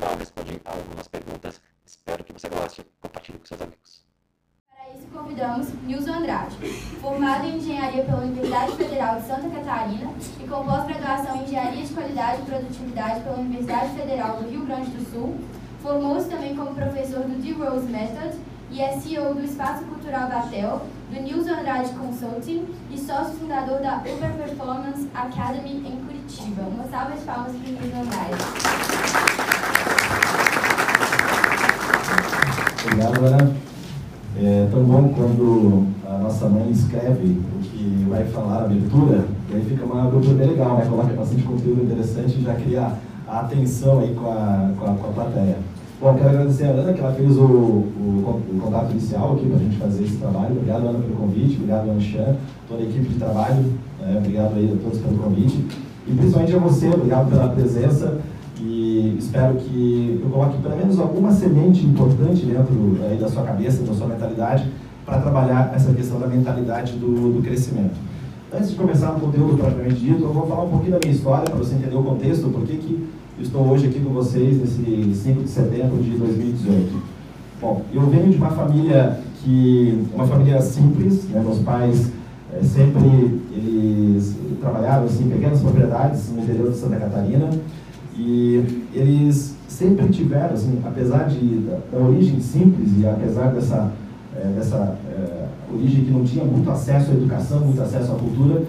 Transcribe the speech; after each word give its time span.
final 0.00 0.16
respondi 0.16 0.60
algumas 0.64 1.06
perguntas. 1.08 1.60
Espero 1.84 2.24
que 2.24 2.32
você 2.32 2.48
goste. 2.48 2.86
Compartilhe 3.00 3.38
com 3.38 3.44
seus 3.44 3.60
amigos. 3.60 4.02
Para 4.66 4.96
isso, 4.96 5.06
convidamos 5.12 5.68
Nilson 5.82 6.12
Andrade, 6.12 6.56
formado 7.02 7.46
em 7.46 7.58
Engenharia 7.58 8.04
pela 8.04 8.22
Universidade 8.22 8.76
Federal 8.76 9.20
de 9.20 9.26
Santa 9.26 9.50
Catarina 9.50 10.10
e 10.42 10.48
com 10.48 10.64
pós-graduação 10.64 11.36
em 11.36 11.44
Engenharia 11.44 11.84
de 11.84 11.92
Qualidade 11.92 12.40
e 12.40 12.44
Produtividade 12.46 13.20
pela 13.20 13.36
Universidade 13.36 13.94
Federal 13.94 14.36
do 14.38 14.48
Rio 14.48 14.64
Grande 14.64 14.90
do 14.90 15.12
Sul. 15.12 15.38
Formou-se 15.82 16.28
também 16.28 16.56
como 16.56 16.74
professor 16.74 17.20
do 17.20 17.42
D-Rose 17.42 17.86
Method 17.86 18.38
e 18.70 18.80
é 18.80 18.98
CEO 19.00 19.34
do 19.34 19.42
Espaço 19.42 19.84
Cultural 19.84 20.28
Batel, 20.28 20.86
do 21.10 21.20
Nilson 21.20 21.54
Andrade 21.54 21.90
Consulting 21.90 22.66
e 22.90 22.98
sócio 22.98 23.34
fundador 23.34 23.80
da 23.80 23.98
Uber 23.98 24.32
Performance 24.34 25.08
Academy 25.12 25.86
em 25.86 26.04
Curitiba. 26.06 26.62
Uma 26.62 26.84
salva 26.84 27.16
de 27.16 27.22
palmas 27.22 27.52
para 27.52 27.68
o 27.68 27.72
Nilson 27.72 28.00
Andrade. 28.00 28.99
Ana. 32.98 33.50
É 34.36 34.68
tão 34.70 34.82
bom 34.82 35.12
quando 35.14 35.86
a 36.06 36.18
nossa 36.18 36.48
mãe 36.48 36.70
escreve 36.70 37.28
o 37.28 37.58
que 37.62 38.06
vai 38.08 38.24
falar, 38.26 38.62
a 38.62 38.64
abertura, 38.64 39.24
e 39.50 39.54
aí 39.54 39.64
fica 39.68 39.84
uma 39.84 40.04
abertura 40.04 40.34
bem 40.34 40.48
legal, 40.48 40.76
né? 40.76 40.86
Coloca 40.88 41.12
bastante 41.12 41.42
conteúdo 41.42 41.82
interessante 41.82 42.38
e 42.38 42.42
já 42.42 42.54
cria 42.54 42.92
a 43.28 43.40
atenção 43.40 44.00
aí 44.00 44.14
com 44.14 44.30
a, 44.30 44.70
com 44.78 44.84
a, 44.84 44.94
com 44.94 45.08
a 45.08 45.12
plateia. 45.12 45.58
Bom, 46.00 46.14
quero 46.14 46.30
agradecer 46.30 46.64
a 46.64 46.70
Ana, 46.70 46.92
que 46.94 47.00
ela 47.00 47.12
fez 47.12 47.36
o, 47.36 47.42
o, 47.42 48.42
o 48.54 48.60
contato 48.62 48.90
inicial 48.92 49.34
aqui 49.34 49.46
para 49.46 49.56
a 49.56 49.60
gente 49.60 49.76
fazer 49.76 50.04
esse 50.04 50.16
trabalho. 50.16 50.52
Obrigado, 50.52 50.86
Ana, 50.86 50.98
pelo 50.98 51.16
convite. 51.16 51.56
Obrigado, 51.56 51.90
Anchan, 51.90 52.36
toda 52.66 52.82
a 52.82 52.86
equipe 52.86 53.08
de 53.08 53.18
trabalho. 53.18 53.64
Né? 54.00 54.14
Obrigado 54.16 54.54
aí 54.56 54.72
a 54.72 54.82
todos 54.82 54.98
pelo 54.98 55.18
convite. 55.18 55.66
E 56.08 56.12
principalmente 56.14 56.54
a 56.54 56.58
você, 56.58 56.88
obrigado 56.88 57.28
pela 57.28 57.48
presença 57.48 58.18
e 58.62 59.16
espero 59.18 59.54
que 59.54 60.20
eu 60.22 60.30
coloque 60.30 60.58
pelo 60.58 60.76
menos 60.76 60.98
alguma 60.98 61.32
semente 61.32 61.84
importante 61.84 62.44
dentro 62.44 62.98
aí, 63.08 63.16
da 63.16 63.28
sua 63.28 63.42
cabeça, 63.42 63.82
da 63.82 63.94
sua 63.94 64.06
mentalidade, 64.06 64.66
para 65.04 65.20
trabalhar 65.20 65.72
essa 65.74 65.92
questão 65.92 66.20
da 66.20 66.26
mentalidade 66.26 66.92
do, 66.92 67.32
do 67.32 67.42
crescimento. 67.42 67.94
Antes 68.52 68.70
de 68.70 68.76
começar 68.76 69.12
o 69.12 69.20
conteúdo 69.20 69.56
propriamente 69.56 70.00
dito, 70.00 70.22
eu 70.22 70.32
vou 70.32 70.46
falar 70.46 70.64
um 70.64 70.70
pouquinho 70.70 70.92
da 70.92 70.98
minha 70.98 71.14
história, 71.14 71.44
para 71.44 71.56
você 71.56 71.74
entender 71.74 71.96
o 71.96 72.02
contexto, 72.02 72.48
por 72.48 72.62
que 72.62 72.76
que 72.76 73.08
eu 73.38 73.44
estou 73.44 73.62
hoje 73.68 73.86
aqui 73.86 74.00
com 74.00 74.10
vocês 74.10 74.58
nesse 74.58 75.14
5 75.14 75.42
de 75.44 75.48
setembro 75.48 76.02
de 76.02 76.10
2018. 76.10 77.02
Bom, 77.60 77.82
eu 77.92 78.02
venho 78.02 78.30
de 78.30 78.36
uma 78.36 78.50
família 78.50 79.18
que, 79.42 80.04
uma 80.12 80.26
família 80.26 80.60
simples, 80.60 81.24
né, 81.28 81.40
meus 81.40 81.60
pais 81.60 82.10
é, 82.52 82.62
sempre 82.64 83.40
eles 83.52 84.36
trabalharam 84.60 85.04
assim, 85.04 85.28
pequenas 85.28 85.60
propriedades 85.60 86.30
no 86.30 86.42
interior 86.42 86.70
de 86.70 86.76
Santa 86.76 86.96
Catarina, 86.96 87.48
e 88.16 88.84
eles 88.94 89.54
sempre 89.68 90.08
tiveram, 90.08 90.54
assim, 90.54 90.80
apesar 90.84 91.28
de, 91.28 91.60
da, 91.60 91.78
da 91.92 91.98
origem 91.98 92.40
simples 92.40 92.90
e 92.98 93.06
apesar 93.06 93.52
dessa, 93.52 93.92
é, 94.36 94.46
dessa 94.56 94.96
é, 95.08 95.46
origem 95.72 96.04
que 96.04 96.10
não 96.10 96.24
tinha 96.24 96.44
muito 96.44 96.70
acesso 96.70 97.10
à 97.10 97.14
educação, 97.14 97.60
muito 97.60 97.80
acesso 97.80 98.12
à 98.12 98.14
cultura, 98.16 98.62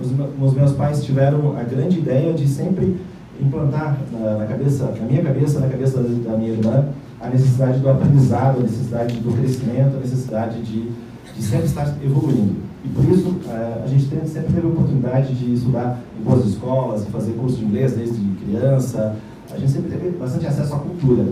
os, 0.00 0.10
os 0.42 0.54
meus 0.54 0.72
pais 0.72 1.04
tiveram 1.04 1.56
a 1.56 1.62
grande 1.62 1.98
ideia 1.98 2.32
de 2.32 2.48
sempre 2.48 2.96
implantar 3.40 3.98
na, 4.12 4.38
na, 4.38 4.46
cabeça, 4.46 4.92
na 4.98 5.06
minha 5.06 5.22
cabeça, 5.22 5.60
na 5.60 5.68
cabeça 5.68 6.02
da, 6.02 6.30
da 6.30 6.36
minha 6.36 6.52
irmã, 6.52 6.86
a 7.20 7.28
necessidade 7.28 7.78
do 7.78 7.88
aprendizado, 7.88 8.58
a 8.58 8.62
necessidade 8.62 9.20
do 9.20 9.36
crescimento, 9.36 9.96
a 9.96 10.00
necessidade 10.00 10.62
de, 10.62 10.90
de 11.34 11.42
sempre 11.42 11.66
estar 11.66 11.94
evoluindo. 12.02 12.65
E 12.86 12.88
por 12.88 13.04
isso 13.12 13.36
eh, 13.48 13.82
a 13.84 13.86
gente 13.88 14.04
sempre 14.04 14.52
teve 14.52 14.66
a 14.66 14.70
oportunidade 14.70 15.34
de 15.34 15.54
estudar 15.54 16.00
em 16.18 16.22
boas 16.22 16.46
escolas, 16.46 17.04
fazer 17.06 17.32
curso 17.32 17.56
de 17.56 17.64
inglês 17.64 17.96
desde 17.96 18.20
criança. 18.44 19.16
A 19.52 19.58
gente 19.58 19.72
sempre 19.72 19.90
teve 19.90 20.10
bastante 20.16 20.46
acesso 20.46 20.74
à 20.74 20.78
cultura. 20.78 21.24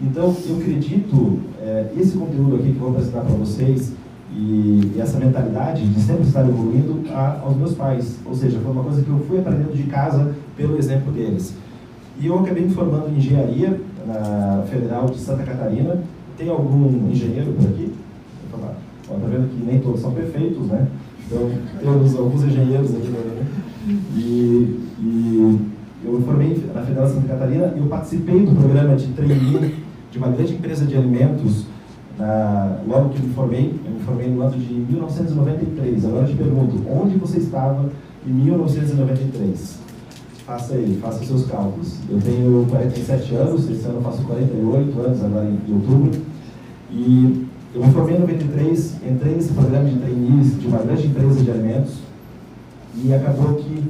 Então 0.00 0.34
eu 0.48 0.56
acredito 0.56 1.38
eh, 1.60 1.92
esse 1.98 2.16
conteúdo 2.16 2.56
aqui 2.56 2.72
que 2.72 2.76
eu 2.76 2.80
vou 2.80 2.90
apresentar 2.90 3.20
para 3.20 3.34
vocês 3.34 3.92
e, 4.34 4.94
essa 4.98 5.18
mentalidade 5.18 5.86
de 5.86 6.00
sempre 6.00 6.22
estar 6.22 6.40
evoluindo 6.40 7.02
aos 7.12 7.56
meus 7.56 7.74
pais. 7.74 8.16
Ou 8.24 8.34
seja, 8.34 8.58
foi 8.60 8.72
uma 8.72 8.82
coisa 8.82 9.02
que 9.02 9.08
eu 9.08 9.18
fui 9.28 9.38
aprendendo 9.38 9.76
de 9.76 9.84
casa 9.84 10.34
pelo 10.56 10.78
exemplo 10.78 11.12
deles. 11.12 11.54
E 12.18 12.26
eu 12.26 12.38
acabei 12.38 12.64
me 12.64 12.70
formando 12.70 13.10
em 13.10 13.18
engenharia 13.18 13.78
na 14.06 14.64
Federal 14.70 15.06
de 15.06 15.18
Santa 15.18 15.42
Catarina. 15.42 15.98
Tem 16.38 16.48
algum 16.48 17.10
engenheiro 17.10 17.52
por 17.52 17.68
aqui? 17.68 17.83
Está 19.04 19.26
vendo 19.28 19.50
que 19.50 19.64
nem 19.64 19.80
todos 19.80 20.00
são 20.00 20.12
perfeitos, 20.12 20.66
né? 20.66 20.88
Então, 21.26 21.50
temos 21.78 22.16
alguns 22.16 22.42
engenheiros 22.44 22.90
aqui, 22.94 23.08
né? 23.08 23.46
E, 24.16 24.80
e 24.98 25.60
eu 26.04 26.12
me 26.14 26.24
formei 26.24 26.70
na 26.74 26.82
Federal 26.82 27.08
Santa 27.08 27.28
Catarina 27.28 27.72
e 27.76 27.78
eu 27.78 27.86
participei 27.86 28.46
do 28.46 28.54
programa 28.54 28.96
de 28.96 29.08
trainee 29.08 29.74
de 30.10 30.18
uma 30.18 30.28
grande 30.28 30.54
empresa 30.54 30.86
de 30.86 30.96
alimentos 30.96 31.66
na, 32.18 32.78
logo 32.86 33.10
que 33.10 33.22
me 33.22 33.34
formei, 33.34 33.74
eu 33.84 33.92
me 33.92 34.00
formei 34.00 34.28
no 34.28 34.40
ano 34.40 34.56
de 34.56 34.72
1993. 34.72 36.04
Agora 36.06 36.24
eu 36.24 36.28
te 36.28 36.36
pergunto, 36.36 36.82
onde 36.90 37.16
você 37.18 37.38
estava 37.38 37.90
em 38.26 38.30
1993? 38.30 39.78
Faça 40.46 40.74
aí, 40.74 40.98
faça 41.02 41.20
os 41.20 41.26
seus 41.26 41.46
cálculos. 41.46 41.98
Eu 42.08 42.20
tenho 42.20 42.66
47 42.70 43.34
anos, 43.34 43.68
esse 43.68 43.84
ano 43.86 43.96
eu 43.96 44.02
faço 44.02 44.22
48 44.22 45.00
anos, 45.00 45.24
agora 45.24 45.46
em 45.46 45.74
outubro. 45.74 46.10
E 46.90 47.46
eu 47.74 47.84
me 47.84 47.92
formei 47.92 48.16
em 48.16 48.20
93, 48.20 48.94
entrei 49.04 49.34
nesse 49.34 49.52
programa 49.52 49.88
de 49.88 49.96
trainees 49.96 50.60
de 50.60 50.66
uma 50.68 50.78
grande 50.78 51.08
empresa 51.08 51.42
de 51.42 51.50
alimentos 51.50 51.94
e 53.02 53.12
acabou 53.12 53.54
que 53.54 53.82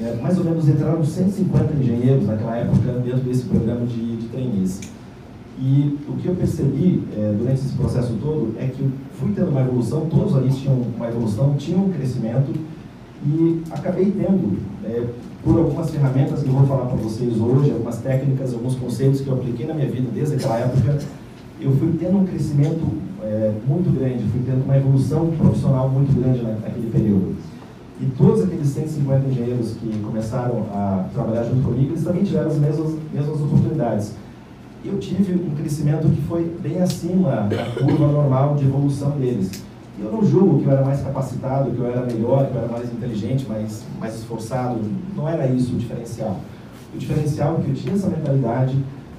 é, 0.00 0.18
mais 0.22 0.38
ou 0.38 0.44
menos 0.44 0.66
entraram 0.66 1.04
150 1.04 1.74
engenheiros 1.74 2.26
naquela 2.26 2.56
época 2.56 2.92
dentro 3.04 3.20
desse 3.20 3.44
programa 3.44 3.84
de, 3.86 4.16
de 4.16 4.28
trainees. 4.28 4.80
E 5.60 5.98
o 6.08 6.14
que 6.14 6.26
eu 6.26 6.34
percebi 6.34 7.02
é, 7.14 7.34
durante 7.38 7.60
esse 7.60 7.74
processo 7.74 8.14
todo 8.14 8.54
é 8.58 8.66
que 8.66 8.90
fui 9.20 9.32
tendo 9.32 9.50
uma 9.50 9.60
evolução, 9.60 10.06
todos 10.06 10.34
ali 10.34 10.50
tinham 10.50 10.74
uma 10.96 11.06
evolução, 11.06 11.54
tinham 11.58 11.84
um 11.84 11.92
crescimento 11.92 12.50
e 13.26 13.62
acabei 13.70 14.06
tendo, 14.10 14.58
é, 14.84 15.06
por 15.44 15.58
algumas 15.58 15.90
ferramentas 15.90 16.42
que 16.42 16.48
eu 16.48 16.54
vou 16.54 16.66
falar 16.66 16.86
para 16.86 16.96
vocês 16.96 17.38
hoje, 17.38 17.70
algumas 17.70 17.98
técnicas, 17.98 18.54
alguns 18.54 18.74
conceitos 18.74 19.20
que 19.20 19.28
eu 19.28 19.34
apliquei 19.34 19.66
na 19.66 19.74
minha 19.74 19.90
vida 19.90 20.08
desde 20.12 20.36
aquela 20.36 20.58
época, 20.58 20.98
eu 21.60 21.70
fui 21.76 21.94
tendo 22.00 22.18
um 22.18 22.24
crescimento 22.24 23.01
é, 23.32 23.52
muito 23.66 23.90
grande, 23.98 24.24
fui 24.24 24.42
tendo 24.44 24.62
uma 24.64 24.76
evolução 24.76 25.30
profissional 25.38 25.88
muito 25.88 26.12
grande 26.20 26.42
naquele 26.42 26.90
período. 26.90 27.34
E 27.98 28.06
todos 28.18 28.42
aqueles 28.42 28.68
150 28.68 29.28
engenheiros 29.28 29.74
que 29.74 29.98
começaram 30.00 30.66
a 30.72 31.06
trabalhar 31.14 31.44
junto 31.44 31.62
comigo, 31.62 31.92
eles 31.92 32.04
também 32.04 32.24
tiveram 32.24 32.48
as 32.48 32.58
mesmas, 32.58 32.94
mesmas 33.12 33.40
oportunidades. 33.40 34.14
Eu 34.84 34.98
tive 34.98 35.34
um 35.34 35.54
crescimento 35.54 36.08
que 36.08 36.20
foi 36.22 36.44
bem 36.60 36.82
acima 36.82 37.48
da 37.48 37.64
curva 37.80 38.08
normal 38.08 38.56
de 38.56 38.64
evolução 38.64 39.12
deles. 39.12 39.64
E 39.98 40.02
eu 40.02 40.10
não 40.10 40.24
julgo 40.24 40.60
que 40.60 40.66
eu 40.66 40.72
era 40.72 40.84
mais 40.84 41.00
capacitado, 41.00 41.70
que 41.70 41.78
eu 41.78 41.86
era 41.86 42.04
melhor, 42.04 42.46
que 42.48 42.54
eu 42.54 42.62
era 42.62 42.72
mais 42.72 42.92
inteligente, 42.92 43.46
mais, 43.48 43.84
mais 44.00 44.16
esforçado. 44.16 44.80
Não 45.16 45.28
era 45.28 45.46
isso 45.46 45.74
o 45.74 45.78
diferencial. 45.78 46.40
O 46.94 46.98
diferencial 46.98 47.58
é 47.58 47.62
que 47.62 47.70
eu 47.70 47.74
tinha 47.74 47.94
essa 47.94 48.08
mentalidade 48.08 48.76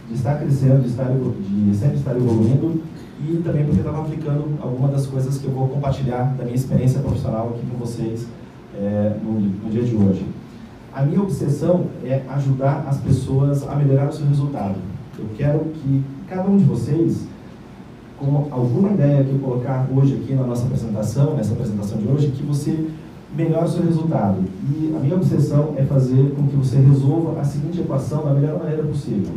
de 0.10 0.14
estar 0.16 0.38
crescendo, 0.38 0.82
de, 0.82 0.90
estar, 0.90 1.06
de 1.06 1.76
sempre 1.78 1.98
estar 1.98 2.16
evoluindo 2.16 2.82
e 3.30 3.42
também 3.44 3.64
porque 3.66 3.80
estava 3.80 4.02
aplicando 4.02 4.58
algumas 4.62 4.92
das 4.92 5.06
coisas 5.06 5.38
que 5.38 5.46
eu 5.46 5.52
vou 5.52 5.68
compartilhar 5.68 6.36
da 6.38 6.44
minha 6.44 6.56
experiência 6.56 7.00
profissional 7.00 7.56
aqui 7.56 7.66
com 7.66 7.78
vocês 7.78 8.28
é, 8.76 9.16
no, 9.24 9.40
no, 9.40 9.70
dia 9.70 9.84
de 9.84 9.96
hoje. 9.96 10.26
A 10.94 11.04
minha 11.04 11.22
obsessão 11.22 11.88
é 12.04 12.22
ajudar 12.30 12.86
as 12.88 12.98
pessoas 12.98 13.68
a 13.68 13.76
melhorar 13.76 14.10
o 14.10 14.14
seu 14.14 14.26
resultado. 14.28 14.76
Eu 15.18 15.26
quero 15.38 15.60
que 15.60 16.04
cada 16.28 16.50
um 16.50 16.58
de 16.58 16.66
vocês, 16.66 17.26
com 18.20 18.48
alguma 18.52 18.92
ideia 18.92 19.24
que 19.24 19.32
eu 19.32 19.40
colocar 19.40 19.88
hoje 19.96 20.20
aqui 20.22 20.34
na 20.34 20.44
nossa 20.44 20.66
apresentação, 20.66 21.36
nessa 21.36 21.54
apresentação 21.54 21.98
de 21.98 22.08
hoje, 22.08 22.28
que 22.28 22.44
você 22.44 22.90
melhore 23.36 23.66
o 23.66 23.70
seu 23.70 23.84
resultado. 23.84 24.44
E 24.70 24.94
a 24.96 25.00
minha 25.00 25.16
obsessão 25.16 25.74
é 25.78 25.84
fazer 25.84 26.34
com 26.36 26.48
que 26.48 26.56
você 26.56 26.78
resolva 26.78 27.40
a 27.40 27.44
seguinte 27.44 27.80
equação 27.80 28.24
da 28.24 28.34
melhor 28.34 28.60
maneira 28.60 28.84
possível 28.84 29.34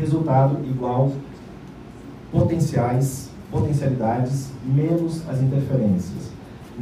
resultado 0.00 0.56
igual 0.64 1.12
potenciais, 2.32 3.29
potencialidades 3.50 4.48
menos 4.64 5.22
as 5.28 5.40
interferências. 5.40 6.30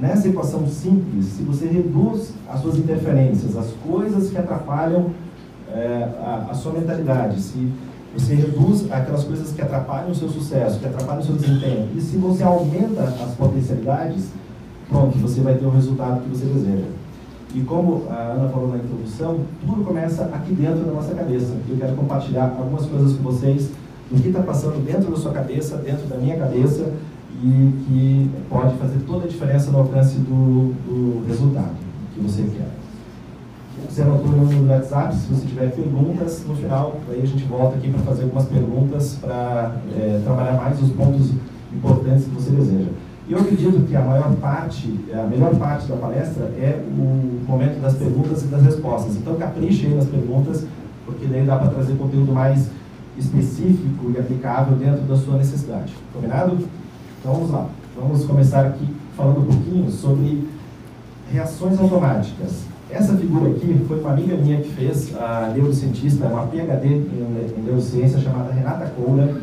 Nessa 0.00 0.28
equação 0.28 0.66
simples, 0.68 1.26
se 1.26 1.42
você 1.42 1.66
reduz 1.66 2.32
as 2.48 2.60
suas 2.60 2.76
interferências, 2.76 3.56
as 3.56 3.72
coisas 3.84 4.30
que 4.30 4.38
atrapalham 4.38 5.10
é, 5.72 6.08
a, 6.20 6.48
a, 6.50 6.54
sua 6.54 6.72
mentalidade, 6.72 7.40
se 7.40 7.72
você 8.16 8.34
reduz 8.34 8.90
aquelas 8.92 9.24
coisas 9.24 9.52
que 9.52 9.60
atrapalham 9.60 10.10
o 10.10 10.14
seu 10.14 10.28
sucesso, 10.28 10.78
que 10.78 10.86
atrapalham 10.86 11.20
o 11.20 11.24
seu 11.24 11.34
desempenho, 11.34 11.88
e 11.96 12.00
se 12.00 12.16
você 12.16 12.44
aumenta 12.44 13.02
as 13.02 13.34
potencialidades, 13.34 14.28
pronto, 14.88 15.18
você 15.18 15.40
vai 15.40 15.54
ter 15.54 15.66
o 15.66 15.70
resultado 15.70 16.22
que 16.22 16.28
você 16.28 16.46
deseja. 16.46 16.86
E 17.54 17.60
como 17.62 18.04
a 18.10 18.14
Ana 18.14 18.48
falou 18.50 18.68
na 18.68 18.76
introdução, 18.76 19.40
tudo 19.66 19.82
começa 19.84 20.24
aqui 20.26 20.52
dentro 20.52 20.84
da 20.84 20.92
nossa 20.92 21.14
cabeça. 21.14 21.54
Eu 21.68 21.76
quero 21.76 21.96
compartilhar 21.96 22.54
algumas 22.58 22.86
coisas 22.86 23.16
com 23.16 23.22
vocês 23.22 23.70
do 24.10 24.22
que 24.22 24.28
está 24.28 24.40
passando 24.40 24.84
dentro 24.84 25.10
da 25.10 25.16
sua 25.16 25.32
cabeça, 25.32 25.76
dentro 25.76 26.06
da 26.06 26.16
minha 26.16 26.36
cabeça, 26.36 26.92
e 27.42 27.72
que 27.86 28.30
pode 28.48 28.76
fazer 28.76 28.98
toda 29.06 29.24
a 29.24 29.28
diferença 29.28 29.70
no 29.70 29.78
alcance 29.78 30.18
do, 30.18 30.72
do 30.86 31.26
resultado 31.26 31.74
que 32.14 32.20
você 32.20 32.42
quer. 32.42 32.68
Você 33.88 34.02
anotou 34.02 34.32
no 34.32 34.38
número 34.38 34.60
do 34.60 34.68
WhatsApp, 34.68 35.14
se 35.14 35.32
você 35.32 35.46
tiver 35.46 35.70
perguntas, 35.70 36.44
no 36.46 36.54
final, 36.56 36.96
aí 37.08 37.22
a 37.22 37.26
gente 37.26 37.44
volta 37.44 37.76
aqui 37.76 37.90
para 37.90 38.00
fazer 38.00 38.24
algumas 38.24 38.46
perguntas 38.46 39.16
para 39.20 39.76
é, 39.96 40.20
trabalhar 40.24 40.54
mais 40.54 40.82
os 40.82 40.90
pontos 40.90 41.30
importantes 41.72 42.24
que 42.24 42.30
você 42.30 42.50
deseja. 42.50 42.90
E 43.28 43.32
eu 43.32 43.38
acredito 43.38 43.86
que 43.86 43.94
a 43.94 44.00
maior 44.00 44.34
parte, 44.36 44.98
a 45.12 45.26
melhor 45.26 45.54
parte 45.56 45.86
da 45.86 45.96
palestra 45.96 46.44
é 46.58 46.82
o 46.88 47.46
momento 47.46 47.80
das 47.80 47.94
perguntas 47.94 48.42
e 48.42 48.46
das 48.46 48.62
respostas. 48.62 49.16
Então 49.16 49.36
capriche 49.36 49.86
aí 49.86 49.94
nas 49.94 50.06
perguntas, 50.06 50.64
porque 51.04 51.26
daí 51.26 51.44
dá 51.44 51.56
para 51.56 51.68
trazer 51.68 51.96
conteúdo 51.96 52.32
mais 52.32 52.68
específico 53.18 54.10
e 54.14 54.18
aplicável 54.18 54.76
dentro 54.76 55.02
da 55.02 55.16
sua 55.16 55.36
necessidade. 55.36 55.94
Combinado? 56.12 56.56
Então 57.20 57.32
vamos 57.32 57.50
lá. 57.50 57.66
Vamos 57.96 58.24
começar 58.24 58.66
aqui 58.66 58.86
falando 59.16 59.40
um 59.40 59.46
pouquinho 59.46 59.90
sobre 59.90 60.48
reações 61.32 61.78
automáticas. 61.80 62.62
Essa 62.90 63.14
figura 63.16 63.50
aqui 63.50 63.84
foi 63.86 64.00
uma 64.00 64.12
amiga 64.12 64.34
minha 64.36 64.60
que 64.60 64.70
fez, 64.70 65.14
a 65.16 65.52
neurocientista, 65.54 66.26
uma 66.26 66.46
PhD 66.46 66.88
em 66.88 67.62
neurociência 67.62 68.18
chamada 68.18 68.52
Renata 68.52 68.86
Coura. 68.96 69.36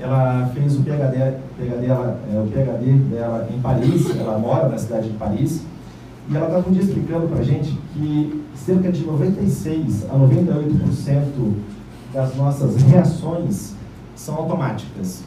Ela 0.00 0.50
fez 0.52 0.76
o 0.76 0.82
PhD, 0.82 1.36
PhD, 1.56 1.86
ela, 1.86 2.18
é, 2.32 2.40
o 2.40 2.46
PhD 2.48 2.92
dela 3.14 3.48
em 3.54 3.60
Paris, 3.60 4.18
ela 4.18 4.36
mora 4.36 4.68
na 4.68 4.76
cidade 4.76 5.10
de 5.10 5.16
Paris, 5.16 5.62
e 6.28 6.36
ela 6.36 6.46
estava 6.46 6.68
um 6.68 6.72
dia 6.72 6.82
explicando 6.82 7.28
para 7.28 7.38
a 7.38 7.44
gente 7.44 7.78
que 7.92 8.42
cerca 8.56 8.90
de 8.90 9.04
96 9.04 10.06
a 10.10 10.14
98% 10.14 11.52
das 12.12 12.36
nossas 12.36 12.76
reações 12.82 13.74
são 14.14 14.34
automáticas. 14.36 15.22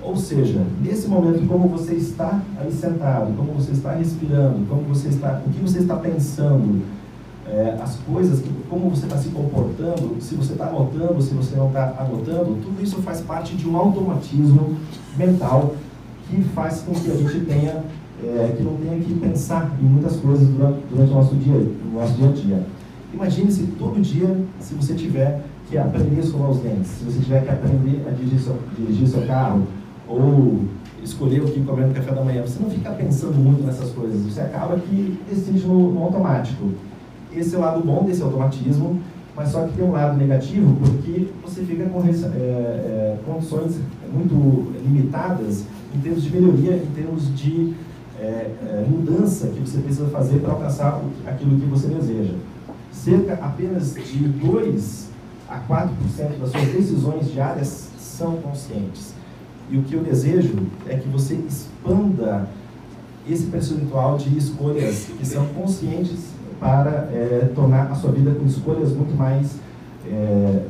Ou 0.00 0.16
seja, 0.16 0.64
nesse 0.80 1.08
momento, 1.08 1.46
como 1.48 1.68
você 1.68 1.94
está 1.94 2.40
aí 2.58 2.72
sentado, 2.72 3.36
como 3.36 3.52
você 3.52 3.72
está 3.72 3.92
respirando, 3.92 4.64
como 4.68 4.82
você 4.82 5.08
está, 5.08 5.42
o 5.44 5.50
que 5.50 5.60
você 5.60 5.80
está 5.80 5.96
pensando, 5.96 6.82
é, 7.46 7.76
as 7.82 7.96
coisas, 7.96 8.42
como 8.70 8.90
você 8.90 9.06
está 9.06 9.18
se 9.18 9.30
comportando, 9.30 10.16
se 10.20 10.34
você 10.34 10.52
está 10.52 10.66
anotando, 10.66 11.20
se 11.20 11.34
você 11.34 11.56
não 11.56 11.68
está 11.68 11.94
anotando, 11.98 12.56
tudo 12.62 12.82
isso 12.82 13.02
faz 13.02 13.20
parte 13.20 13.56
de 13.56 13.68
um 13.68 13.76
automatismo 13.76 14.76
mental 15.16 15.74
que 16.28 16.42
faz 16.54 16.82
com 16.82 16.92
que 16.92 17.10
a 17.10 17.16
gente 17.16 17.40
tenha, 17.46 17.82
é, 18.22 18.54
que 18.56 18.62
não 18.62 18.76
tenha 18.76 19.00
que 19.00 19.14
pensar 19.14 19.76
em 19.80 19.84
muitas 19.84 20.16
coisas 20.16 20.46
durante, 20.46 20.80
durante 20.90 21.10
o 21.10 21.14
nosso 21.14 21.34
dia, 21.34 21.54
o 21.54 21.98
nosso 21.98 22.12
dia 22.14 22.28
a 22.28 22.32
dia. 22.32 22.66
Imagine 23.12 23.50
se 23.50 23.62
todo 23.78 24.00
dia, 24.00 24.36
se 24.60 24.74
você 24.74 24.94
tiver 24.94 25.42
que 25.68 25.76
aprender 25.76 26.16
a 26.16 26.24
escovar 26.24 26.50
os 26.50 26.58
dentes, 26.58 26.86
se 26.86 27.04
você 27.04 27.18
tiver 27.18 27.44
que 27.44 27.50
aprender 27.50 28.04
a 28.06 28.10
dirigir 28.10 28.40
seu, 28.40 28.56
dirigir 28.76 29.08
seu 29.08 29.26
carro, 29.26 29.66
ou 30.08 30.64
escolher 31.02 31.42
o 31.42 31.46
que 31.46 31.60
comer 31.62 31.86
no 31.86 31.94
café 31.94 32.12
da 32.12 32.24
manhã, 32.24 32.42
você 32.42 32.62
não 32.62 32.70
fica 32.70 32.90
pensando 32.90 33.34
muito 33.34 33.62
nessas 33.64 33.90
coisas, 33.90 34.20
você 34.22 34.40
acaba 34.40 34.78
que 34.78 35.18
decide 35.28 35.66
no, 35.66 35.92
no 35.92 36.02
automático. 36.02 36.70
Esse 37.34 37.54
é 37.54 37.58
o 37.58 37.60
lado 37.60 37.84
bom 37.84 38.04
desse 38.04 38.22
automatismo, 38.22 39.00
mas 39.36 39.50
só 39.50 39.66
que 39.66 39.74
tem 39.74 39.84
um 39.84 39.92
lado 39.92 40.16
negativo 40.16 40.74
porque 40.80 41.28
você 41.44 41.62
fica 41.62 41.84
com 41.84 42.00
é, 42.00 42.10
é, 42.10 43.18
condições 43.24 43.78
muito 44.12 44.72
limitadas 44.82 45.64
em 45.94 46.00
termos 46.00 46.22
de 46.24 46.30
melhoria, 46.30 46.76
em 46.76 46.94
termos 46.94 47.36
de 47.36 47.74
é, 48.18 48.24
é 48.24 48.86
mudança 48.88 49.46
que 49.48 49.60
você 49.60 49.78
precisa 49.78 50.08
fazer 50.08 50.40
para 50.40 50.52
alcançar 50.52 51.00
aquilo 51.26 51.58
que 51.60 51.66
você 51.66 51.86
deseja. 51.86 52.34
Cerca 52.90 53.34
apenas 53.34 53.94
de 53.94 54.26
2 54.26 55.08
a 55.48 55.60
4% 55.60 56.38
das 56.40 56.50
suas 56.50 56.68
decisões 56.68 57.32
diárias 57.32 57.88
são 57.98 58.36
conscientes. 58.36 59.14
E 59.70 59.78
o 59.78 59.82
que 59.82 59.94
eu 59.94 60.02
desejo 60.02 60.56
é 60.86 60.96
que 60.96 61.08
você 61.08 61.34
expanda 61.34 62.48
esse 63.28 63.46
percentual 63.46 64.16
de 64.16 64.36
escolhas 64.36 65.08
que 65.18 65.26
são 65.26 65.46
conscientes 65.48 66.30
para 66.58 67.08
é, 67.12 67.50
tornar 67.54 67.90
a 67.90 67.94
sua 67.94 68.10
vida 68.10 68.32
com 68.32 68.46
escolhas 68.46 68.92
muito 68.92 69.16
mais 69.16 69.52
é, 70.06 70.62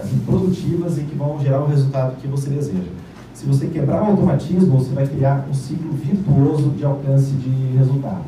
assim, 0.00 0.18
produtivas 0.26 0.98
e 0.98 1.02
que 1.02 1.14
vão 1.14 1.40
gerar 1.40 1.62
o 1.62 1.66
resultado 1.66 2.16
que 2.20 2.26
você 2.26 2.50
deseja. 2.50 2.90
Se 3.32 3.46
você 3.46 3.66
quebrar 3.66 4.02
o 4.02 4.06
automatismo, 4.06 4.78
você 4.78 4.94
vai 4.94 5.06
criar 5.06 5.46
um 5.50 5.54
ciclo 5.54 5.92
virtuoso 5.92 6.70
de 6.70 6.84
alcance 6.84 7.32
de 7.32 7.76
resultado. 7.76 8.24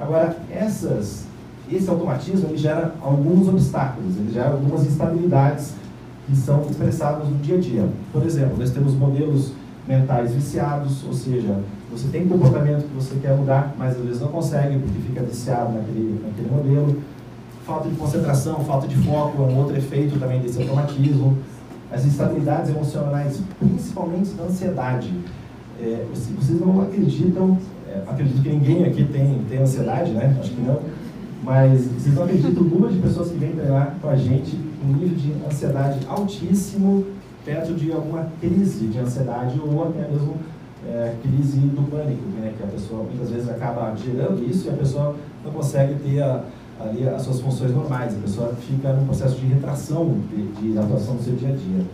Agora, 0.00 0.36
essas, 0.50 1.26
esse 1.70 1.88
automatismo 1.88 2.48
ele 2.48 2.56
gera 2.56 2.94
alguns 3.00 3.48
obstáculos, 3.48 4.16
ele 4.16 4.32
gera 4.32 4.50
algumas 4.50 4.86
instabilidades 4.86 5.74
que 6.26 6.36
são 6.36 6.62
expressados 6.62 7.28
no 7.28 7.36
dia 7.36 7.56
a 7.56 7.60
dia. 7.60 7.88
Por 8.12 8.22
exemplo, 8.24 8.56
nós 8.58 8.70
temos 8.70 8.94
modelos 8.94 9.52
mentais 9.86 10.34
viciados, 10.34 11.04
ou 11.04 11.14
seja, 11.14 11.58
você 11.90 12.08
tem 12.08 12.28
comportamento 12.28 12.82
que 12.82 12.94
você 12.94 13.16
quer 13.16 13.34
mudar, 13.34 13.74
mas 13.78 13.96
às 13.96 14.04
vezes 14.04 14.20
não 14.20 14.28
consegue 14.28 14.78
porque 14.78 15.00
fica 15.00 15.22
viciado 15.22 15.72
naquele, 15.72 16.20
naquele 16.22 16.50
modelo. 16.50 17.02
Falta 17.64 17.88
de 17.88 17.96
concentração, 17.96 18.60
falta 18.60 18.86
de 18.86 18.96
foco 18.96 19.42
é 19.42 19.46
um 19.46 19.58
outro 19.58 19.76
efeito 19.76 20.18
também 20.18 20.40
desse 20.40 20.60
automatismo. 20.60 21.38
As 21.90 22.04
instabilidades 22.04 22.70
emocionais, 22.70 23.40
principalmente 23.58 24.30
da 24.32 24.44
ansiedade. 24.44 25.10
É, 25.80 26.04
vocês 26.12 26.60
não 26.60 26.82
acreditam, 26.82 27.56
é, 27.88 28.02
acredito 28.06 28.42
que 28.42 28.48
ninguém 28.48 28.84
aqui 28.84 29.04
tem, 29.04 29.42
tem 29.48 29.58
ansiedade, 29.58 30.10
né? 30.10 30.36
Acho 30.38 30.50
que 30.50 30.60
não 30.60 30.78
mas 31.48 31.86
vocês 31.86 32.14
não 32.14 32.24
acreditam 32.24 32.62
o 32.62 32.66
número 32.66 32.92
de 32.92 33.00
pessoas 33.00 33.30
que 33.30 33.38
vêm 33.38 33.52
treinar 33.52 33.96
com 34.02 34.08
a 34.10 34.16
gente 34.16 34.54
um 34.84 34.92
nível 34.92 35.16
de 35.16 35.32
ansiedade 35.46 35.98
altíssimo, 36.06 37.06
perto 37.42 37.72
de 37.72 37.90
alguma 37.90 38.28
crise 38.38 38.86
de 38.86 38.98
ansiedade 38.98 39.58
ou 39.58 39.84
até 39.84 40.06
mesmo 40.10 40.36
é, 40.86 41.14
crise 41.22 41.58
do 41.60 41.90
pânico, 41.90 42.22
né? 42.38 42.52
que 42.54 42.62
a 42.62 42.66
pessoa 42.66 43.02
muitas 43.02 43.30
vezes 43.30 43.48
acaba 43.48 43.96
gerando 43.96 44.44
isso 44.44 44.66
e 44.66 44.70
a 44.70 44.74
pessoa 44.74 45.16
não 45.42 45.50
consegue 45.50 45.94
ter 45.94 46.22
a, 46.22 46.44
ali 46.78 47.08
as 47.08 47.22
suas 47.22 47.40
funções 47.40 47.74
normais, 47.74 48.14
a 48.14 48.20
pessoa 48.20 48.54
fica 48.60 48.92
num 48.92 49.06
processo 49.06 49.36
de 49.36 49.46
retração 49.46 50.18
de, 50.28 50.72
de 50.72 50.78
atuação 50.78 51.14
no 51.14 51.22
seu 51.22 51.34
dia 51.34 51.48
a 51.48 51.52
dia. 51.52 51.86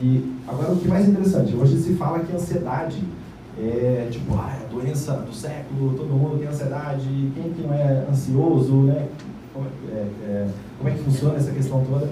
E 0.00 0.32
agora 0.46 0.74
o 0.74 0.76
que 0.76 0.86
mais 0.86 1.08
interessante, 1.08 1.56
hoje 1.56 1.76
se 1.78 1.94
fala 1.94 2.20
que 2.20 2.30
a 2.30 2.36
ansiedade 2.36 3.02
é, 3.58 4.08
tipo, 4.10 4.34
ah, 4.34 4.56
é 4.60 4.64
a 4.64 4.68
doença 4.68 5.12
do 5.14 5.32
século, 5.32 5.94
todo 5.94 6.08
mundo 6.08 6.38
tem 6.38 6.48
ansiedade, 6.48 7.32
quem 7.34 7.52
que 7.52 7.62
não 7.62 7.72
é 7.72 8.04
ansioso, 8.10 8.74
né? 8.82 9.08
Como 9.52 9.66
é, 9.92 9.98
é, 9.98 10.48
como 10.78 10.90
é 10.90 10.92
que 10.92 11.04
funciona 11.04 11.36
essa 11.36 11.52
questão 11.52 11.84
toda? 11.84 12.08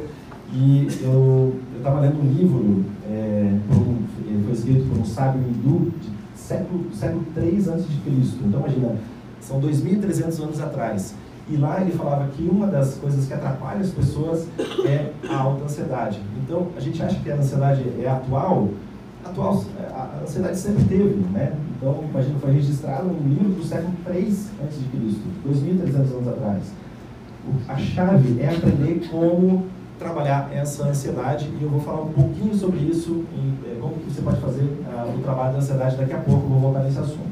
E 0.52 0.86
eu 1.02 1.56
estava 1.76 2.00
lendo 2.00 2.20
um 2.20 2.32
livro, 2.32 2.84
é, 3.10 3.52
um, 3.70 4.44
foi 4.44 4.52
escrito 4.52 4.88
por 4.88 4.98
um 4.98 5.04
sábio 5.04 5.40
hindu 5.40 5.92
de 6.00 6.10
século, 6.38 6.84
século 6.94 7.24
3 7.34 7.68
a.C. 7.68 7.84
Então, 8.44 8.60
imagina, 8.60 8.96
são 9.40 9.60
2.300 9.60 10.42
anos 10.42 10.60
atrás. 10.60 11.14
E 11.48 11.56
lá 11.56 11.80
ele 11.80 11.92
falava 11.92 12.28
que 12.28 12.42
uma 12.44 12.66
das 12.66 12.94
coisas 12.94 13.26
que 13.26 13.34
atrapalha 13.34 13.80
as 13.80 13.90
pessoas 13.90 14.46
é 14.84 15.10
a 15.28 15.36
alta 15.36 15.64
ansiedade. 15.64 16.20
Então, 16.44 16.68
a 16.76 16.80
gente 16.80 17.02
acha 17.02 17.18
que 17.18 17.30
a 17.30 17.36
ansiedade 17.36 17.82
é 18.00 18.08
atual, 18.08 18.68
atual, 19.24 19.64
a 19.94 20.22
ansiedade 20.22 20.56
sempre 20.58 20.84
teve, 20.84 21.24
né? 21.32 21.56
Então, 21.76 22.04
imagina, 22.08 22.38
foi 22.38 22.52
registrado 22.52 23.08
um 23.08 23.28
livro 23.28 23.50
do 23.50 23.64
século 23.64 23.92
III 24.06 24.28
a.C., 24.28 24.80
2.300 25.46 25.94
anos 25.96 26.28
atrás. 26.28 26.62
A 27.68 27.76
chave 27.76 28.40
é 28.40 28.48
aprender 28.48 29.08
como 29.10 29.66
trabalhar 29.98 30.50
essa 30.52 30.84
ansiedade 30.84 31.48
e 31.60 31.62
eu 31.62 31.68
vou 31.68 31.80
falar 31.80 32.02
um 32.02 32.12
pouquinho 32.12 32.54
sobre 32.54 32.80
isso, 32.80 33.24
e 33.34 33.70
é, 33.70 33.78
como 33.80 33.94
você 34.08 34.20
pode 34.22 34.40
fazer 34.40 34.62
uh, 34.62 35.16
o 35.16 35.22
trabalho 35.22 35.52
da 35.52 35.58
ansiedade 35.58 35.96
daqui 35.96 36.12
a 36.12 36.18
pouco, 36.18 36.48
vou 36.48 36.60
voltar 36.60 36.80
nesse 36.80 36.98
assunto. 36.98 37.30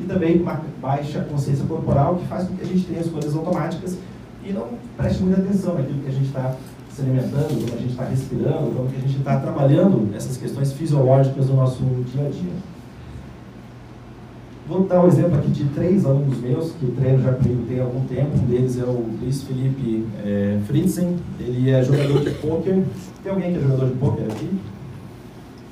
E 0.00 0.04
também 0.04 0.40
uma 0.40 0.60
baixa 0.80 1.20
consciência 1.22 1.64
corporal, 1.66 2.16
que 2.16 2.26
faz 2.26 2.46
com 2.46 2.56
que 2.56 2.62
a 2.62 2.66
gente 2.66 2.84
tenha 2.84 3.00
escolhas 3.00 3.34
automáticas 3.34 3.98
e 4.44 4.52
não 4.52 4.68
preste 4.96 5.22
muita 5.22 5.40
atenção 5.40 5.74
naquilo 5.74 6.00
que 6.00 6.08
a 6.08 6.12
gente 6.12 6.26
está 6.26 6.54
se 6.98 7.02
alimentando, 7.02 7.48
como 7.48 7.78
a 7.78 7.80
gente 7.80 7.90
está 7.90 8.04
respirando, 8.04 8.74
como 8.74 8.88
que 8.88 8.96
a 8.96 9.00
gente 9.00 9.18
está 9.18 9.38
trabalhando 9.38 10.14
essas 10.16 10.36
questões 10.36 10.72
fisiológicas 10.72 11.46
do 11.46 11.54
nosso 11.54 11.84
dia 12.12 12.26
a 12.26 12.28
dia. 12.28 12.52
Vou 14.66 14.84
dar 14.84 15.02
um 15.02 15.06
exemplo 15.06 15.38
aqui 15.38 15.48
de 15.50 15.64
três 15.66 16.04
alunos 16.04 16.38
meus 16.40 16.72
que 16.72 16.86
treinam 16.92 17.22
já 17.22 17.32
comigo 17.32 17.64
tem 17.66 17.80
algum 17.80 18.04
tempo. 18.06 18.36
Um 18.36 18.46
deles 18.46 18.78
é 18.78 18.82
o 18.82 19.06
Luiz 19.22 19.42
Felipe 19.42 20.04
é, 20.24 20.58
Fritzen, 20.66 21.16
ele 21.40 21.70
é 21.70 21.82
jogador 21.82 22.20
de 22.20 22.30
pôquer. 22.32 22.84
Tem 23.22 23.32
alguém 23.32 23.52
que 23.52 23.58
é 23.58 23.62
jogador 23.62 23.86
de 23.86 23.96
pôquer 23.96 24.24
aqui? 24.24 24.50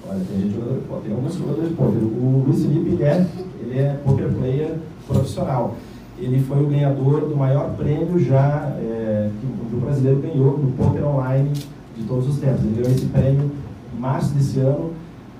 Olha, 0.08 0.20
tem 0.20 0.40
gente 0.40 0.54
jogador 0.54 0.78
de 0.78 0.86
pôquer, 0.86 1.02
tem 1.02 1.12
alguns 1.12 1.34
jogadores 1.34 1.68
de 1.68 1.74
pôquer. 1.74 2.02
O 2.02 2.44
Luiz 2.46 2.62
Felipe 2.62 3.02
é, 3.02 3.26
ele 3.60 3.78
é 3.80 4.00
poker 4.04 4.28
player 4.28 4.76
profissional 5.06 5.76
ele 6.18 6.42
foi 6.42 6.62
o 6.62 6.66
ganhador 6.66 7.28
do 7.28 7.36
maior 7.36 7.74
prêmio 7.76 8.18
já 8.18 8.72
é, 8.78 9.30
que 9.68 9.76
o 9.76 9.80
brasileiro 9.80 10.20
ganhou 10.20 10.58
no 10.58 10.72
poker 10.72 11.06
online 11.06 11.50
de 11.96 12.04
todos 12.04 12.28
os 12.28 12.38
tempos. 12.38 12.64
Ele 12.64 12.76
ganhou 12.76 12.90
esse 12.90 13.06
prêmio 13.06 13.50
em 13.94 14.00
março 14.00 14.32
desse 14.32 14.58
ano 14.60 14.92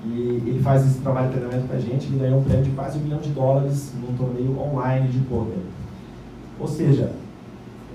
e 0.04 0.42
ele 0.47 0.61
faz 0.62 0.87
esse 0.87 0.99
trabalho 1.00 1.28
de 1.28 1.35
treinamento 1.35 1.68
com 1.68 1.75
a 1.75 1.80
gente. 1.80 2.06
Ele 2.06 2.18
ganhou 2.18 2.40
um 2.40 2.45
prêmio 2.45 2.64
de 2.64 2.71
quase 2.71 2.99
um 2.99 3.02
milhão 3.02 3.21
de 3.21 3.30
dólares 3.30 3.92
num 4.00 4.16
torneio 4.16 4.59
online 4.59 5.09
de 5.09 5.18
poker. 5.21 5.59
Ou 6.61 6.68
seja, 6.68 7.12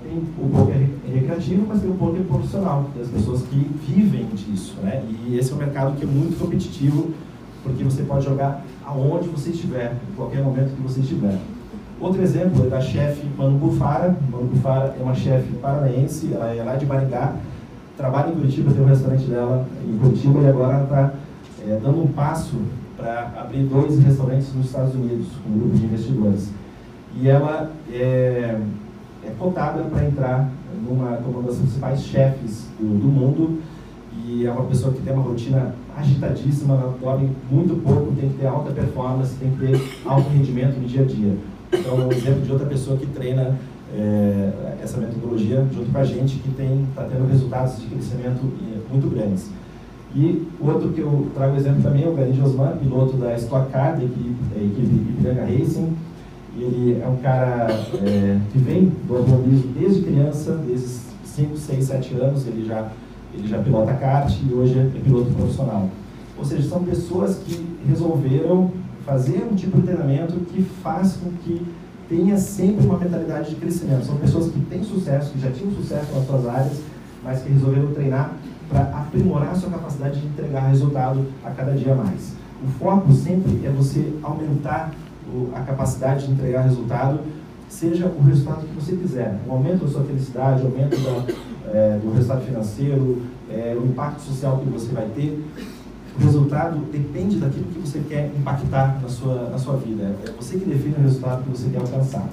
tem 0.02 0.18
o 0.18 0.50
poker 0.50 0.88
recreativo, 1.12 1.66
mas 1.68 1.80
tem 1.80 1.90
o 1.90 1.94
poker 1.94 2.22
profissional, 2.22 2.90
das 2.96 3.08
pessoas 3.08 3.42
que 3.42 3.70
vivem 3.86 4.26
disso. 4.34 4.74
Né? 4.82 5.04
E 5.26 5.38
esse 5.38 5.52
é 5.52 5.54
um 5.54 5.58
mercado 5.58 5.96
que 5.96 6.02
é 6.02 6.06
muito 6.06 6.38
competitivo, 6.38 7.12
porque 7.62 7.84
você 7.84 8.02
pode 8.02 8.24
jogar 8.24 8.64
aonde 8.84 9.28
você 9.28 9.50
estiver, 9.50 9.96
em 10.10 10.14
qualquer 10.16 10.42
momento 10.42 10.74
que 10.74 10.82
você 10.82 11.00
estiver. 11.00 11.38
Outro 12.02 12.20
exemplo 12.20 12.66
é 12.66 12.68
da 12.68 12.80
chefe 12.80 13.24
Manu 13.38 13.58
Bufara. 13.58 14.16
Manu 14.28 14.46
Bufara 14.46 14.92
é 14.98 15.02
uma 15.02 15.14
chefe 15.14 15.52
paranaense, 15.54 16.32
ela 16.34 16.52
é 16.52 16.60
lá 16.60 16.74
de 16.74 16.84
Maringá, 16.84 17.36
trabalha 17.96 18.30
em 18.30 18.34
Curitiba, 18.34 18.72
tem 18.72 18.82
um 18.82 18.88
restaurante 18.88 19.24
dela 19.26 19.64
em 19.86 19.96
Curitiba 19.98 20.40
e 20.40 20.48
agora 20.48 20.82
está 20.82 21.12
é, 21.64 21.78
dando 21.80 22.02
um 22.02 22.08
passo 22.08 22.56
para 22.96 23.32
abrir 23.38 23.62
dois 23.66 24.02
restaurantes 24.02 24.52
nos 24.52 24.66
Estados 24.66 24.96
Unidos, 24.96 25.28
com 25.44 25.50
um 25.50 25.58
grupo 25.60 25.76
de 25.76 25.84
investidores. 25.84 26.50
E 27.14 27.28
ela 27.28 27.70
é, 27.92 28.58
é 29.24 29.30
cotada 29.38 29.84
para 29.84 30.04
entrar 30.04 30.50
numa, 30.84 31.18
como 31.18 31.38
uma 31.38 31.46
das 31.46 31.58
principais 31.58 32.02
chefes 32.02 32.66
do, 32.80 32.98
do, 32.98 33.06
mundo 33.06 33.60
e 34.26 34.44
é 34.44 34.50
uma 34.50 34.64
pessoa 34.64 34.92
que 34.92 35.02
tem 35.02 35.12
uma 35.12 35.22
rotina 35.22 35.72
agitadíssima, 35.96 36.74
ela 36.74 36.96
dorme 37.00 37.30
muito 37.48 37.80
pouco, 37.80 38.12
tem 38.18 38.28
que 38.28 38.38
ter 38.38 38.46
alta 38.46 38.72
performance, 38.72 39.36
tem 39.36 39.52
que 39.52 39.58
ter 39.58 39.80
alto 40.04 40.28
rendimento 40.30 40.80
no 40.80 40.88
dia 40.88 41.02
a 41.02 41.04
dia. 41.04 41.36
Então, 41.72 42.06
um 42.06 42.12
exemplo 42.12 42.42
de 42.42 42.52
outra 42.52 42.66
pessoa 42.66 42.96
que 42.96 43.06
treina 43.06 43.58
é, 43.94 44.52
essa 44.82 44.98
metodologia 44.98 45.64
junto 45.72 45.90
com 45.90 45.98
a 45.98 46.04
gente, 46.04 46.38
que 46.38 46.48
está 46.48 47.04
tendo 47.04 47.28
resultados 47.30 47.80
de 47.80 47.86
crescimento 47.86 48.40
é, 48.62 48.92
muito 48.92 49.08
grandes. 49.08 49.50
E 50.14 50.46
outro 50.60 50.90
que 50.90 51.00
eu 51.00 51.28
trago 51.34 51.56
exemplo 51.56 51.82
também 51.82 52.04
é 52.04 52.08
o 52.08 52.14
Gary 52.14 52.38
Osman, 52.42 52.76
piloto 52.76 53.16
da 53.16 53.34
Stock 53.36 53.70
Car, 53.70 53.96
da 53.96 54.04
equipe, 54.04 54.34
equipe 54.56 55.10
Ipiranga 55.10 55.42
Racing. 55.42 55.96
Ele 56.54 57.00
é 57.00 57.06
um 57.06 57.16
cara 57.16 57.66
é, 58.04 58.38
que 58.52 58.58
vem 58.58 58.92
do 59.06 59.16
automobilismo 59.16 59.72
desde 59.72 60.02
criança, 60.02 60.60
desde 60.66 60.86
5, 61.24 61.56
6, 61.56 61.84
7 61.84 62.14
anos, 62.16 62.46
ele 62.46 62.66
já, 62.66 62.88
ele 63.34 63.48
já 63.48 63.58
pilota 63.58 63.94
kart 63.94 64.30
e 64.30 64.52
hoje 64.52 64.78
é 64.78 65.00
piloto 65.02 65.30
profissional. 65.30 65.88
Ou 66.38 66.44
seja, 66.44 66.68
são 66.68 66.84
pessoas 66.84 67.36
que 67.36 67.64
resolveram 67.88 68.70
fazer 69.04 69.46
um 69.50 69.54
tipo 69.54 69.80
de 69.80 69.86
treinamento 69.86 70.34
que 70.40 70.62
faz 70.82 71.16
com 71.16 71.30
que 71.42 71.64
tenha 72.08 72.36
sempre 72.36 72.84
uma 72.84 72.98
mentalidade 72.98 73.50
de 73.50 73.56
crescimento. 73.56 74.04
São 74.04 74.16
pessoas 74.16 74.50
que 74.50 74.60
têm 74.60 74.84
sucesso, 74.84 75.32
que 75.32 75.40
já 75.40 75.50
tinham 75.50 75.72
sucesso 75.72 76.12
nas 76.14 76.26
suas 76.26 76.46
áreas, 76.46 76.80
mas 77.24 77.42
que 77.42 77.50
resolveram 77.50 77.92
treinar 77.92 78.32
para 78.68 78.82
aprimorar 78.82 79.50
a 79.50 79.54
sua 79.54 79.70
capacidade 79.70 80.20
de 80.20 80.26
entregar 80.26 80.68
resultado 80.68 81.26
a 81.44 81.50
cada 81.50 81.72
dia 81.72 81.94
mais. 81.94 82.34
O 82.62 82.68
foco 82.78 83.12
sempre 83.12 83.60
é 83.64 83.70
você 83.70 84.12
aumentar 84.22 84.92
a 85.54 85.60
capacidade 85.60 86.26
de 86.26 86.32
entregar 86.32 86.62
resultado, 86.62 87.20
seja 87.68 88.06
o 88.06 88.22
resultado 88.22 88.66
que 88.66 88.74
você 88.74 88.96
quiser. 88.96 89.38
O 89.46 89.52
aumento 89.52 89.84
da 89.84 89.90
sua 89.90 90.04
felicidade, 90.04 90.62
o 90.62 90.66
aumento 90.66 90.96
da, 90.96 91.32
é, 91.72 91.98
do 91.98 92.12
resultado 92.12 92.44
financeiro, 92.44 93.22
é, 93.50 93.76
o 93.80 93.86
impacto 93.86 94.20
social 94.20 94.58
que 94.58 94.68
você 94.68 94.92
vai 94.92 95.06
ter. 95.14 95.42
O 96.18 96.24
resultado 96.24 96.78
depende 96.92 97.36
daquilo 97.38 97.64
que 97.66 97.78
você 97.78 98.00
quer 98.08 98.30
impactar 98.36 99.00
na 99.00 99.08
sua, 99.08 99.48
na 99.48 99.58
sua 99.58 99.76
vida. 99.76 100.14
É 100.26 100.30
você 100.30 100.58
que 100.58 100.64
define 100.66 100.94
o 100.98 101.02
resultado 101.02 101.42
que 101.44 101.50
você 101.50 101.70
quer 101.70 101.80
alcançar. 101.80 102.28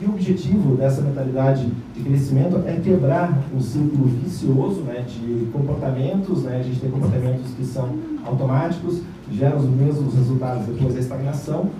E 0.00 0.04
o 0.04 0.10
objetivo 0.10 0.76
dessa 0.76 1.02
mentalidade 1.02 1.68
de 1.92 2.02
crescimento 2.04 2.62
é 2.66 2.76
quebrar 2.76 3.36
um 3.52 3.60
ciclo 3.60 4.06
vicioso 4.06 4.82
né, 4.82 5.04
de 5.08 5.46
comportamentos. 5.52 6.44
Né, 6.44 6.58
a 6.60 6.62
gente 6.62 6.78
tem 6.78 6.88
comportamentos 6.88 7.50
que 7.56 7.64
são 7.64 7.98
automáticos, 8.24 9.00
geram 9.32 9.58
os 9.58 9.68
mesmos 9.68 10.14
resultados 10.14 10.66
depois 10.66 10.94
da 10.94 11.00
estagnação. 11.00 11.70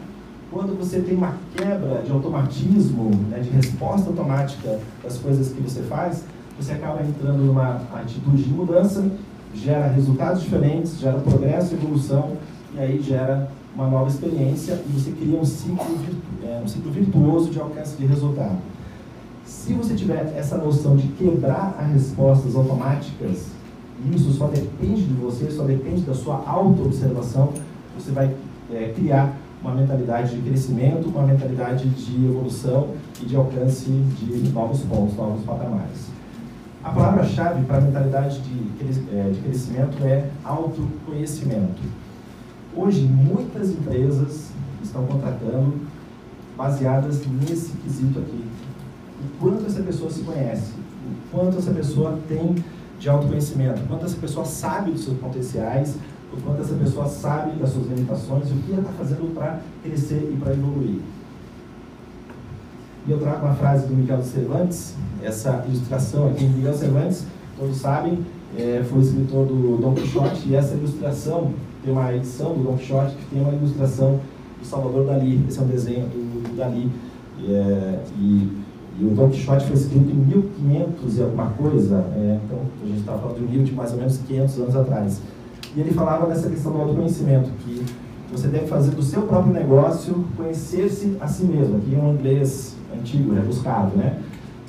Quando 0.50 0.76
você 0.76 1.00
tem 1.00 1.14
uma 1.14 1.34
quebra 1.54 2.02
de 2.02 2.10
automatismo, 2.10 3.10
né, 3.30 3.38
de 3.38 3.50
resposta 3.50 4.08
automática 4.08 4.80
das 5.00 5.16
coisas 5.18 5.52
que 5.52 5.60
você 5.60 5.82
faz, 5.82 6.24
você 6.58 6.72
acaba 6.72 7.00
entrando 7.02 7.38
numa 7.44 7.82
atitude 7.94 8.42
de 8.42 8.50
mudança, 8.50 9.08
gera 9.54 9.88
resultados 9.88 10.42
diferentes, 10.42 10.98
gera 10.98 11.18
progresso, 11.18 11.74
evolução, 11.74 12.32
e 12.74 12.78
aí 12.78 13.00
gera 13.00 13.48
uma 13.74 13.86
nova 13.88 14.08
experiência 14.08 14.80
e 14.86 14.92
você 14.92 15.12
cria 15.12 15.38
um 15.38 15.44
ciclo, 15.44 15.78
é, 16.44 16.60
um 16.62 16.66
ciclo 16.68 16.90
virtuoso 16.90 17.50
de 17.50 17.60
alcance 17.60 17.96
de 17.96 18.06
resultado. 18.06 18.58
Se 19.44 19.72
você 19.72 19.94
tiver 19.94 20.34
essa 20.36 20.58
noção 20.58 20.96
de 20.96 21.08
quebrar 21.08 21.76
as 21.78 21.92
respostas 21.92 22.54
automáticas, 22.54 23.46
isso 24.14 24.32
só 24.32 24.46
depende 24.46 25.02
de 25.02 25.14
você, 25.14 25.50
só 25.50 25.64
depende 25.64 26.02
da 26.02 26.14
sua 26.14 26.42
auto-observação, 26.46 27.52
você 27.96 28.10
vai 28.10 28.34
é, 28.72 28.92
criar 28.94 29.36
uma 29.62 29.74
mentalidade 29.74 30.36
de 30.36 30.42
crescimento, 30.42 31.08
uma 31.08 31.22
mentalidade 31.22 31.88
de 31.88 32.26
evolução 32.26 32.88
e 33.20 33.26
de 33.26 33.36
alcance 33.36 33.90
de 33.90 34.50
novos 34.52 34.80
pontos, 34.82 35.16
novos 35.16 35.44
patamares. 35.44 36.17
A 36.82 36.90
palavra-chave 36.90 37.64
para 37.64 37.78
a 37.78 37.80
mentalidade 37.80 38.40
de, 38.40 38.86
é, 39.12 39.30
de 39.30 39.40
crescimento 39.40 40.02
é 40.04 40.30
autoconhecimento. 40.44 41.82
Hoje, 42.76 43.00
muitas 43.04 43.70
empresas 43.70 44.52
estão 44.82 45.04
contratando 45.04 45.74
baseadas 46.56 47.26
nesse 47.26 47.72
quesito 47.78 48.20
aqui. 48.20 48.44
O 49.20 49.40
quanto 49.40 49.66
essa 49.66 49.82
pessoa 49.82 50.08
se 50.08 50.20
conhece, 50.20 50.72
o 51.04 51.36
quanto 51.36 51.58
essa 51.58 51.72
pessoa 51.72 52.16
tem 52.28 52.54
de 53.00 53.08
autoconhecimento, 53.08 53.82
o 53.82 53.86
quanto 53.88 54.04
essa 54.04 54.16
pessoa 54.16 54.46
sabe 54.46 54.92
dos 54.92 55.02
seus 55.02 55.18
potenciais, 55.18 55.96
o 56.32 56.40
quanto 56.40 56.62
essa 56.62 56.74
pessoa 56.74 57.08
sabe 57.08 57.58
das 57.58 57.70
suas 57.70 57.88
limitações 57.88 58.48
e 58.50 58.52
o 58.52 58.56
que 58.58 58.72
ela 58.72 58.82
está 58.82 58.92
fazendo 58.92 59.34
para 59.34 59.60
crescer 59.82 60.30
e 60.32 60.36
para 60.36 60.52
evoluir. 60.52 61.00
E 63.08 63.10
eu 63.10 63.18
trago 63.18 63.46
uma 63.46 63.54
frase 63.54 63.86
do 63.86 63.94
Miguel 63.94 64.22
Cervantes, 64.22 64.94
essa 65.22 65.64
ilustração 65.66 66.28
aqui. 66.28 66.44
Miguel 66.44 66.74
Cervantes, 66.74 67.24
todos 67.58 67.78
sabem, 67.78 68.18
é, 68.54 68.84
foi 68.86 68.98
o 68.98 69.00
escritor 69.00 69.46
do 69.46 69.78
Don 69.78 69.94
Quixote, 69.94 70.46
e 70.46 70.54
essa 70.54 70.74
ilustração 70.74 71.52
tem 71.82 71.90
uma 71.90 72.14
edição 72.14 72.52
do 72.52 72.64
Don 72.64 72.76
Quixote 72.76 73.14
que 73.14 73.24
tem 73.30 73.40
uma 73.40 73.54
ilustração 73.54 74.20
do 74.60 74.66
Salvador 74.66 75.06
Dali. 75.06 75.42
Esse 75.48 75.58
é 75.58 75.62
um 75.62 75.66
desenho 75.68 76.06
do, 76.08 76.50
do 76.50 76.54
Dali. 76.54 76.90
É, 77.48 77.98
e, 78.18 78.52
e, 79.00 79.04
o 79.06 79.14
Don 79.14 79.30
Quixote 79.30 79.64
foi 79.64 79.76
escrito 79.76 80.10
em 80.10 80.14
1500 80.14 81.16
e 81.16 81.22
alguma 81.22 81.46
coisa, 81.52 82.04
é, 82.14 82.38
então 82.44 82.58
a 82.82 82.86
gente 82.86 83.00
está 83.00 83.16
falando 83.16 83.38
de 83.38 83.44
um 83.44 83.46
livro 83.46 83.64
de 83.64 83.72
mais 83.72 83.90
ou 83.92 83.96
menos 83.96 84.18
500 84.18 84.58
anos 84.58 84.76
atrás. 84.76 85.22
E 85.74 85.80
ele 85.80 85.92
falava 85.92 86.26
nessa 86.26 86.50
questão 86.50 86.72
do 86.72 86.78
autoconhecimento, 86.82 87.48
que 87.64 87.86
você 88.30 88.48
deve 88.48 88.66
fazer 88.66 88.90
do 88.90 89.02
seu 89.02 89.22
próprio 89.22 89.54
negócio 89.54 90.26
conhecer-se 90.36 91.16
a 91.18 91.26
si 91.26 91.44
mesmo. 91.44 91.78
Aqui 91.78 91.94
é 91.94 91.98
um 91.98 92.12
inglês 92.12 92.76
antigo, 92.94 93.34
rebuscado, 93.34 93.96
né? 93.96 94.18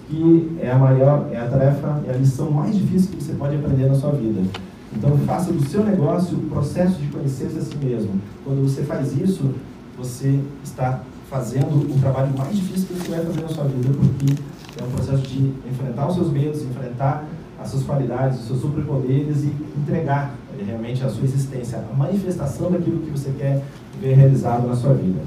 Que 0.10 0.58
é 0.60 0.72
a 0.72 0.78
maior, 0.78 1.30
é 1.32 1.40
a 1.40 1.48
tarefa, 1.48 2.02
é 2.08 2.12
a 2.12 2.18
lição 2.18 2.50
mais 2.52 2.76
difícil 2.76 3.12
que 3.12 3.24
você 3.24 3.34
pode 3.34 3.56
aprender 3.56 3.88
na 3.88 3.96
sua 3.96 4.12
vida. 4.12 4.42
Então, 4.96 5.16
faça 5.20 5.54
do 5.54 5.64
seu 5.68 5.84
negócio 5.84 6.36
o 6.38 6.50
processo 6.50 6.96
de 7.00 7.08
conhecer-se 7.08 7.60
a 7.60 7.62
si 7.62 7.78
mesmo. 7.78 8.20
Quando 8.44 8.64
você 8.64 8.82
faz 8.84 9.16
isso, 9.16 9.52
você 9.98 10.40
está 10.64 11.02
fazendo 11.30 11.94
o 11.94 12.00
trabalho 12.00 12.36
mais 12.36 12.56
difícil 12.56 12.88
que 12.88 12.94
você 12.94 13.12
vai 13.12 13.26
fazer 13.26 13.42
na 13.42 13.48
sua 13.50 13.66
vida, 13.66 13.90
porque 13.90 14.36
é 14.82 14.84
um 14.84 14.90
processo 14.90 15.22
de 15.28 15.54
enfrentar 15.70 16.08
os 16.08 16.16
seus 16.16 16.32
medos, 16.32 16.64
enfrentar 16.64 17.26
as 17.62 17.70
suas 17.70 17.84
qualidades, 17.84 18.40
os 18.40 18.48
seus 18.48 18.62
superpoderes 18.62 19.44
e 19.44 19.54
entregar 19.78 20.34
eh, 20.58 20.64
realmente 20.66 21.04
a 21.04 21.10
sua 21.10 21.26
existência, 21.26 21.78
a 21.78 21.96
manifestação 21.96 22.72
daquilo 22.72 23.02
que 23.02 23.12
você 23.12 23.32
quer 23.38 23.64
ver 24.02 24.14
realizado 24.16 24.68
na 24.68 24.76
sua 24.76 24.94
vida. 24.94 25.20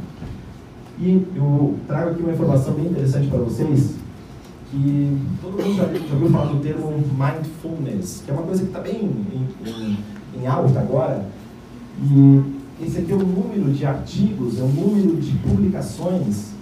E 1.04 1.26
eu 1.34 1.74
trago 1.88 2.10
aqui 2.10 2.22
uma 2.22 2.32
informação 2.32 2.74
bem 2.74 2.86
interessante 2.86 3.26
para 3.26 3.40
vocês, 3.40 3.96
que 4.70 5.18
todo 5.40 5.60
mundo 5.60 5.76
já, 5.76 5.86
já 5.86 6.14
ouviu 6.14 6.30
falar 6.30 6.52
do 6.52 6.60
termo 6.60 6.92
mindfulness, 6.96 8.22
que 8.24 8.30
é 8.30 8.34
uma 8.34 8.44
coisa 8.44 8.62
que 8.62 8.68
está 8.68 8.78
bem 8.78 9.02
em, 9.02 9.68
em, 9.68 9.98
em, 10.40 10.46
alta 10.46 10.78
agora. 10.78 11.26
E 12.00 12.42
esse 12.80 12.98
aqui 12.98 13.10
é 13.10 13.16
o 13.16 13.18
número 13.18 13.72
de 13.72 13.84
artigos, 13.84 14.60
é 14.60 14.62
o 14.62 14.68
número 14.68 15.20
de 15.20 15.32
publicações, 15.38 16.52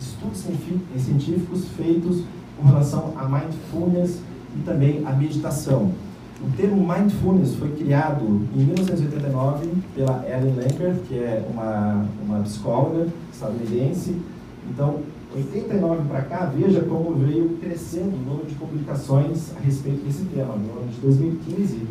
estudos 0.00 0.46
científicos 0.96 1.66
feitos 1.76 2.22
com 2.56 2.66
relação 2.68 3.12
a 3.18 3.28
mindfulness 3.28 4.18
e 4.56 4.62
também 4.64 5.02
a 5.04 5.12
meditação. 5.12 5.92
O 6.42 6.50
termo 6.56 6.76
mindfulness 6.76 7.54
foi 7.56 7.70
criado 7.72 8.24
em 8.24 8.64
1989 8.64 9.68
pela 9.94 10.24
Ellen 10.26 10.54
Langer, 10.54 10.96
que 11.06 11.14
é 11.18 11.46
uma, 11.52 12.06
uma 12.24 12.38
psicóloga 12.40 13.08
estadunidense. 13.30 14.16
Então, 14.70 15.00
89 15.36 16.08
para 16.08 16.22
cá, 16.22 16.46
veja 16.46 16.80
como 16.80 17.14
veio 17.14 17.58
crescendo 17.60 18.16
o 18.16 18.30
número 18.30 18.46
de 18.46 18.54
publicações 18.54 19.52
a 19.54 19.60
respeito 19.60 20.02
desse 20.02 20.24
tema. 20.24 20.54
No 20.56 20.80
ano 20.80 20.88
de 20.90 21.00
2015, 21.00 21.86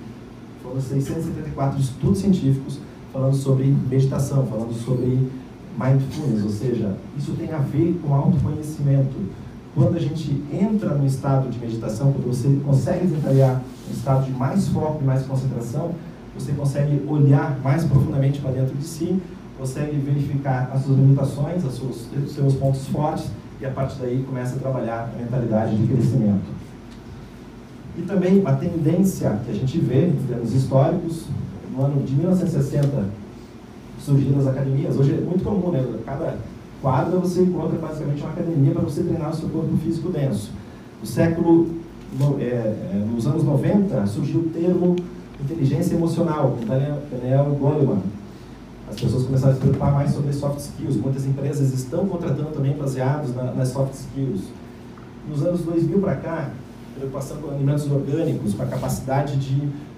foram 0.63 0.81
674 0.81 1.79
estudos 1.79 2.17
científicos 2.17 2.79
falando 3.13 3.35
sobre 3.35 3.65
meditação, 3.65 4.47
falando 4.47 4.73
sobre 4.73 5.29
mindfulness, 5.77 6.43
ou 6.43 6.49
seja, 6.49 6.97
isso 7.17 7.33
tem 7.33 7.51
a 7.51 7.59
ver 7.59 7.99
com 8.03 8.13
autoconhecimento. 8.13 9.15
Quando 9.75 9.95
a 9.95 9.99
gente 9.99 10.43
entra 10.51 10.95
no 10.95 11.05
estado 11.05 11.49
de 11.49 11.59
meditação, 11.59 12.11
quando 12.11 12.27
você 12.27 12.59
consegue 12.65 13.05
um 13.05 13.21
estado 13.93 14.25
de 14.25 14.31
mais 14.31 14.67
foco 14.69 14.99
e 15.01 15.05
mais 15.05 15.25
concentração, 15.25 15.91
você 16.37 16.51
consegue 16.53 17.03
olhar 17.07 17.59
mais 17.63 17.83
profundamente 17.83 18.39
para 18.39 18.51
dentro 18.51 18.75
de 18.75 18.83
si 18.83 19.21
consegue 19.59 19.97
verificar 19.97 20.71
as 20.73 20.83
suas 20.83 20.97
limitações, 20.97 21.65
os 21.65 21.75
seus, 21.75 22.07
os 22.25 22.31
seus 22.31 22.53
pontos 22.55 22.87
fortes 22.87 23.29
e 23.59 23.65
a 23.65 23.69
partir 23.69 23.99
daí 23.99 24.23
começa 24.23 24.55
a 24.55 24.59
trabalhar 24.59 25.11
a 25.13 25.21
mentalidade 25.21 25.75
de 25.75 25.85
crescimento. 25.85 26.45
E 27.97 28.01
também 28.03 28.41
a 28.45 28.53
tendência 28.53 29.37
que 29.43 29.51
a 29.51 29.53
gente 29.53 29.77
vê 29.79 30.07
em 30.07 30.25
termos 30.27 30.53
históricos, 30.53 31.25
no 31.75 31.83
ano 31.83 32.01
de 32.03 32.15
1960 32.15 33.09
surgiram 33.99 34.39
as 34.39 34.47
academias. 34.47 34.97
Hoje 34.97 35.13
é 35.13 35.17
muito 35.17 35.43
comum, 35.43 35.71
né? 35.71 35.85
Cada 36.05 36.37
quadra 36.81 37.17
você 37.17 37.41
encontra 37.41 37.77
basicamente 37.77 38.21
uma 38.21 38.31
academia 38.31 38.71
para 38.71 38.83
você 38.83 39.03
treinar 39.03 39.31
o 39.31 39.35
seu 39.35 39.49
corpo 39.49 39.75
físico 39.83 40.09
denso. 40.09 40.51
No 41.01 41.05
século, 41.05 41.67
no, 42.17 42.39
é, 42.39 42.45
é, 42.45 43.05
nos 43.13 43.27
anos 43.27 43.43
90, 43.43 44.07
surgiu 44.07 44.41
o 44.41 44.49
termo 44.49 44.95
inteligência 45.43 45.95
emocional, 45.95 46.57
com 46.59 46.65
Daniel 46.65 47.45
Goleman. 47.59 48.01
As 48.89 48.99
pessoas 48.99 49.23
começaram 49.23 49.51
a 49.51 49.55
se 49.55 49.61
preocupar 49.61 49.93
mais 49.93 50.11
sobre 50.11 50.33
soft 50.33 50.59
skills. 50.59 50.97
Muitas 50.97 51.25
empresas 51.25 51.73
estão 51.73 52.07
contratando 52.07 52.49
também 52.49 52.75
baseados 52.75 53.35
na, 53.35 53.51
nas 53.53 53.69
soft 53.69 53.93
skills. 53.93 54.41
Nos 55.29 55.45
anos 55.45 55.61
2000 55.61 55.99
para 55.99 56.15
cá, 56.15 56.49
preocupação 56.95 57.37
com 57.37 57.51
alimentos 57.51 57.89
orgânicos, 57.89 58.53
com 58.53 58.63
a 58.63 58.65
capacidade 58.65 59.37
de, 59.37 59.55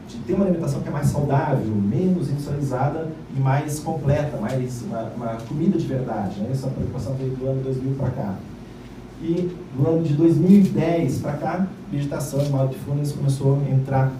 de 0.07 0.17
ter 0.27 0.33
uma 0.33 0.45
alimentação 0.45 0.81
que 0.81 0.89
é 0.89 0.91
mais 0.91 1.07
saudável, 1.07 1.73
menos 1.73 2.29
industrializada 2.29 3.07
e 3.35 3.39
mais 3.39 3.79
completa, 3.79 4.37
mais 4.37 4.83
uma, 4.83 5.03
uma 5.15 5.37
comida 5.47 5.77
de 5.77 5.87
verdade. 5.87 6.39
Né? 6.41 6.49
Essa 6.51 6.67
preocupação 6.67 7.15
veio 7.15 7.31
do 7.31 7.47
ano 7.47 7.63
2000 7.63 7.95
para 7.95 8.09
cá. 8.09 8.35
E 9.21 9.51
no 9.77 9.87
ano 9.87 10.03
de 10.03 10.13
2010 10.13 11.19
para 11.19 11.33
cá, 11.33 11.67
meditação 11.91 12.39
e 12.39 12.49
mindfulness 12.49 13.11
começou 13.11 13.55
a 13.55 13.69
entrar 13.69 14.11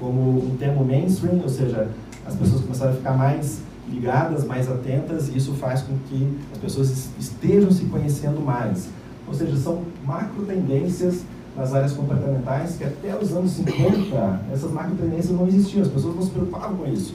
como 0.00 0.44
um 0.44 0.56
termo 0.58 0.84
mainstream, 0.84 1.40
ou 1.42 1.48
seja, 1.48 1.88
as 2.26 2.34
pessoas 2.34 2.62
começaram 2.62 2.92
a 2.92 2.96
ficar 2.96 3.16
mais 3.16 3.60
ligadas, 3.88 4.44
mais 4.44 4.68
atentas, 4.68 5.28
e 5.28 5.36
isso 5.36 5.52
faz 5.54 5.82
com 5.82 5.96
que 6.08 6.28
as 6.52 6.58
pessoas 6.58 7.08
estejam 7.18 7.70
se 7.70 7.84
conhecendo 7.84 8.40
mais. 8.40 8.88
Ou 9.28 9.34
seja, 9.34 9.56
são 9.56 9.82
macro 10.04 10.44
tendências 10.44 11.22
nas 11.56 11.72
áreas 11.72 11.92
comportamentais 11.92 12.76
que 12.76 12.84
até 12.84 13.16
os 13.16 13.32
anos 13.32 13.52
50 13.52 14.40
essas 14.52 14.72
macro 14.72 14.96
tendências 14.96 15.30
não 15.30 15.46
existiam, 15.46 15.82
as 15.82 15.88
pessoas 15.88 16.16
não 16.16 16.22
se 16.22 16.30
preocupavam 16.30 16.78
com 16.78 16.86
isso. 16.86 17.14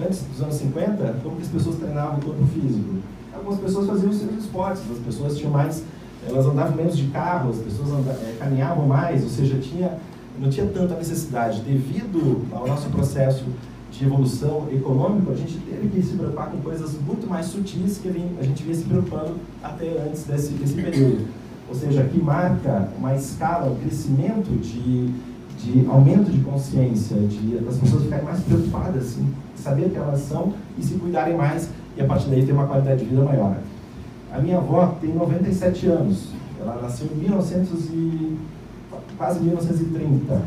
Antes 0.00 0.22
dos 0.22 0.42
anos 0.42 0.54
50, 0.56 1.20
como 1.22 1.36
que 1.36 1.42
as 1.42 1.48
pessoas 1.48 1.76
treinavam 1.76 2.18
o 2.18 2.22
corpo 2.22 2.44
físico? 2.46 2.96
Algumas 3.34 3.60
pessoas 3.60 3.86
faziam 3.86 4.12
seus 4.12 4.32
esportes, 4.32 4.82
as 4.90 4.98
pessoas 4.98 5.36
tinham 5.36 5.52
mais, 5.52 5.84
elas 6.28 6.46
andavam 6.46 6.76
menos 6.76 6.96
de 6.96 7.06
carro, 7.08 7.50
as 7.50 7.56
pessoas 7.56 7.90
andavam, 7.90 8.22
é, 8.22 8.36
caminhavam 8.38 8.86
mais, 8.86 9.22
ou 9.22 9.28
seja, 9.28 9.58
tinha, 9.58 9.98
não 10.38 10.50
tinha 10.50 10.66
tanta 10.66 10.94
necessidade. 10.94 11.60
Devido 11.60 12.46
ao 12.52 12.66
nosso 12.66 12.88
processo 12.90 13.44
de 13.90 14.04
evolução 14.04 14.68
econômica, 14.70 15.32
a 15.32 15.34
gente 15.34 15.58
teve 15.58 15.88
que 15.88 16.02
se 16.02 16.16
preocupar 16.16 16.50
com 16.50 16.58
coisas 16.58 16.92
muito 17.06 17.28
mais 17.28 17.46
sutis 17.46 17.98
que 17.98 18.08
a 18.08 18.44
gente 18.44 18.62
vinha 18.62 18.74
se 18.74 18.84
preocupando 18.84 19.34
até 19.62 20.06
antes 20.06 20.24
desse, 20.24 20.52
desse 20.52 20.74
período. 20.74 21.26
Ou 21.68 21.74
seja, 21.74 22.04
que 22.04 22.18
marca 22.18 22.88
uma 22.98 23.14
escala, 23.14 23.70
um 23.70 23.76
crescimento 23.76 24.50
de, 24.60 25.12
de 25.58 25.86
aumento 25.86 26.30
de 26.30 26.40
consciência, 26.40 27.16
de 27.16 27.58
das 27.58 27.76
pessoas 27.76 28.04
ficarem 28.04 28.24
mais 28.24 28.40
preocupadas 28.40 29.18
em 29.18 29.28
saber 29.56 29.90
que 29.90 29.96
elas 29.96 30.20
são 30.20 30.54
e 30.78 30.82
se 30.82 30.94
cuidarem 30.94 31.36
mais 31.36 31.68
e 31.96 32.00
a 32.00 32.04
partir 32.04 32.30
daí 32.30 32.46
ter 32.46 32.52
uma 32.52 32.66
qualidade 32.66 33.00
de 33.00 33.06
vida 33.06 33.22
maior. 33.22 33.56
A 34.32 34.38
minha 34.40 34.58
avó 34.58 34.94
tem 35.00 35.14
97 35.14 35.86
anos, 35.86 36.28
ela 36.60 36.80
nasceu 36.82 37.08
em 37.14 37.18
1900 37.18 37.86
e, 37.86 38.36
quase 39.16 39.40
1930. 39.40 40.42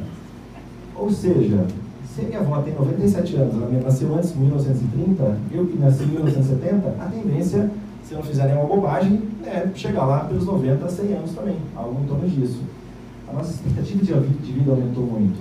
Ou 0.96 1.12
seja, 1.12 1.66
se 2.14 2.22
minha 2.24 2.40
avó 2.40 2.62
tem 2.62 2.74
97 2.74 3.36
anos, 3.38 3.56
ela 3.56 3.82
nasceu 3.84 4.14
antes 4.14 4.34
de 4.34 4.40
1930, 4.40 5.38
eu 5.52 5.66
que 5.66 5.78
nasci 5.78 6.04
em 6.04 6.08
1970, 6.08 6.96
a 7.00 7.06
tendência, 7.06 7.72
se 8.04 8.14
não 8.14 8.22
fizer 8.22 8.46
nenhuma 8.46 8.66
bobagem, 8.66 9.24
é 9.46 9.68
chegar 9.74 10.06
lá 10.06 10.26
pelos 10.26 10.46
90 10.46 10.86
a 10.86 10.90
100 10.90 11.14
anos 11.14 11.32
também, 11.32 11.56
algo 11.76 12.04
em 12.04 12.08
torno 12.08 12.30
disso. 12.30 12.62
A 13.28 13.34
nossa 13.34 13.52
expectativa 13.52 14.20
de 14.20 14.52
vida 14.52 14.72
aumentou 14.72 15.06
muito. 15.06 15.40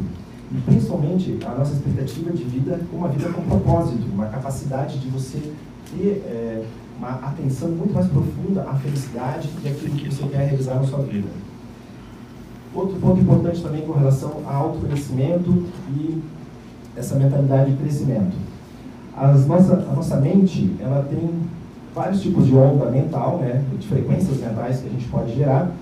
E 0.53 0.61
principalmente 0.63 1.39
a 1.45 1.55
nossa 1.55 1.73
expectativa 1.75 2.31
de 2.33 2.45
vida 2.45 2.81
uma 2.93 3.09
vida 3.09 3.29
com 3.31 3.43
propósito, 3.43 4.05
uma 4.13 4.27
capacidade 4.27 4.99
de 4.99 5.09
você 5.09 5.39
ter 5.91 6.23
é, 6.27 6.65
uma 7.01 7.13
atenção 7.13 7.71
muito 7.71 7.95
mais 7.95 8.07
profunda 8.09 8.63
à 8.63 8.75
felicidade 8.75 9.49
e 9.65 9.69
àquilo 9.69 9.95
que 9.97 10.15
você 10.15 10.25
quer 10.25 10.49
realizar 10.49 10.75
na 10.75 10.85
sua 10.85 10.99
vida. 11.01 11.29
Outro 12.75 12.97
ponto 13.01 13.21
importante 13.21 13.63
também 13.63 13.81
com 13.83 13.93
relação 13.93 14.43
ao 14.45 14.69
autoconhecimento 14.69 15.65
e 15.97 16.23
essa 16.95 17.17
mentalidade 17.17 17.71
de 17.71 17.79
crescimento. 17.79 18.37
As 19.17 19.47
nossa, 19.47 19.75
a 19.75 19.95
nossa 19.95 20.17
mente, 20.17 20.77
ela 20.79 21.03
tem 21.09 21.31
vários 21.95 22.21
tipos 22.21 22.47
de 22.47 22.55
onda 22.55 22.91
mental, 22.91 23.39
né, 23.39 23.65
de 23.79 23.89
frequências 23.89 24.39
mentais 24.39 24.81
que 24.81 24.89
a 24.89 24.91
gente 24.91 25.09
pode 25.09 25.35
gerar. 25.35 25.73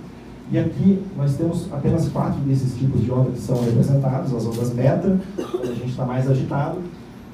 E 0.51 0.59
aqui 0.59 1.05
nós 1.17 1.35
temos 1.35 1.71
apenas 1.73 2.09
quatro 2.09 2.41
desses 2.41 2.79
tipos 2.79 3.03
de 3.05 3.11
onda 3.11 3.33
que 3.33 3.41
são 3.41 3.61
representados, 3.63 4.33
as 4.33 4.47
ondas 4.47 4.71
beta, 4.71 5.19
quando 5.37 5.71
a 5.71 5.75
gente 5.75 5.91
está 5.91 6.07
mais 6.07 6.31
agitado, 6.31 6.79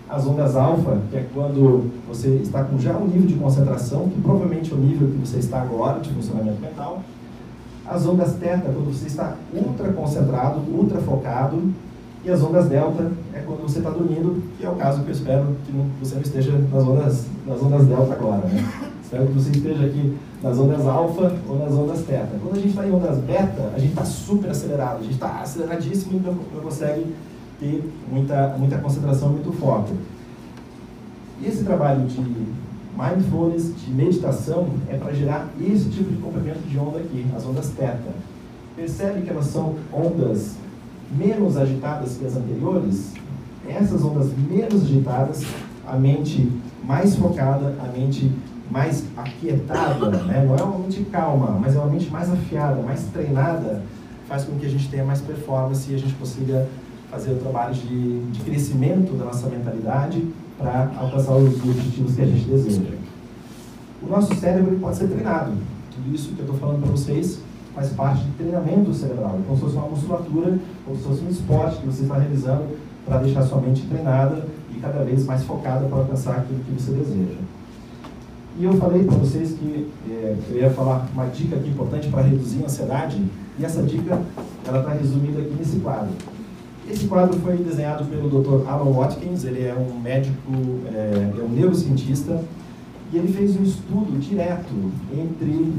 as 0.08 0.26
ondas 0.26 0.54
alfa, 0.54 0.98
que 1.10 1.16
é 1.16 1.26
quando 1.32 1.90
você 2.06 2.28
está 2.36 2.62
com 2.62 2.78
já 2.78 2.96
um 2.96 3.06
nível 3.06 3.26
de 3.26 3.34
concentração, 3.34 4.08
que 4.08 4.20
provavelmente 4.20 4.72
é 4.72 4.74
o 4.74 4.78
nível 4.78 5.08
que 5.08 5.16
você 5.16 5.38
está 5.38 5.62
agora 5.62 6.00
de 6.00 6.10
funcionamento 6.10 6.60
mental, 6.60 7.02
as 7.86 8.06
ondas 8.06 8.34
teta, 8.34 8.70
quando 8.72 8.92
você 8.92 9.06
está 9.06 9.36
ultra 9.52 9.92
concentrado, 9.92 10.60
ultra 10.72 11.00
focado, 11.00 11.62
e 12.24 12.30
as 12.30 12.42
ondas 12.42 12.66
delta 12.66 13.12
é 13.34 13.40
quando 13.40 13.62
você 13.62 13.78
está 13.78 13.90
dormindo, 13.90 14.42
que 14.58 14.64
é 14.64 14.70
o 14.70 14.74
caso 14.76 15.02
que 15.02 15.08
eu 15.08 15.14
espero 15.14 15.56
que 15.66 15.72
você 16.00 16.14
não 16.14 16.22
esteja 16.22 16.52
nas 16.72 16.82
ondas, 16.82 17.26
nas 17.46 17.62
ondas 17.62 17.86
delta 17.86 18.14
agora. 18.14 18.46
Né? 18.46 18.66
Espero 19.02 19.26
que 19.26 19.32
você 19.34 19.50
esteja 19.50 19.84
aqui 19.84 20.16
nas 20.42 20.58
ondas 20.58 20.86
alfa 20.86 21.32
ou 21.46 21.58
nas 21.58 21.72
ondas 21.72 22.00
teta. 22.06 22.30
Quando 22.42 22.54
a 22.54 22.60
gente 22.60 22.70
está 22.70 22.86
em 22.86 22.92
ondas 22.92 23.18
beta, 23.18 23.70
a 23.74 23.78
gente 23.78 23.90
está 23.90 24.04
super 24.04 24.50
acelerado, 24.50 25.00
a 25.00 25.02
gente 25.02 25.12
está 25.12 25.40
aceleradíssimo 25.42 26.18
e 26.18 26.26
não, 26.26 26.32
não 26.32 26.62
consegue 26.62 27.14
ter 27.64 27.90
muita, 28.10 28.54
muita 28.58 28.78
concentração, 28.78 29.30
muito 29.30 29.52
foco. 29.52 29.94
E 31.40 31.46
esse 31.46 31.64
trabalho 31.64 32.06
de 32.06 32.20
mindfulness, 32.96 33.74
de 33.76 33.90
meditação, 33.90 34.68
é 34.88 34.96
para 34.96 35.12
gerar 35.12 35.48
esse 35.60 35.88
tipo 35.88 36.10
de 36.10 36.20
comprimento 36.20 36.60
de 36.68 36.78
onda 36.78 36.98
aqui, 36.98 37.26
as 37.34 37.44
ondas 37.44 37.70
teta. 37.70 38.12
Percebe 38.76 39.22
que 39.22 39.30
elas 39.30 39.46
são 39.46 39.76
ondas 39.92 40.56
menos 41.16 41.56
agitadas 41.56 42.16
que 42.16 42.26
as 42.26 42.36
anteriores, 42.36 43.12
essas 43.68 44.04
ondas 44.04 44.30
menos 44.50 44.82
agitadas, 44.82 45.44
a 45.86 45.96
mente 45.96 46.50
mais 46.84 47.16
focada, 47.16 47.74
a 47.80 47.96
mente 47.96 48.30
mais 48.70 49.04
aquietada, 49.16 50.10
né? 50.24 50.44
não 50.46 50.56
é 50.56 50.62
uma 50.62 50.78
mente 50.78 51.04
calma, 51.04 51.58
mas 51.60 51.76
é 51.76 51.78
uma 51.78 51.90
mente 51.90 52.10
mais 52.10 52.30
afiada, 52.30 52.80
mais 52.82 53.04
treinada, 53.12 53.82
faz 54.26 54.44
com 54.44 54.58
que 54.58 54.66
a 54.66 54.68
gente 54.68 54.88
tenha 54.88 55.04
mais 55.04 55.20
performance 55.20 55.90
e 55.90 55.94
a 55.94 55.98
gente 55.98 56.14
consiga 56.14 56.66
fazer 57.14 57.32
o 57.32 57.36
trabalho 57.36 57.72
de, 57.72 58.20
de 58.32 58.40
crescimento 58.40 59.16
da 59.16 59.26
nossa 59.26 59.48
mentalidade 59.48 60.26
para 60.58 60.90
alcançar 60.98 61.36
os 61.36 61.54
objetivos 61.62 62.16
que 62.16 62.22
a 62.22 62.26
gente 62.26 62.44
deseja. 62.44 62.96
O 64.02 64.10
nosso 64.10 64.34
cérebro 64.34 64.76
pode 64.80 64.96
ser 64.96 65.06
treinado. 65.06 65.52
Tudo 65.94 66.12
isso 66.12 66.32
que 66.32 66.40
eu 66.40 66.44
estou 66.44 66.58
falando 66.58 66.82
para 66.82 66.90
vocês 66.90 67.38
faz 67.72 67.90
parte 67.90 68.24
de 68.24 68.32
treinamento 68.32 68.92
cerebral. 68.92 69.38
Como 69.46 69.56
se 69.56 69.62
fosse 69.62 69.76
uma 69.76 69.88
musculatura, 69.88 70.58
como 70.84 70.96
se 70.96 71.02
fosse 71.04 71.24
um 71.24 71.28
esporte 71.28 71.78
que 71.78 71.86
você 71.86 72.02
está 72.02 72.18
realizando 72.18 72.64
para 73.06 73.18
deixar 73.18 73.42
sua 73.42 73.60
mente 73.60 73.86
treinada 73.86 74.44
e 74.74 74.80
cada 74.80 75.04
vez 75.04 75.24
mais 75.24 75.44
focada 75.44 75.86
para 75.86 75.98
alcançar 75.98 76.38
aquilo 76.38 76.60
que 76.64 76.72
você 76.72 76.90
deseja. 76.90 77.38
E 78.58 78.64
eu 78.64 78.72
falei 78.74 79.04
para 79.04 79.16
vocês 79.16 79.52
que 79.52 79.88
é, 80.08 80.36
eu 80.50 80.56
ia 80.56 80.70
falar 80.70 81.08
uma 81.12 81.26
dica 81.26 81.56
aqui 81.56 81.68
importante 81.68 82.08
para 82.08 82.22
reduzir 82.22 82.62
a 82.62 82.66
ansiedade, 82.66 83.24
e 83.58 83.64
essa 83.64 83.82
dica 83.82 84.20
ela 84.66 84.78
está 84.80 84.92
resumida 84.92 85.40
aqui 85.40 85.54
nesse 85.58 85.76
quadro. 85.76 86.10
Esse 86.88 87.06
quadro 87.06 87.38
foi 87.40 87.56
desenhado 87.56 88.04
pelo 88.04 88.28
Dr. 88.28 88.68
Alan 88.68 88.92
Watkins, 88.92 89.44
ele 89.44 89.64
é 89.64 89.74
um 89.74 89.98
médico, 90.00 90.52
é, 90.92 91.32
é 91.38 91.42
um 91.42 91.48
neurocientista, 91.48 92.42
e 93.12 93.16
ele 93.16 93.32
fez 93.32 93.56
um 93.56 93.62
estudo 93.62 94.18
direto 94.18 94.92
entre 95.12 95.72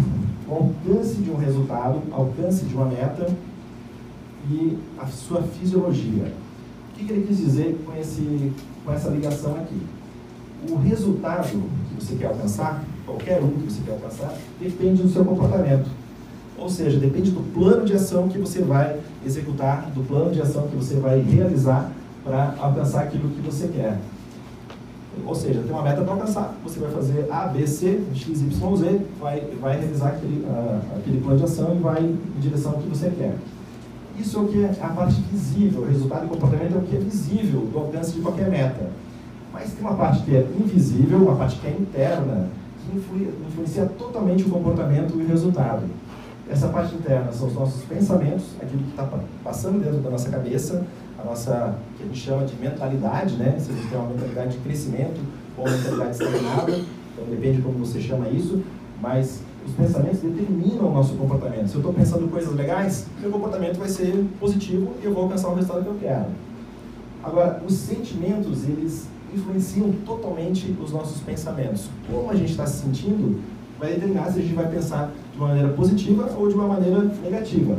o 0.48 0.54
alcance 0.54 1.16
de 1.16 1.30
um 1.30 1.36
resultado, 1.36 2.02
alcance 2.12 2.66
de 2.66 2.74
uma 2.74 2.86
meta 2.86 3.28
e 4.50 4.78
a 4.98 5.06
sua 5.06 5.44
fisiologia. 5.44 6.34
O 6.90 6.98
que 6.98 7.12
ele 7.12 7.28
quis 7.28 7.38
dizer 7.38 7.78
com, 7.86 7.96
esse, 7.96 8.52
com 8.84 8.92
essa 8.92 9.10
ligação 9.10 9.56
aqui? 9.58 9.80
O 10.70 10.78
resultado 10.78 11.50
que 11.50 12.04
você 12.04 12.16
quer 12.16 12.28
alcançar, 12.28 12.84
qualquer 13.06 13.44
um 13.44 13.50
que 13.50 13.72
você 13.72 13.82
quer 13.86 13.92
alcançar, 13.92 14.36
depende 14.60 15.04
do 15.04 15.10
seu 15.10 15.24
comportamento. 15.24 15.90
Ou 16.58 16.70
seja, 16.70 17.00
depende 17.00 17.32
do 17.32 17.42
plano 17.54 17.86
de 17.86 17.94
ação 17.94 18.30
que 18.30 18.38
você 18.38 18.62
vai 18.62 19.00
executar, 19.26 19.90
do 19.94 20.08
plano 20.08 20.32
de 20.32 20.42
ação 20.42 20.68
que 20.68 20.76
você 20.76 20.96
vai 20.96 21.20
realizar 21.20 21.92
para 22.24 22.56
alcançar 22.60 23.04
aquilo 23.04 23.30
que 23.30 23.42
você 23.42 23.68
quer. 23.68 23.98
Ou 25.26 25.36
seja, 25.36 25.62
tem 25.62 25.72
uma 25.72 25.82
meta 25.82 26.02
para 26.02 26.14
alcançar, 26.14 26.56
você 26.64 26.80
vai 26.80 26.92
fazer 26.92 27.28
A, 27.32 27.48
B, 27.48 27.66
C, 27.66 28.02
X, 28.14 28.42
Y, 28.42 28.76
Z, 28.78 29.02
vai, 29.20 29.42
vai 29.62 29.80
realizar 29.80 30.10
aquele, 30.10 30.44
uh, 30.44 30.80
aquele 30.98 31.22
plano 31.22 31.38
de 31.38 31.46
ação 31.46 31.76
e 31.76 31.80
vai 31.80 32.04
em 32.04 32.40
direção 32.40 32.74
ao 32.74 32.78
que 32.80 32.90
você 32.90 33.10
quer. 33.10 33.38
Isso 34.20 34.38
é 34.38 34.42
o 34.42 34.48
que 34.48 34.64
é 34.64 34.76
a 34.82 34.88
parte 34.90 35.22
visível, 35.32 35.82
o 35.82 35.86
resultado 35.86 36.26
e 36.26 36.30
comportamento 36.30 36.76
é 36.76 36.78
o 36.78 36.82
que 36.82 36.96
é 36.96 37.00
visível 37.00 37.62
do 37.62 37.78
alcance 37.78 38.14
de 38.14 38.22
qualquer 38.22 38.50
meta. 38.50 38.90
Mas 39.54 39.72
tem 39.72 39.82
uma 39.82 39.96
parte 39.96 40.24
que 40.24 40.36
é 40.36 40.46
invisível, 40.60 41.20
uma 41.20 41.36
parte 41.36 41.58
que 41.60 41.68
é 41.68 41.72
interna, 41.72 42.50
que 42.84 42.98
influencia, 42.98 43.34
influencia 43.48 43.86
totalmente 43.98 44.44
o 44.44 44.50
comportamento 44.50 45.20
e 45.20 45.24
o 45.24 45.28
resultado. 45.28 45.84
Essa 46.50 46.68
parte 46.68 46.94
interna 46.94 47.32
são 47.32 47.48
os 47.48 47.56
nossos 47.56 47.84
pensamentos, 47.86 48.46
aquilo 48.62 48.84
que 48.84 48.92
está 48.92 49.10
passando 49.44 49.84
dentro 49.84 50.00
da 50.00 50.12
nossa 50.12 50.30
cabeça, 50.30 50.86
a 51.20 51.24
nossa, 51.24 51.76
que 51.98 52.04
a 52.04 52.06
gente 52.06 52.20
chama 52.20 52.46
de 52.46 52.56
mentalidade, 52.56 53.36
né? 53.36 53.56
Se 53.60 53.72
a 53.72 53.74
gente 53.74 53.88
tem 53.88 53.98
uma 53.98 54.10
mentalidade 54.10 54.58
de 54.58 54.58
crescimento 54.60 55.20
ou 55.58 55.66
uma 55.66 55.76
mentalidade 55.76 56.12
estagnada, 56.12 56.72
então 56.72 57.26
depende 57.30 57.58
de 57.58 57.62
como 57.64 57.80
você 57.80 58.00
chama 58.00 58.30
isso, 58.30 58.62
mas 59.02 59.42
os 59.66 59.74
pensamentos 59.74 60.20
determinam 60.20 60.90
o 60.90 60.94
nosso 60.94 61.16
comportamento. 61.16 61.68
Se 61.68 61.76
eu 61.76 61.80
estou 61.80 61.94
pensando 61.94 62.30
coisas 62.30 62.54
legais, 62.54 63.08
meu 63.20 63.32
comportamento 63.32 63.78
vai 63.78 63.90
ser 63.90 64.26
positivo 64.40 64.94
e 65.02 65.06
eu 65.06 65.14
vou 65.14 65.24
alcançar 65.24 65.50
o 65.50 65.56
resultado 65.56 65.84
que 65.84 65.90
eu 65.90 65.98
quero. 66.00 66.28
Agora, 67.24 67.64
os 67.68 67.74
sentimentos, 67.74 68.70
eles 68.70 69.08
influenciam 69.34 69.92
totalmente 70.06 70.76
os 70.80 70.92
nossos 70.92 71.22
pensamentos. 71.22 71.90
Como 72.10 72.30
a 72.30 72.36
gente 72.36 72.52
está 72.52 72.68
se 72.68 72.84
sentindo 72.84 73.42
vai 73.80 73.94
determinar 73.94 74.32
se 74.32 74.40
a 74.40 74.42
gente 74.42 74.54
vai 74.54 74.68
pensar 74.70 75.12
de 75.36 75.42
uma 75.42 75.50
maneira 75.50 75.70
positiva 75.70 76.34
ou 76.38 76.48
de 76.48 76.56
uma 76.56 76.68
maneira 76.68 77.04
negativa. 77.22 77.78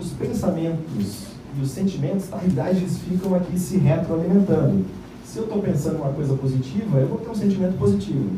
Os 0.00 0.10
pensamentos 0.12 1.24
e 1.58 1.62
os 1.62 1.70
sentimentos, 1.70 2.30
na 2.30 2.36
realidade, 2.38 2.78
eles 2.78 2.98
ficam 2.98 3.34
aqui 3.34 3.58
se 3.58 3.76
retroalimentando. 3.78 4.84
Se 5.24 5.38
eu 5.38 5.44
estou 5.44 5.60
pensando 5.60 5.96
uma 5.96 6.12
coisa 6.12 6.34
positiva, 6.34 6.98
eu 6.98 7.08
vou 7.08 7.18
ter 7.18 7.28
um 7.28 7.34
sentimento 7.34 7.76
positivo. 7.76 8.30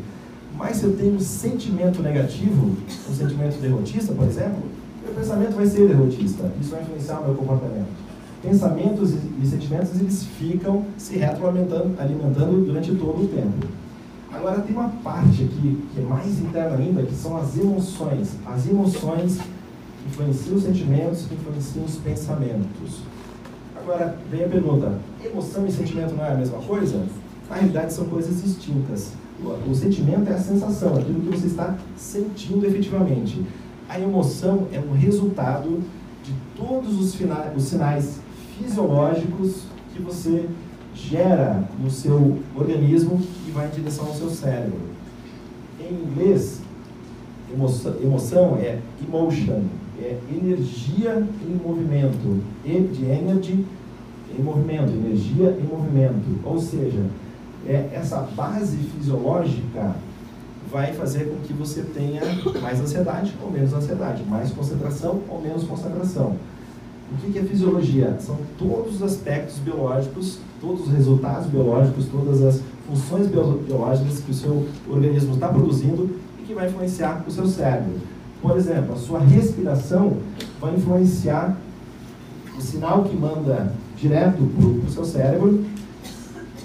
Mas 0.55 0.77
se 0.77 0.85
eu 0.85 0.97
tenho 0.97 1.15
um 1.15 1.19
sentimento 1.19 2.01
negativo, 2.01 2.75
um 3.09 3.13
sentimento 3.13 3.61
derrotista, 3.61 4.13
por 4.13 4.27
exemplo, 4.27 4.63
meu 5.05 5.13
pensamento 5.13 5.55
vai 5.55 5.67
ser 5.67 5.87
derrotista. 5.87 6.51
Isso 6.59 6.71
vai 6.71 6.81
influenciar 6.81 7.19
o 7.19 7.25
meu 7.25 7.35
comportamento. 7.35 7.87
Pensamentos 8.41 9.13
e 9.13 9.45
sentimentos, 9.45 9.99
eles 9.99 10.23
ficam 10.23 10.85
se 10.97 11.17
retroalimentando 11.17 11.93
alimentando 11.99 12.65
durante 12.65 12.95
todo 12.95 13.23
o 13.23 13.27
tempo. 13.27 13.67
Agora 14.37 14.61
tem 14.61 14.75
uma 14.75 14.89
parte 15.03 15.45
aqui 15.45 15.83
que 15.91 15.99
é 15.99 16.03
mais 16.03 16.39
interna 16.39 16.77
ainda, 16.77 17.01
que 17.01 17.15
são 17.15 17.35
as 17.37 17.57
emoções. 17.57 18.35
As 18.45 18.67
emoções 18.67 19.39
influenciam 20.05 20.55
os 20.55 20.63
sentimentos, 20.63 21.31
influenciam 21.31 21.85
os 21.85 21.95
pensamentos. 21.95 23.01
Agora 23.75 24.15
vem 24.29 24.45
a 24.45 24.47
pergunta: 24.47 24.99
emoção 25.25 25.65
e 25.65 25.71
sentimento 25.71 26.13
não 26.13 26.23
é 26.23 26.33
a 26.33 26.35
mesma 26.35 26.59
coisa? 26.59 27.03
Na 27.49 27.55
realidade 27.55 27.91
são 27.91 28.05
coisas 28.05 28.43
distintas. 28.43 29.13
O 29.67 29.73
sentimento 29.73 30.29
é 30.29 30.33
a 30.33 30.39
sensação, 30.39 30.95
aquilo 30.95 31.19
que 31.21 31.29
você 31.29 31.47
está 31.47 31.75
sentindo 31.95 32.65
efetivamente. 32.65 33.43
A 33.89 33.99
emoção 33.99 34.67
é 34.71 34.79
um 34.79 34.93
resultado 34.93 35.81
de 36.23 36.33
todos 36.55 36.99
os, 36.99 37.19
os 37.55 37.63
sinais 37.63 38.19
fisiológicos 38.57 39.63
que 39.93 40.01
você 40.01 40.47
gera 40.97 41.63
no 41.79 41.89
seu 41.89 42.39
organismo 42.55 43.21
e 43.47 43.51
vai 43.51 43.67
em 43.67 43.71
direção 43.71 44.07
ao 44.07 44.13
seu 44.13 44.29
cérebro. 44.29 44.79
Em 45.79 45.93
inglês, 45.93 46.61
emoção, 47.53 47.95
emoção 48.01 48.57
é 48.57 48.79
emotion, 49.05 49.63
é 49.99 50.17
energia 50.31 51.25
em 51.47 51.67
movimento. 51.67 52.41
E 52.65 52.79
de 52.81 53.05
energy 53.05 53.65
em 54.37 54.41
movimento, 54.41 54.91
energia 54.91 55.57
em 55.59 55.63
movimento. 55.63 56.39
Ou 56.43 56.59
seja, 56.59 57.05
é 57.65 57.89
essa 57.93 58.21
base 58.35 58.77
fisiológica 58.77 59.95
vai 60.71 60.93
fazer 60.93 61.25
com 61.25 61.37
que 61.47 61.53
você 61.53 61.81
tenha 61.81 62.21
mais 62.61 62.79
ansiedade 62.81 63.33
ou 63.41 63.49
menos 63.49 63.73
ansiedade, 63.73 64.23
mais 64.25 64.51
concentração 64.51 65.21
ou 65.29 65.41
menos 65.41 65.63
concentração. 65.63 66.35
O 67.09 67.31
que 67.31 67.39
é 67.39 67.43
fisiologia? 67.43 68.17
São 68.19 68.37
todos 68.59 68.95
os 68.95 69.01
aspectos 69.01 69.59
biológicos, 69.59 70.39
todos 70.59 70.87
os 70.87 70.93
resultados 70.93 71.47
biológicos, 71.47 72.05
todas 72.07 72.43
as 72.43 72.61
funções 72.85 73.27
biológicas 73.27 74.19
que 74.19 74.31
o 74.31 74.33
seu 74.33 74.67
organismo 74.89 75.33
está 75.35 75.47
produzindo 75.47 76.19
e 76.37 76.43
que 76.43 76.53
vai 76.53 76.67
influenciar 76.67 77.23
o 77.25 77.31
seu 77.31 77.47
cérebro. 77.47 77.93
Por 78.41 78.57
exemplo, 78.57 78.93
a 78.93 78.97
sua 78.97 79.19
respiração 79.19 80.17
vai 80.59 80.75
influenciar 80.75 81.57
o 82.57 82.61
sinal 82.61 83.05
que 83.05 83.15
manda 83.15 83.73
direto 83.95 84.43
para 84.55 84.65
o 84.67 84.91
seu 84.91 85.05
cérebro. 85.05 85.63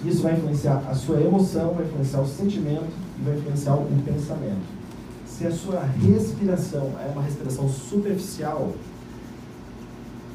Isso 0.04 0.22
vai 0.22 0.32
influenciar 0.32 0.82
a 0.88 0.94
sua 0.94 1.20
emoção, 1.20 1.74
vai 1.74 1.84
influenciar 1.84 2.20
o 2.20 2.26
sentimento 2.26 2.88
e 3.18 3.22
vai 3.24 3.36
influenciar 3.36 3.74
o 3.74 3.86
pensamento. 4.04 4.82
Se 5.24 5.46
a 5.46 5.52
sua 5.52 5.82
respiração 5.82 6.90
é 7.00 7.12
uma 7.12 7.22
respiração 7.22 7.68
superficial, 7.68 8.72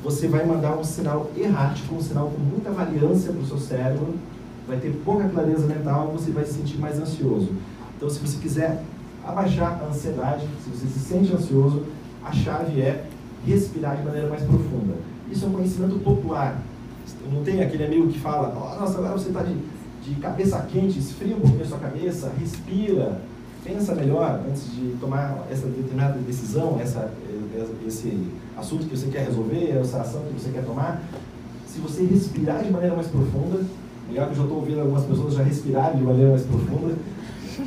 você 0.03 0.27
vai 0.27 0.45
mandar 0.45 0.77
um 0.77 0.83
sinal 0.83 1.29
errático, 1.35 1.95
um 1.95 2.01
sinal 2.01 2.29
com 2.29 2.39
muita 2.39 2.71
variância 2.71 3.31
para 3.31 3.41
o 3.41 3.45
seu 3.45 3.57
cérebro, 3.57 4.13
vai 4.67 4.77
ter 4.77 4.91
pouca 5.03 5.27
clareza 5.29 5.65
mental 5.65 6.11
você 6.11 6.31
vai 6.31 6.45
se 6.45 6.53
sentir 6.53 6.77
mais 6.77 6.99
ansioso. 6.99 7.49
Então, 7.95 8.09
se 8.09 8.19
você 8.19 8.37
quiser 8.37 8.83
abaixar 9.25 9.81
a 9.81 9.87
ansiedade, 9.87 10.45
se 10.63 10.69
você 10.69 10.87
se 10.87 10.99
sente 10.99 11.33
ansioso, 11.33 11.83
a 12.23 12.31
chave 12.31 12.81
é 12.81 13.05
respirar 13.45 13.97
de 13.97 14.03
maneira 14.03 14.29
mais 14.29 14.43
profunda. 14.43 14.95
Isso 15.31 15.45
é 15.45 15.47
um 15.47 15.53
conhecimento 15.53 15.99
popular. 15.99 16.61
Não 17.31 17.43
tem 17.43 17.61
aquele 17.61 17.85
amigo 17.85 18.07
que 18.07 18.19
fala, 18.19 18.53
oh, 18.55 18.79
nossa, 18.79 18.97
agora 18.97 19.13
você 19.13 19.29
está 19.29 19.41
de, 19.41 19.55
de 20.03 20.15
cabeça 20.19 20.59
quente, 20.71 20.99
esfria 20.99 21.35
um 21.35 21.39
pouquinho 21.39 21.63
a 21.63 21.65
sua 21.65 21.79
cabeça, 21.79 22.31
respira, 22.39 23.21
pensa 23.63 23.95
melhor 23.95 24.41
antes 24.47 24.71
de 24.73 24.95
tomar 24.99 25.45
essa 25.49 25.67
determinada 25.67 26.19
decisão, 26.19 26.77
essa, 26.81 27.11
esse 27.85 28.27
assunto 28.57 28.85
que 28.85 28.97
você 28.97 29.07
quer 29.07 29.25
resolver, 29.25 29.77
essa 29.79 30.01
ação 30.01 30.21
que 30.33 30.41
você 30.41 30.49
quer 30.49 30.63
tomar. 30.63 31.01
Se 31.65 31.79
você 31.79 32.03
respirar 32.03 32.63
de 32.63 32.71
maneira 32.71 32.95
mais 32.95 33.07
profunda, 33.07 33.63
legal 34.09 34.25
que 34.27 34.31
eu 34.31 34.37
já 34.37 34.43
estou 34.43 34.57
ouvindo 34.57 34.81
algumas 34.81 35.03
pessoas 35.05 35.33
já 35.35 35.43
respirarem 35.43 35.97
de 35.97 36.03
maneira 36.03 36.31
mais 36.31 36.43
profunda, 36.43 36.95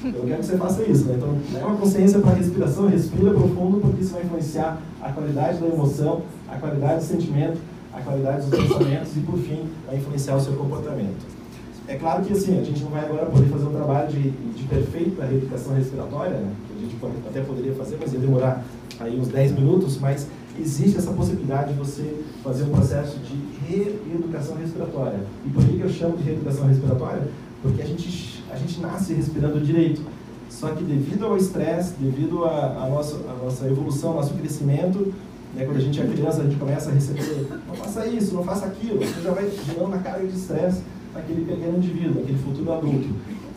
eu 0.05 0.25
quero 0.25 0.41
que 0.41 0.47
você 0.47 0.57
faça 0.57 0.83
isso. 0.83 1.05
Né? 1.07 1.15
Então, 1.17 1.61
é 1.61 1.65
uma 1.65 1.77
consciência 1.77 2.19
para 2.21 2.31
a 2.31 2.35
respiração, 2.35 2.89
respira 2.89 3.31
profundo, 3.33 3.81
porque 3.81 4.03
isso 4.03 4.13
vai 4.13 4.23
influenciar 4.23 4.81
a 5.01 5.13
qualidade 5.13 5.59
da 5.59 5.67
emoção, 5.67 6.23
a 6.49 6.57
qualidade 6.57 7.01
do 7.01 7.05
sentimento, 7.05 7.59
a 7.93 8.01
qualidade 8.01 8.47
dos 8.47 8.59
pensamentos 8.59 9.17
e, 9.17 9.21
por 9.21 9.39
fim, 9.39 9.65
vai 9.87 9.97
influenciar 9.97 10.37
o 10.37 10.41
seu 10.41 10.53
comportamento. 10.55 11.41
É 11.89 11.97
claro 11.97 12.25
que 12.25 12.33
assim, 12.33 12.61
a 12.61 12.63
gente 12.63 12.85
não 12.85 12.91
vai 12.91 13.05
agora 13.05 13.27
poder 13.27 13.49
fazer 13.49 13.67
um 13.67 13.73
trabalho 13.73 14.09
de, 14.09 14.31
de 14.31 14.63
perfeita 14.65 15.25
reeducação 15.25 15.75
respiratória, 15.75 16.37
né? 16.37 16.53
que 16.69 17.05
a 17.05 17.09
gente 17.09 17.27
até 17.29 17.41
poderia 17.41 17.75
fazer, 17.75 17.99
mas 18.01 18.13
ia 18.13 18.21
demorar 18.21 18.65
aí 19.01 19.19
uns 19.19 19.27
10 19.27 19.53
minutos, 19.53 19.99
mas 19.99 20.29
existe 20.59 20.99
essa 20.99 21.13
possibilidade 21.13 21.73
de 21.73 21.79
você 21.79 22.23
fazer 22.43 22.65
um 22.65 22.71
processo 22.71 23.19
de 23.19 23.35
reeducação 23.69 24.57
respiratória. 24.57 25.21
E 25.47 25.51
por 25.51 25.65
que 25.65 25.81
eu 25.81 25.89
chamo 25.89 26.17
de 26.17 26.25
reeducação 26.25 26.67
respiratória? 26.67 27.29
Porque 27.63 27.83
a 27.83 27.87
gente, 27.87 28.43
a 28.51 28.57
gente 28.57 28.81
nasce 28.81 29.15
respirando 29.15 29.61
direito. 29.61 30.03
Só 30.49 30.71
que 30.71 30.83
devido 30.83 31.25
ao 31.27 31.37
estresse, 31.37 31.95
devido 31.99 32.45
à 32.45 32.87
nossa, 32.91 33.17
nossa 33.43 33.67
evolução, 33.67 34.15
nosso 34.15 34.35
crescimento, 34.35 35.15
né, 35.55 35.65
quando 35.65 35.77
a 35.77 35.81
gente 35.81 36.01
é 36.01 36.07
criança, 36.07 36.41
a 36.41 36.45
gente 36.45 36.57
começa 36.57 36.91
a 36.91 36.93
receber, 36.93 37.47
não 37.67 37.75
faça 37.75 38.07
isso, 38.07 38.35
não 38.35 38.45
faça 38.45 38.67
aquilo, 38.67 38.99
você 38.99 39.21
já 39.21 39.33
vai 39.33 39.51
gerando 39.51 39.87
uma 39.87 39.99
carga 39.99 40.27
de 40.27 40.37
estresse 40.37 40.83
naquele 41.15 41.45
pequeno 41.45 41.79
indivíduo, 41.79 42.21
naquele 42.21 42.39
futuro 42.39 42.73
adulto. 42.73 43.09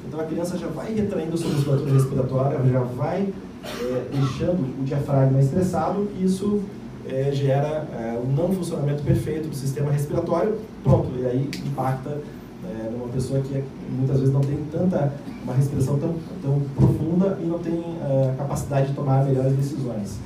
Então 0.08 0.20
a 0.20 0.24
criança 0.24 0.58
já 0.58 0.68
vai 0.68 0.94
retraindo 0.94 1.38
sua 1.38 1.52
musculatura 1.52 1.94
respiratória, 1.94 2.60
já 2.72 2.80
vai 2.82 3.34
é, 3.64 4.08
deixando 4.12 4.80
o 4.80 4.84
diafragma 4.84 5.40
estressado 5.40 6.08
e 6.20 6.26
isso 6.26 6.62
é, 7.08 7.32
gera 7.32 7.88
é, 7.94 8.20
um 8.24 8.32
não 8.34 8.54
funcionamento 8.54 9.04
perfeito 9.04 9.50
do 9.50 9.56
sistema 9.56 9.92
respiratório, 9.92 10.58
pronto, 10.84 11.10
e 11.20 11.26
aí 11.26 11.50
impacta 11.66 12.18
é, 12.64 12.90
numa 12.90 13.08
pessoa 13.10 13.42
que 13.42 13.56
é, 13.56 13.64
muitas 13.90 14.20
vezes 14.20 14.34
não 14.34 14.42
tem 14.42 14.58
tanta, 14.72 15.12
uma 15.44 15.54
respiração 15.54 16.00
tão, 16.00 16.16
tão 16.42 16.62
profunda 16.76 17.38
e 17.42 17.46
não 17.46 17.60
tem 17.60 17.74
é, 17.74 18.32
a 18.32 18.36
capacidade 18.38 18.88
de 18.88 18.94
tomar 18.94 19.26
melhores 19.26 19.54
decisões. 19.54 20.18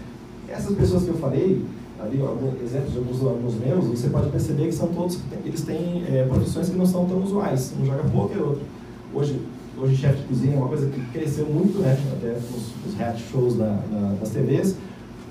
Essas 0.48 0.76
pessoas 0.76 1.04
que 1.04 1.10
eu 1.10 1.18
falei, 1.18 1.66
ali 2.00 2.22
alguns 2.22 2.62
exemplos 2.62 2.92
de 2.92 2.98
alguns 2.98 3.22
alunos 3.22 3.56
meus, 3.56 3.86
você 3.86 4.10
pode 4.10 4.30
perceber 4.30 4.68
que 4.68 4.74
são 4.74 4.88
todos, 4.90 5.20
eles 5.44 5.62
têm 5.62 6.04
é, 6.08 6.26
profissões 6.26 6.70
que 6.70 6.78
não 6.78 6.86
são 6.86 7.06
tão 7.06 7.22
usuais, 7.24 7.74
um 7.80 7.86
joga 7.86 8.04
e 8.04 8.40
outro. 8.40 8.62
Hoje, 9.13 9.42
hoje 9.78 9.96
chefe 9.96 10.18
de 10.18 10.28
cozinha 10.28 10.56
é 10.56 10.58
uma 10.58 10.68
coisa 10.68 10.88
que 10.90 11.02
cresceu 11.12 11.46
muito, 11.48 11.80
né, 11.80 11.98
até 12.13 12.34
nos, 12.34 12.96
reality 12.98 13.24
shows 13.32 13.58
na, 13.58 13.80
na, 13.92 14.16
nas 14.20 14.30
TVs, 14.30 14.76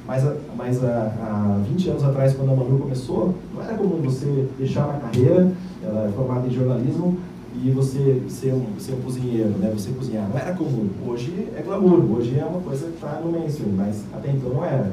mas, 0.06 0.24
mas 0.56 0.84
há, 0.84 1.12
há 1.20 1.60
20 1.68 1.90
anos 1.90 2.04
atrás, 2.04 2.34
quando 2.34 2.52
a 2.52 2.56
Manu 2.56 2.78
começou, 2.78 3.34
não 3.54 3.62
era 3.62 3.74
comum 3.74 4.00
você 4.02 4.46
deixar 4.58 4.86
uma 4.86 5.00
carreira, 5.00 5.52
ela 5.82 6.08
é 6.08 6.12
formada 6.12 6.46
em 6.46 6.50
jornalismo, 6.50 7.18
e 7.64 7.70
você 7.70 8.22
ser 8.28 8.52
um, 8.52 8.78
ser 8.78 8.92
um 8.92 9.00
cozinheiro, 9.00 9.50
né? 9.58 9.72
você 9.74 9.90
cozinhar. 9.90 10.28
Não 10.28 10.38
era 10.38 10.52
comum. 10.54 10.88
Hoje 11.06 11.48
é 11.56 11.62
glamour, 11.62 12.04
hoje 12.16 12.38
é 12.38 12.44
uma 12.44 12.60
coisa 12.60 12.86
que 12.86 12.94
está 12.94 13.20
no 13.20 13.32
mainstream, 13.32 13.72
mas 13.72 14.04
até 14.12 14.30
então 14.30 14.50
não 14.50 14.64
era. 14.64 14.92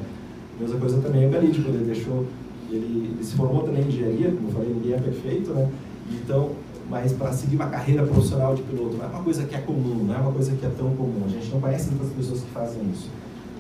Mesma 0.60 0.80
coisa 0.80 1.02
também 1.02 1.28
o 1.28 1.32
Galite, 1.32 1.62
quando 1.62 1.76
ele 1.76 1.86
deixou, 1.86 2.26
ele, 2.70 3.14
ele, 3.16 3.24
se 3.24 3.36
formou 3.36 3.64
também 3.64 3.84
em 3.84 3.88
engenharia, 3.88 4.32
como 4.32 4.48
eu 4.48 4.54
falei, 4.54 4.74
ninguém 4.74 4.94
é 4.94 4.98
perfeito, 4.98 5.52
né? 5.52 5.70
Então, 6.12 6.52
mas 6.90 7.12
para 7.14 7.32
seguir 7.34 7.56
uma 7.56 7.68
carreira 7.68 8.04
profissional 8.04 8.56
de 8.56 8.62
piloto 8.64 8.98
não 8.98 9.06
é 9.06 9.08
uma 9.08 9.24
coisa 9.24 9.46
que 9.46 9.56
é 9.56 9.60
comum, 9.60 10.04
não 10.06 10.16
é 10.16 10.18
uma 10.18 10.32
coisa 10.32 10.54
que 10.54 10.66
é 10.66 10.70
tão 10.78 10.90
comum. 10.96 11.24
A 11.26 11.30
gente 11.30 11.52
não 11.52 11.60
conhece 11.60 11.90
muitas 11.90 12.10
pessoas 12.10 12.42
que 12.42 12.50
fazem 12.52 12.82
isso. 12.92 13.10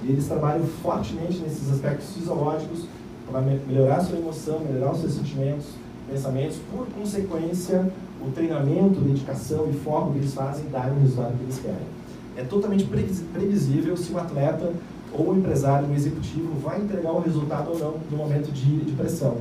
E 0.04 0.12
eles 0.12 0.28
trabalham 0.28 0.66
fortemente 0.82 1.39
nesses 1.39 1.72
aspectos 1.72 2.13
fisiológicos 2.13 2.86
para 3.30 3.42
melhorar 3.42 3.98
a 3.98 4.04
sua 4.04 4.18
emoção, 4.18 4.60
melhorar 4.60 4.92
os 4.92 5.00
seus 5.00 5.13
sentimentos, 5.13 5.66
pensamentos, 6.10 6.58
por 6.72 6.86
consequência, 6.88 7.92
o 8.22 8.32
treinamento, 8.32 9.02
dedicação 9.02 9.70
e 9.70 9.74
foco 9.74 10.12
que 10.12 10.20
eles 10.20 10.34
fazem 10.34 10.66
dá 10.72 10.88
o 10.88 11.00
resultado 11.00 11.38
que 11.38 11.44
eles 11.44 11.60
querem. 11.60 11.88
É 12.36 12.44
totalmente 12.44 12.86
previsível 13.34 13.96
se 13.96 14.12
o 14.12 14.18
atleta 14.18 14.72
ou 15.13 15.30
o 15.30 15.38
empresário, 15.38 15.88
o 15.88 15.94
executivo, 15.94 16.60
vai 16.60 16.82
entregar 16.82 17.12
o 17.12 17.20
resultado 17.20 17.72
ou 17.72 17.80
não 17.80 17.96
no 18.10 18.18
momento 18.18 18.52
de, 18.52 18.78
de 18.78 18.92
pressão. 18.94 19.38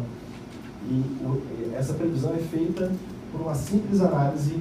E 0.91 1.03
o, 1.25 1.43
essa 1.77 1.95
previsão 1.95 2.35
é 2.35 2.39
feita 2.39 2.91
por 3.31 3.41
uma 3.41 3.55
simples 3.55 4.01
análise 4.01 4.55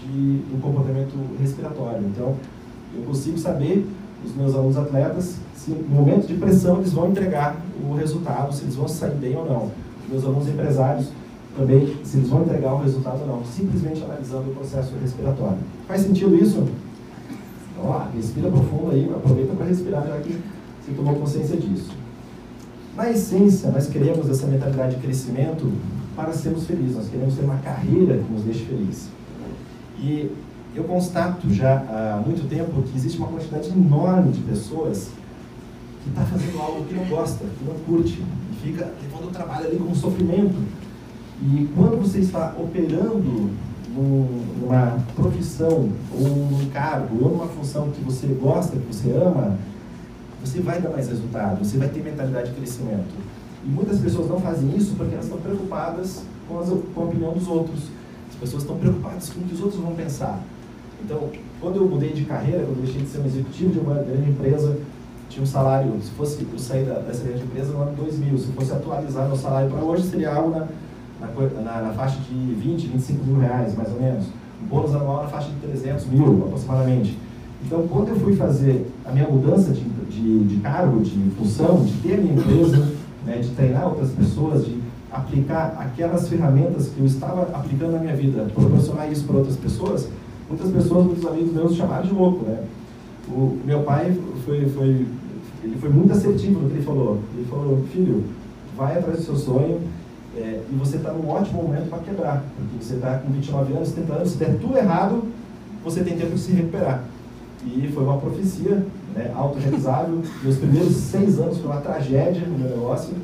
de, 0.00 0.38
do 0.50 0.60
comportamento 0.62 1.14
respiratório. 1.38 2.06
Então, 2.06 2.36
eu 2.96 3.02
consigo 3.02 3.36
saber, 3.38 3.86
os 4.24 4.34
meus 4.34 4.54
alunos 4.54 4.76
atletas, 4.76 5.36
se 5.54 5.70
no 5.70 5.96
momento 5.96 6.26
de 6.26 6.34
pressão 6.34 6.78
eles 6.78 6.92
vão 6.92 7.10
entregar 7.10 7.56
o 7.82 7.94
resultado, 7.94 8.54
se 8.54 8.62
eles 8.62 8.74
vão 8.74 8.88
sair 8.88 9.14
bem 9.14 9.36
ou 9.36 9.44
não. 9.44 9.70
Os 10.04 10.10
meus 10.10 10.24
alunos 10.24 10.48
empresários 10.48 11.08
também, 11.56 11.96
se 12.02 12.16
eles 12.18 12.28
vão 12.28 12.42
entregar 12.42 12.74
o 12.74 12.82
resultado 12.82 13.20
ou 13.22 13.26
não, 13.26 13.44
simplesmente 13.44 14.02
analisando 14.02 14.50
o 14.50 14.54
processo 14.54 14.92
respiratório. 15.00 15.58
Faz 15.86 16.02
sentido 16.02 16.34
isso? 16.36 16.66
Então, 17.72 18.06
respira 18.14 18.50
profundo 18.50 18.90
aí, 18.90 19.10
aproveita 19.14 19.54
para 19.54 19.66
respirar, 19.66 20.06
já 20.06 20.18
que 20.18 20.40
você 20.84 20.92
tomou 20.96 21.14
consciência 21.14 21.56
disso. 21.56 21.90
Na 22.96 23.10
essência, 23.10 23.70
nós 23.70 23.88
queremos 23.88 24.28
essa 24.28 24.46
mentalidade 24.46 24.96
de 24.96 25.02
crescimento 25.02 25.72
para 26.14 26.32
sermos 26.32 26.64
felizes, 26.66 26.96
nós 26.96 27.08
queremos 27.08 27.34
ter 27.34 27.44
uma 27.44 27.56
carreira 27.56 28.18
que 28.18 28.32
nos 28.32 28.42
deixe 28.42 28.64
felizes. 28.64 29.08
E 29.98 30.30
eu 30.74 30.84
constato 30.84 31.52
já 31.52 31.76
há 31.76 32.22
muito 32.24 32.48
tempo 32.48 32.82
que 32.82 32.96
existe 32.96 33.18
uma 33.18 33.28
quantidade 33.28 33.68
enorme 33.68 34.32
de 34.32 34.40
pessoas 34.40 35.10
que 36.02 36.10
está 36.10 36.22
fazendo 36.22 36.60
algo 36.60 36.84
que 36.84 36.94
não 36.94 37.04
gosta, 37.04 37.44
que 37.44 37.64
não 37.64 37.74
curte, 37.86 38.22
e 38.52 38.56
fica 38.66 38.92
levando 39.00 39.28
o 39.28 39.30
trabalho 39.30 39.66
ali 39.66 39.76
como 39.76 39.94
sofrimento. 39.94 40.56
E 41.42 41.68
quando 41.74 42.00
você 42.00 42.18
está 42.18 42.54
operando 42.58 43.50
numa 43.94 44.98
profissão, 45.14 45.90
ou 46.12 46.28
num 46.28 46.68
cargo, 46.70 47.24
ou 47.24 47.30
numa 47.30 47.46
função 47.46 47.90
que 47.90 48.00
você 48.02 48.26
gosta, 48.26 48.76
que 48.76 48.86
você 48.86 49.10
ama, 49.12 49.56
você 50.44 50.60
vai 50.60 50.80
dar 50.80 50.90
mais 50.90 51.08
resultado, 51.08 51.64
você 51.64 51.78
vai 51.78 51.88
ter 51.88 52.02
mentalidade 52.02 52.50
de 52.50 52.56
crescimento. 52.56 53.14
E 53.64 53.68
muitas 53.68 54.00
pessoas 54.00 54.28
não 54.28 54.40
fazem 54.40 54.76
isso 54.76 54.94
porque 54.96 55.14
elas 55.14 55.26
estão 55.26 55.40
preocupadas 55.40 56.22
com, 56.48 56.58
as, 56.58 56.68
com 56.68 57.00
a 57.00 57.04
opinião 57.04 57.32
dos 57.32 57.46
outros. 57.46 57.84
As 58.28 58.36
pessoas 58.36 58.62
estão 58.62 58.76
preocupadas 58.76 59.30
com 59.30 59.40
o 59.40 59.44
que 59.44 59.54
os 59.54 59.60
outros 59.60 59.80
vão 59.80 59.94
pensar. 59.94 60.42
Então, 61.04 61.28
quando 61.60 61.76
eu 61.76 61.86
mudei 61.86 62.12
de 62.12 62.24
carreira, 62.24 62.64
quando 62.64 62.78
eu 62.78 62.84
deixei 62.84 63.02
de 63.02 63.08
ser 63.08 63.18
um 63.18 63.26
executivo 63.26 63.72
de 63.72 63.78
uma 63.78 63.94
grande 63.94 64.30
empresa, 64.30 64.74
tinha 65.28 65.42
um 65.42 65.46
salário, 65.46 65.92
se 66.00 66.10
fosse 66.12 66.46
eu 66.50 66.58
sair 66.58 66.84
dessa 66.84 67.24
grande 67.24 67.42
empresa 67.42 67.72
no 67.72 67.82
ano 67.82 67.92
2000, 67.96 68.38
se 68.38 68.46
fosse 68.52 68.72
atualizar 68.72 69.26
meu 69.26 69.36
salário 69.36 69.70
para 69.70 69.84
hoje, 69.84 70.04
seria 70.04 70.34
algo 70.34 70.50
na, 70.50 70.66
na, 71.20 71.82
na, 71.82 71.92
faixa 71.92 72.18
de 72.20 72.34
20, 72.34 72.86
25 72.86 73.24
mil 73.24 73.40
reais, 73.40 73.76
mais 73.76 73.92
ou 73.92 74.00
menos. 74.00 74.26
Um 74.62 74.66
bônus 74.66 74.94
anual 74.94 75.24
na 75.24 75.28
faixa 75.28 75.50
de 75.50 75.56
300 75.56 76.06
mil, 76.06 76.44
aproximadamente. 76.46 77.18
Então, 77.66 77.86
quando 77.88 78.08
eu 78.08 78.16
fui 78.16 78.34
fazer 78.36 78.90
a 79.04 79.12
minha 79.12 79.28
mudança 79.28 79.72
de, 79.72 79.80
de, 79.80 80.44
de 80.44 80.56
cargo, 80.60 81.02
de 81.02 81.30
função, 81.36 81.84
de 81.84 81.92
ter 81.98 82.14
a 82.14 82.16
minha 82.18 82.34
empresa, 82.34 82.92
né, 83.26 83.38
de 83.38 83.48
treinar 83.50 83.88
outras 83.88 84.10
pessoas, 84.10 84.64
de 84.64 84.80
aplicar 85.10 85.76
aquelas 85.78 86.28
ferramentas 86.28 86.88
que 86.88 87.00
eu 87.00 87.06
estava 87.06 87.42
aplicando 87.56 87.92
na 87.92 87.98
minha 87.98 88.16
vida, 88.16 88.46
proporcionar 88.54 89.10
isso 89.10 89.24
para 89.24 89.36
outras 89.36 89.56
pessoas, 89.56 90.08
muitas 90.48 90.70
pessoas, 90.70 91.06
muitos 91.06 91.26
amigos 91.26 91.52
meus 91.52 91.74
chamaram 91.74 92.06
de 92.06 92.12
louco, 92.12 92.44
né? 92.44 92.64
O 93.28 93.58
meu 93.64 93.82
pai 93.82 94.16
foi, 94.44 94.68
foi, 94.68 95.06
ele 95.62 95.76
foi 95.80 95.88
muito 95.88 96.12
assertivo 96.12 96.60
no 96.60 96.68
que 96.68 96.76
ele 96.76 96.84
falou. 96.84 97.20
Ele 97.34 97.46
falou, 97.46 97.84
filho, 97.92 98.24
vai 98.76 98.98
atrás 98.98 99.18
do 99.18 99.24
seu 99.24 99.36
sonho 99.36 99.80
é, 100.36 100.60
e 100.70 100.74
você 100.76 100.96
está 100.96 101.12
num 101.12 101.28
ótimo 101.28 101.62
momento 101.62 101.88
para 101.88 101.98
quebrar, 101.98 102.44
porque 102.56 102.84
você 102.84 102.94
está 102.94 103.18
com 103.18 103.32
29 103.32 103.72
anos, 103.72 103.92
30 103.92 104.12
anos, 104.12 104.30
se 104.30 104.36
der 104.36 104.58
tudo 104.58 104.76
errado, 104.76 105.22
você 105.84 106.02
tem 106.02 106.16
tempo 106.16 106.34
de 106.34 106.40
se 106.40 106.52
recuperar. 106.52 107.04
E 107.64 107.88
foi 107.94 108.02
uma 108.02 108.18
profecia 108.18 108.84
né, 109.14 109.32
autorrealizável. 109.34 110.22
Meus 110.42 110.56
primeiros 110.56 110.94
seis 110.96 111.38
anos 111.38 111.58
foi 111.58 111.66
uma 111.66 111.80
tragédia 111.80 112.46
no 112.46 112.58
meu 112.58 112.68
negócio. 112.68 113.14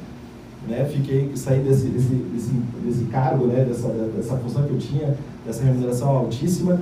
Né, 0.68 0.84
fiquei, 0.84 1.32
saí 1.34 1.60
desse, 1.60 1.88
desse, 1.88 2.14
desse, 2.14 2.50
desse 2.84 3.04
cargo, 3.06 3.46
né, 3.46 3.64
dessa, 3.64 3.88
dessa 3.88 4.36
função 4.36 4.62
que 4.64 4.72
eu 4.72 4.78
tinha, 4.78 5.16
dessa 5.44 5.64
remuneração 5.64 6.08
altíssima. 6.10 6.80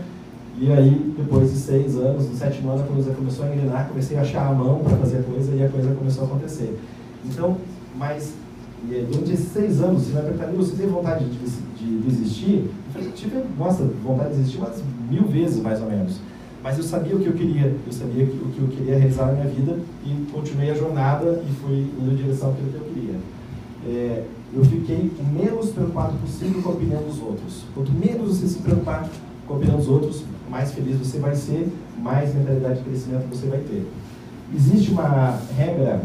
E 0.61 0.73
aí, 0.73 1.15
depois 1.17 1.53
de 1.53 1.57
seis 1.57 1.97
anos, 1.97 2.29
no 2.29 2.37
sétimo 2.37 2.73
ano, 2.73 2.83
a 2.83 2.87
coisa 2.87 3.13
começou 3.13 3.45
a 3.45 3.49
engrenar, 3.49 3.89
comecei 3.89 4.17
a 4.17 4.23
achar 4.23 4.49
a 4.49 4.53
mão 4.53 4.81
para 4.81 4.97
fazer 4.97 5.19
a 5.19 5.23
coisa 5.23 5.55
e 5.55 5.63
a 5.63 5.69
coisa 5.69 5.95
começou 5.95 6.25
a 6.25 6.27
acontecer. 6.27 6.77
Então, 7.25 7.57
mas 7.97 8.33
durante 8.83 9.33
esses 9.33 9.53
seis 9.53 9.81
anos, 9.81 10.03
se 10.03 10.09
me 10.09 10.21
perguntar, 10.21 10.47
você 10.47 10.77
teve 10.77 10.89
vontade 10.89 11.27
de, 11.27 11.39
de 11.39 11.99
desistir? 12.01 12.71
Eu 12.87 12.93
falei, 12.93 13.11
tive, 13.13 13.41
nossa, 13.57 13.85
vontade 14.03 14.31
de 14.31 14.37
desistir 14.39 14.59
umas 14.59 14.83
mil 15.09 15.25
vezes, 15.29 15.63
mais 15.63 15.81
ou 15.81 15.89
menos. 15.89 16.19
Mas 16.63 16.77
eu 16.77 16.83
sabia 16.83 17.15
o 17.15 17.21
que 17.21 17.27
eu 17.27 17.35
queria, 17.35 17.77
eu 17.87 17.93
sabia 17.93 18.25
o 18.25 18.27
que 18.27 18.59
eu 18.59 18.69
queria 18.69 18.99
realizar 18.99 19.27
na 19.27 19.33
minha 19.35 19.47
vida 19.47 19.79
e 20.05 20.27
continuei 20.33 20.71
a 20.73 20.75
jornada 20.75 21.41
e 21.49 21.53
fui 21.55 21.87
indo 22.01 22.13
em 22.13 22.17
direção 22.17 22.51
àquilo 22.51 22.71
que 22.71 22.77
eu 22.77 22.95
queria. 22.95 23.15
É, 23.87 24.25
eu 24.53 24.65
fiquei 24.65 25.13
menos 25.33 25.71
preocupado 25.71 26.15
possível 26.19 26.61
com 26.63 26.71
a 26.71 26.73
opinião 26.73 27.01
dos 27.03 27.21
outros. 27.21 27.63
Quanto 27.75 27.93
menos 27.93 28.39
você 28.39 28.49
se 28.49 28.59
preocupar 28.59 29.09
opinião 29.57 29.77
dos 29.77 29.89
outros, 29.89 30.23
mais 30.49 30.73
feliz 30.73 30.99
você 30.99 31.19
vai 31.19 31.35
ser, 31.35 31.69
mais 31.99 32.35
mentalidade 32.35 32.79
de 32.79 32.85
crescimento 32.85 33.27
você 33.29 33.47
vai 33.47 33.61
ter. 33.61 33.87
Existe 34.55 34.91
uma 34.91 35.39
regra 35.57 36.03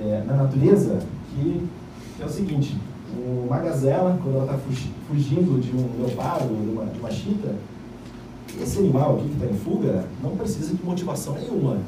é, 0.00 0.22
na 0.26 0.34
natureza 0.34 0.98
que 1.34 1.68
é 2.20 2.24
o 2.24 2.28
seguinte: 2.28 2.76
uma 3.46 3.58
gazela, 3.58 4.18
quando 4.22 4.36
ela 4.36 4.44
está 4.44 4.58
fugindo 5.08 5.60
de 5.60 5.74
um 5.74 6.02
leopardo, 6.02 6.48
de 6.48 6.70
uma, 6.70 6.84
de 6.86 6.98
uma 6.98 7.10
chita, 7.10 7.54
esse 8.60 8.78
animal 8.78 9.16
aqui 9.16 9.28
que 9.28 9.34
está 9.34 9.46
em 9.46 9.58
fuga 9.58 10.04
não 10.22 10.36
precisa 10.36 10.74
de 10.74 10.84
motivação 10.84 11.34
nenhuma. 11.34 11.78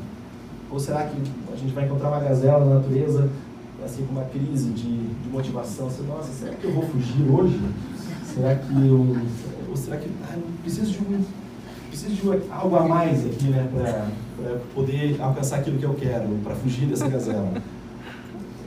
Ou 0.70 0.78
será 0.78 1.04
que 1.04 1.16
a 1.52 1.56
gente 1.56 1.72
vai 1.72 1.84
encontrar 1.84 2.08
uma 2.08 2.20
gazela 2.20 2.64
na 2.64 2.76
natureza, 2.76 3.28
assim, 3.84 4.06
com 4.06 4.12
uma 4.12 4.24
crise 4.24 4.70
de, 4.70 5.08
de 5.08 5.28
motivação? 5.30 5.88
Assim, 5.88 6.06
Nossa, 6.06 6.32
será 6.32 6.54
que 6.54 6.64
eu 6.64 6.72
vou 6.72 6.84
fugir 6.84 7.28
hoje? 7.28 7.60
Será 8.24 8.54
que 8.54 8.72
eu. 8.72 9.16
Ou 9.70 9.76
será 9.76 9.96
que. 9.96 10.08
Ah, 10.24 10.36
preciso 10.62 10.90
de 10.92 10.98
um. 10.98 11.24
Preciso 11.88 12.14
de 12.14 12.50
algo 12.50 12.76
a 12.76 12.86
mais 12.86 13.26
aqui, 13.26 13.46
né, 13.46 13.68
para 13.72 14.58
poder 14.74 15.20
alcançar 15.20 15.56
aquilo 15.56 15.76
que 15.78 15.84
eu 15.84 15.94
quero, 15.94 16.28
para 16.44 16.54
fugir 16.54 16.86
dessa 16.86 17.08
gazela. 17.08 17.52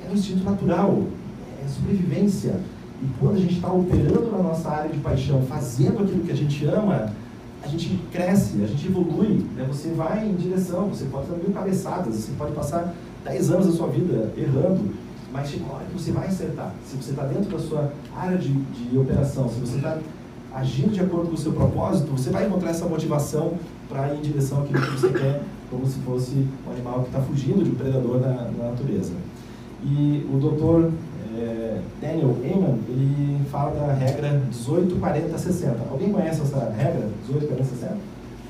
É 0.05 0.11
um 0.11 0.13
instinto 0.13 0.43
natural, 0.43 1.03
é 1.63 1.67
sobrevivência. 1.69 2.59
E 3.01 3.07
quando 3.19 3.35
a 3.35 3.39
gente 3.39 3.55
está 3.55 3.71
operando 3.71 4.29
na 4.31 4.39
nossa 4.39 4.69
área 4.69 4.89
de 4.89 4.99
paixão, 4.99 5.41
fazendo 5.43 6.03
aquilo 6.03 6.23
que 6.23 6.31
a 6.31 6.35
gente 6.35 6.65
ama, 6.65 7.13
a 7.61 7.67
gente 7.67 7.97
cresce, 8.11 8.61
a 8.61 8.67
gente 8.67 8.87
evolui, 8.87 9.45
né? 9.55 9.65
você 9.67 9.89
vai 9.89 10.27
em 10.27 10.35
direção, 10.35 10.89
você 10.89 11.05
pode 11.05 11.27
dar 11.27 11.37
mil 11.37 11.51
cabeçadas, 11.51 12.15
você 12.15 12.31
pode 12.37 12.51
passar 12.51 12.93
10 13.23 13.51
anos 13.51 13.67
da 13.67 13.71
sua 13.71 13.87
vida 13.87 14.33
errando, 14.37 14.93
mas 15.31 15.49
chega 15.49 15.63
uma 15.63 15.75
hora 15.75 15.85
que 15.85 15.93
você 15.93 16.11
vai 16.11 16.27
acertar. 16.27 16.73
Se 16.85 16.97
você 16.97 17.11
está 17.11 17.23
dentro 17.23 17.49
da 17.49 17.59
sua 17.59 17.93
área 18.15 18.37
de, 18.37 18.51
de 18.51 18.97
operação, 18.97 19.49
se 19.49 19.59
você 19.59 19.77
está 19.77 19.97
agindo 20.53 20.93
de 20.93 20.99
acordo 20.99 21.29
com 21.29 21.35
o 21.35 21.37
seu 21.37 21.51
propósito, 21.51 22.11
você 22.11 22.29
vai 22.29 22.45
encontrar 22.45 22.69
essa 22.69 22.85
motivação 22.85 23.53
para 23.89 24.13
ir 24.13 24.19
em 24.19 24.21
direção 24.21 24.61
àquilo 24.61 24.81
que 24.81 24.91
você 24.91 25.09
quer, 25.09 25.41
como 25.69 25.85
se 25.85 25.99
fosse 25.99 26.47
um 26.67 26.71
animal 26.71 27.01
que 27.01 27.07
está 27.07 27.19
fugindo 27.19 27.63
de 27.63 27.71
um 27.71 27.75
predador 27.75 28.19
na, 28.19 28.51
na 28.51 28.69
natureza. 28.69 29.13
E 29.83 30.25
o 30.31 30.37
doutor 30.37 30.91
é, 31.35 31.79
Daniel 31.99 32.35
Amen, 32.43 32.79
ele 32.87 33.41
fala 33.49 33.71
da 33.71 33.93
regra 33.93 34.41
18, 34.49 34.95
40, 34.95 35.37
60. 35.37 35.77
Alguém 35.89 36.11
conhece 36.11 36.41
essa 36.41 36.71
regra? 36.77 37.09
18, 37.27 37.47
40, 37.47 37.63
60? 37.63 37.97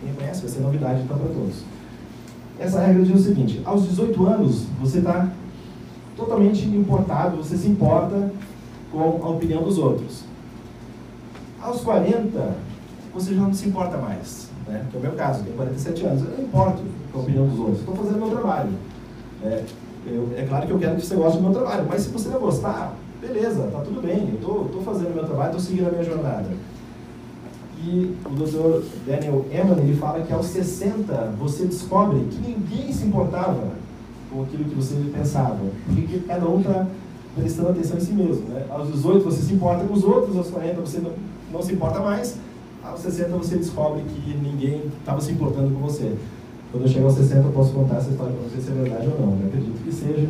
Quem 0.02 0.14
conhece? 0.14 0.42
Vai 0.42 0.50
ser 0.50 0.60
novidade 0.60 1.02
então 1.02 1.18
para 1.18 1.28
todos. 1.28 1.64
Essa 2.60 2.82
regra 2.82 3.04
diz 3.04 3.20
o 3.20 3.24
seguinte, 3.24 3.62
aos 3.66 3.88
18 3.88 4.26
anos, 4.28 4.66
você 4.80 5.00
está 5.00 5.32
totalmente 6.16 6.66
importado, 6.68 7.38
você 7.38 7.58
se 7.58 7.68
importa 7.68 8.32
com 8.92 9.20
a 9.24 9.30
opinião 9.30 9.64
dos 9.64 9.78
outros. 9.78 10.33
Aos 11.64 11.80
40, 11.80 12.56
você 13.14 13.34
já 13.34 13.42
não 13.42 13.54
se 13.54 13.70
importa 13.70 13.96
mais. 13.98 14.50
Né? 14.68 14.86
Que 14.92 14.98
é 14.98 15.00
o 15.00 15.02
meu 15.02 15.14
caso, 15.14 15.44
tenho 15.44 15.56
47 15.56 16.06
anos, 16.06 16.22
eu 16.24 16.38
não 16.38 16.44
importo 16.44 16.82
com 17.12 17.20
a 17.20 17.22
opinião 17.22 17.48
dos 17.48 17.58
outros, 17.58 17.80
estou 17.80 17.96
fazendo 17.96 18.18
meu 18.18 18.30
trabalho. 18.30 18.70
É, 19.42 19.64
eu, 20.06 20.30
é 20.36 20.46
claro 20.46 20.68
que 20.68 20.74
eu 20.74 20.80
quero 20.80 20.96
que 20.98 21.06
você 21.06 21.16
goste 21.16 21.38
do 21.38 21.44
meu 21.44 21.54
trabalho, 21.54 21.86
mas 21.88 22.02
se 22.02 22.10
você 22.10 22.28
não 22.28 22.40
gostar, 22.42 22.94
beleza, 23.22 23.70
tá 23.72 23.80
tudo 23.80 24.02
bem, 24.02 24.38
eu 24.42 24.66
estou 24.66 24.82
fazendo 24.84 25.16
meu 25.16 25.24
trabalho, 25.24 25.52
estou 25.52 25.62
seguindo 25.62 25.88
a 25.88 25.92
minha 25.92 26.04
jornada. 26.04 26.50
E 27.82 28.18
o 28.26 28.30
Dr. 28.30 28.86
Daniel 29.06 29.46
Eman, 29.50 29.78
ele 29.78 29.96
fala 29.96 30.22
que 30.22 30.34
aos 30.34 30.48
60 30.48 31.34
você 31.40 31.66
descobre 31.66 32.20
que 32.30 32.42
ninguém 32.42 32.92
se 32.92 33.06
importava 33.06 33.72
com 34.30 34.44
aquilo 34.44 34.66
que 34.66 34.76
você 34.76 34.96
pensava, 35.14 35.60
porque 35.86 36.20
cada 36.28 36.46
um 36.46 36.60
está 36.60 36.88
prestando 37.36 37.70
atenção 37.70 37.98
em 37.98 38.02
si 38.02 38.14
mesmo. 38.14 38.50
Né? 38.50 38.66
Aos 38.70 38.92
18 38.92 39.24
você 39.24 39.42
se 39.42 39.54
importa 39.54 39.86
com 39.86 39.94
os 39.94 40.04
outros, 40.04 40.38
aos 40.38 40.50
40 40.50 40.82
você 40.82 41.00
não, 41.00 41.12
não 41.54 41.62
se 41.62 41.74
importa 41.74 42.00
mais, 42.00 42.38
aos 42.84 43.00
60 43.02 43.30
você 43.38 43.56
descobre 43.56 44.02
que 44.02 44.36
ninguém 44.36 44.82
estava 45.00 45.22
se 45.22 45.32
importando 45.32 45.74
com 45.74 45.80
você. 45.82 46.14
Quando 46.72 46.84
eu 46.84 46.90
chegar 46.90 47.06
aos 47.06 47.14
60, 47.14 47.48
eu 47.48 47.52
posso 47.52 47.72
contar 47.72 47.98
essa 47.98 48.10
história 48.10 48.34
para 48.34 48.50
você 48.50 48.60
se 48.60 48.72
é 48.72 48.74
verdade 48.74 49.08
ou 49.08 49.20
não. 49.20 49.40
Eu 49.40 49.48
acredito 49.48 49.84
que 49.84 49.92
seja, 49.94 50.28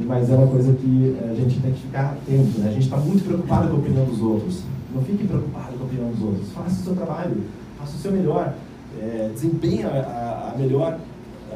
mas 0.00 0.28
é 0.28 0.34
uma 0.34 0.48
coisa 0.48 0.72
que 0.72 1.16
eh, 1.16 1.30
a 1.30 1.34
gente 1.34 1.60
tem 1.60 1.72
que 1.72 1.82
ficar 1.82 2.10
atento. 2.10 2.58
Né? 2.58 2.68
A 2.68 2.72
gente 2.72 2.82
está 2.82 2.96
muito 2.96 3.24
preocupado 3.24 3.68
com 3.68 3.76
a 3.76 3.78
opinião 3.78 4.04
dos 4.04 4.20
outros. 4.20 4.62
Não 4.92 5.00
fique 5.02 5.26
preocupado 5.26 5.78
com 5.78 5.84
a 5.84 5.86
opinião 5.86 6.10
dos 6.10 6.20
outros. 6.20 6.48
Faça 6.50 6.80
o 6.80 6.84
seu 6.84 6.94
trabalho, 6.96 7.36
faça 7.78 7.96
o 7.96 8.00
seu 8.00 8.10
melhor, 8.10 8.54
é, 9.00 9.30
desempenhe 9.32 9.84
a, 9.84 10.52
a, 10.52 10.58
melhor 10.58 10.98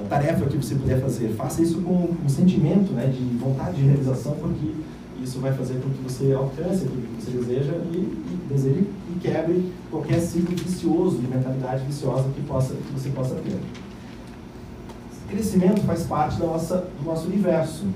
tarefa 0.09 0.47
que 0.47 0.57
você 0.57 0.75
puder 0.75 1.01
fazer, 1.01 1.29
faça 1.37 1.63
isso 1.63 1.81
com 1.81 2.09
um 2.25 2.29
sentimento 2.29 2.93
né, 2.93 3.07
de 3.07 3.37
vontade 3.37 3.77
de 3.77 3.83
realização, 3.83 4.33
porque 4.41 4.73
isso 5.23 5.39
vai 5.39 5.53
fazer 5.53 5.75
com 5.75 5.91
que 5.91 6.03
você 6.03 6.33
alcance 6.33 6.85
aquilo 6.85 7.03
que 7.03 7.25
você 7.25 7.31
deseja 7.31 7.73
e, 7.93 7.97
e 7.97 8.39
deseje 8.49 8.87
e 9.11 9.21
quebre 9.21 9.73
qualquer 9.91 10.21
ciclo 10.21 10.57
vicioso 10.57 11.19
de 11.19 11.29
mentalidade 11.29 11.85
viciosa 11.85 12.29
que, 12.35 12.43
possa, 12.43 12.75
que 12.75 12.93
você 12.93 13.11
possa 13.11 13.35
ter. 13.37 13.61
Crescimento 15.29 15.81
faz 15.83 16.03
parte 16.05 16.39
da 16.39 16.47
nossa, 16.47 16.77
do 16.99 17.05
nosso 17.05 17.27
universo. 17.27 17.87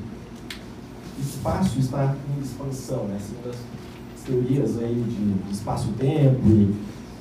Espaço 1.18 1.78
está 1.78 2.14
em 2.36 2.42
expansão, 2.42 3.04
né? 3.04 3.18
Segundo 3.20 3.50
as 3.50 4.22
teorias 4.22 4.78
aí 4.78 4.94
de, 4.94 5.34
de 5.34 5.52
espaço-tempo 5.52 6.40
e, 6.46 6.74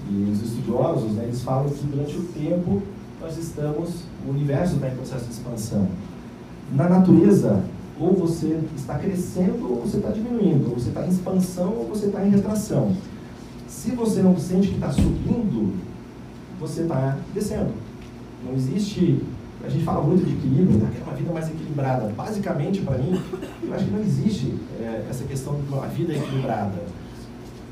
e, 0.09 0.31
os 0.31 0.41
estudiosos, 0.41 1.11
né, 1.13 1.23
eles 1.25 1.41
falam 1.41 1.69
que 1.69 1.83
durante 1.85 2.17
o 2.17 2.23
tempo 2.23 2.81
nós 3.21 3.37
estamos, 3.37 4.03
o 4.25 4.29
universo 4.29 4.75
está 4.75 4.89
em 4.89 4.95
processo 4.95 5.25
de 5.25 5.31
expansão. 5.31 5.87
Na 6.73 6.89
natureza, 6.89 7.63
ou 7.99 8.13
você 8.13 8.59
está 8.75 8.97
crescendo 8.97 9.69
ou 9.69 9.81
você 9.81 9.97
está 9.97 10.09
diminuindo, 10.09 10.69
ou 10.69 10.79
você 10.79 10.89
está 10.89 11.05
em 11.05 11.09
expansão 11.09 11.73
ou 11.73 11.87
você 11.87 12.07
está 12.07 12.25
em 12.25 12.29
retração. 12.29 12.95
Se 13.67 13.91
você 13.91 14.21
não 14.21 14.37
sente 14.37 14.69
que 14.69 14.75
está 14.75 14.91
subindo, 14.91 15.73
você 16.59 16.81
está 16.81 17.17
descendo. 17.33 17.71
Não 18.43 18.53
existe. 18.53 19.21
A 19.63 19.69
gente 19.69 19.83
fala 19.83 20.03
muito 20.03 20.25
de 20.25 20.33
equilíbrio, 20.33 20.77
né? 20.77 20.91
uma 21.03 21.15
vida 21.15 21.31
mais 21.31 21.49
equilibrada. 21.49 22.11
Basicamente, 22.15 22.81
para 22.81 22.97
mim, 22.97 23.19
eu 23.63 23.73
acho 23.73 23.85
que 23.85 23.91
não 23.91 24.01
existe 24.01 24.53
é, 24.79 25.05
essa 25.09 25.23
questão 25.23 25.55
de 25.55 25.73
uma 25.73 25.87
vida 25.87 26.13
equilibrada. 26.13 26.83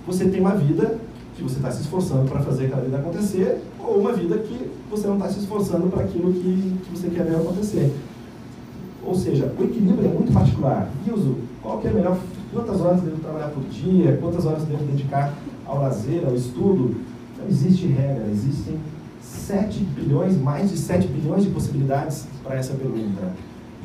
Você 0.07 0.27
tem 0.29 0.39
uma 0.39 0.55
vida 0.55 0.97
que 1.35 1.43
você 1.43 1.55
está 1.55 1.71
se 1.71 1.81
esforçando 1.81 2.29
para 2.29 2.41
fazer 2.41 2.65
aquela 2.65 2.81
vida 2.81 2.97
acontecer, 2.97 3.61
ou 3.79 3.99
uma 3.99 4.13
vida 4.13 4.37
que 4.37 4.71
você 4.89 5.07
não 5.07 5.15
está 5.15 5.29
se 5.29 5.39
esforçando 5.39 5.87
para 5.87 6.03
aquilo 6.03 6.33
que, 6.33 6.75
que 6.83 6.91
você 6.91 7.09
quer 7.09 7.25
ver 7.25 7.35
acontecer. 7.35 7.93
Ou 9.05 9.15
seja, 9.15 9.51
o 9.57 9.63
equilíbrio 9.63 10.09
é 10.09 10.13
muito 10.13 10.33
particular. 10.33 10.89
Ilso, 11.05 11.35
qual 11.61 11.79
que 11.79 11.87
é 11.87 11.91
melhor? 11.91 12.17
Quantas 12.53 12.79
horas 12.81 13.01
devo 13.01 13.17
trabalhar 13.17 13.49
por 13.49 13.63
dia? 13.63 14.17
Quantas 14.21 14.45
horas 14.45 14.63
devo 14.63 14.83
dedicar 14.85 15.33
ao 15.65 15.81
lazer, 15.81 16.23
ao 16.25 16.35
estudo? 16.35 16.95
Não 17.39 17.47
existe 17.47 17.87
regra, 17.87 18.25
existem 18.31 18.77
7 19.21 19.83
bilhões, 19.83 20.39
mais 20.39 20.69
de 20.69 20.77
7 20.77 21.07
bilhões 21.07 21.43
de 21.43 21.49
possibilidades 21.49 22.27
para 22.43 22.55
essa 22.55 22.73
pergunta. 22.73 23.33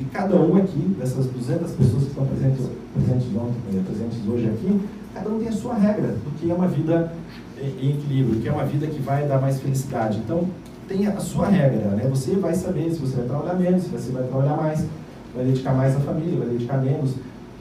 E 0.00 0.04
cada 0.04 0.36
um 0.36 0.56
aqui, 0.56 0.94
dessas 0.98 1.26
200 1.26 1.72
pessoas 1.72 2.04
que 2.04 2.10
estão 2.10 2.24
presentes, 2.26 2.66
presentes, 2.94 3.26
ontem, 3.36 3.82
presentes 3.84 4.18
hoje 4.28 4.46
aqui, 4.46 4.80
cada 5.12 5.30
um 5.30 5.38
tem 5.38 5.48
a 5.48 5.52
sua 5.52 5.74
regra 5.74 6.08
do 6.08 6.38
que 6.38 6.48
é 6.48 6.54
uma 6.54 6.68
vida 6.68 7.12
em 7.60 7.90
equilíbrio, 7.90 8.40
que 8.40 8.48
é 8.48 8.52
uma 8.52 8.64
vida 8.64 8.86
que 8.86 9.00
vai 9.00 9.26
dar 9.26 9.40
mais 9.40 9.60
felicidade. 9.60 10.18
Então, 10.18 10.44
tem 10.86 11.06
a 11.06 11.18
sua 11.18 11.48
regra, 11.48 11.90
né? 11.90 12.06
Você 12.08 12.36
vai 12.36 12.54
saber 12.54 12.90
se 12.90 13.00
você 13.00 13.16
vai 13.16 13.26
trabalhar 13.26 13.54
menos, 13.54 13.82
se 13.82 13.88
você 13.88 14.12
vai 14.12 14.22
trabalhar 14.22 14.56
mais 14.56 14.84
vai 15.34 15.44
dedicar 15.44 15.74
mais 15.74 15.96
à 15.96 16.00
família, 16.00 16.38
vai 16.38 16.48
dedicar 16.48 16.78
menos. 16.78 17.14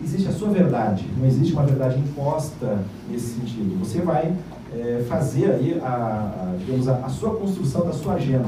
Existe 0.03 0.27
a 0.27 0.31
sua 0.31 0.49
verdade, 0.49 1.05
não 1.17 1.25
existe 1.25 1.53
uma 1.53 1.63
verdade 1.63 1.99
imposta 1.99 2.79
nesse 3.09 3.39
sentido. 3.39 3.79
Você 3.79 3.99
vai 3.99 4.35
é, 4.75 5.03
fazer 5.07 5.51
aí 5.51 5.79
a, 5.83 5.87
a 5.87 6.55
digamos, 6.59 6.87
a, 6.87 6.93
a, 6.97 7.09
sua 7.09 7.31
construção 7.35 7.85
da 7.85 7.93
sua 7.93 8.13
agenda. 8.13 8.47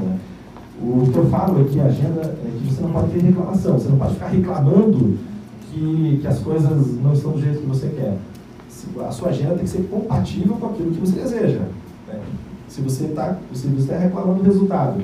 O 0.80 1.10
que 1.10 1.18
eu 1.18 1.26
falo 1.28 1.64
que 1.64 1.80
a 1.80 1.84
agenda 1.84 2.20
é 2.22 2.50
que 2.56 2.72
você 2.72 2.80
não 2.80 2.90
pode 2.90 3.10
ter 3.10 3.20
reclamação, 3.20 3.78
você 3.78 3.88
não 3.88 3.98
pode 3.98 4.14
ficar 4.14 4.28
reclamando 4.28 5.18
que, 5.70 6.18
que 6.20 6.26
as 6.26 6.38
coisas 6.38 6.70
não 7.02 7.12
estão 7.12 7.32
do 7.32 7.40
jeito 7.40 7.60
que 7.60 7.66
você 7.66 7.88
quer. 7.88 8.16
A 9.06 9.10
sua 9.10 9.28
agenda 9.28 9.54
tem 9.54 9.64
que 9.64 9.70
ser 9.70 9.82
compatível 9.90 10.56
com 10.56 10.66
aquilo 10.66 10.92
que 10.92 11.00
você 11.00 11.20
deseja. 11.20 11.60
Né? 12.08 12.20
Se 12.68 12.80
você 12.80 13.06
está 13.06 13.36
você 13.52 13.68
tá 13.86 13.98
reclamando 13.98 14.42
do 14.42 14.44
resultado, 14.44 15.02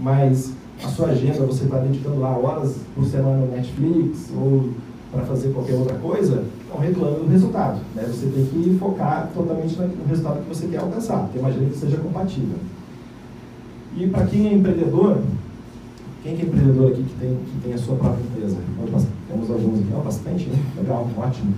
mas 0.00 0.52
a 0.82 0.88
sua 0.88 1.08
agenda, 1.08 1.46
você 1.46 1.64
está 1.64 1.78
dedicando 1.78 2.20
lá 2.20 2.36
horas 2.36 2.76
por 2.94 3.04
semana 3.04 3.44
no 3.44 3.52
Netflix 3.54 4.30
ou 4.36 4.70
para 5.12 5.22
fazer 5.24 5.52
qualquer 5.52 5.74
outra 5.74 5.96
coisa, 5.96 6.44
não 6.68 6.80
reclame 6.80 7.18
do 7.18 7.30
resultado. 7.30 7.80
Né? 7.94 8.04
Você 8.06 8.26
tem 8.26 8.44
que 8.46 8.76
focar 8.78 9.30
totalmente 9.32 9.76
no 9.76 10.06
resultado 10.08 10.42
que 10.42 10.48
você 10.48 10.66
quer 10.66 10.78
alcançar, 10.78 11.28
ter 11.32 11.38
uma 11.38 11.48
agenda 11.48 11.70
que 11.70 11.76
seja 11.76 11.96
compatível. 11.98 12.56
E 13.96 14.08
para 14.08 14.26
quem 14.26 14.48
é 14.48 14.54
empreendedor, 14.54 15.18
quem 16.22 16.36
que 16.36 16.42
é 16.42 16.46
empreendedor 16.46 16.90
aqui 16.90 17.02
que 17.04 17.14
tem, 17.20 17.36
que 17.36 17.60
tem 17.62 17.74
a 17.74 17.78
sua 17.78 17.96
própria 17.96 18.22
empresa? 18.24 18.56
Temos 19.28 19.50
alguns 19.50 19.80
aqui, 19.80 20.04
bastante, 20.04 20.48
né? 20.48 20.58
legal, 20.76 21.08
ótimo. 21.16 21.54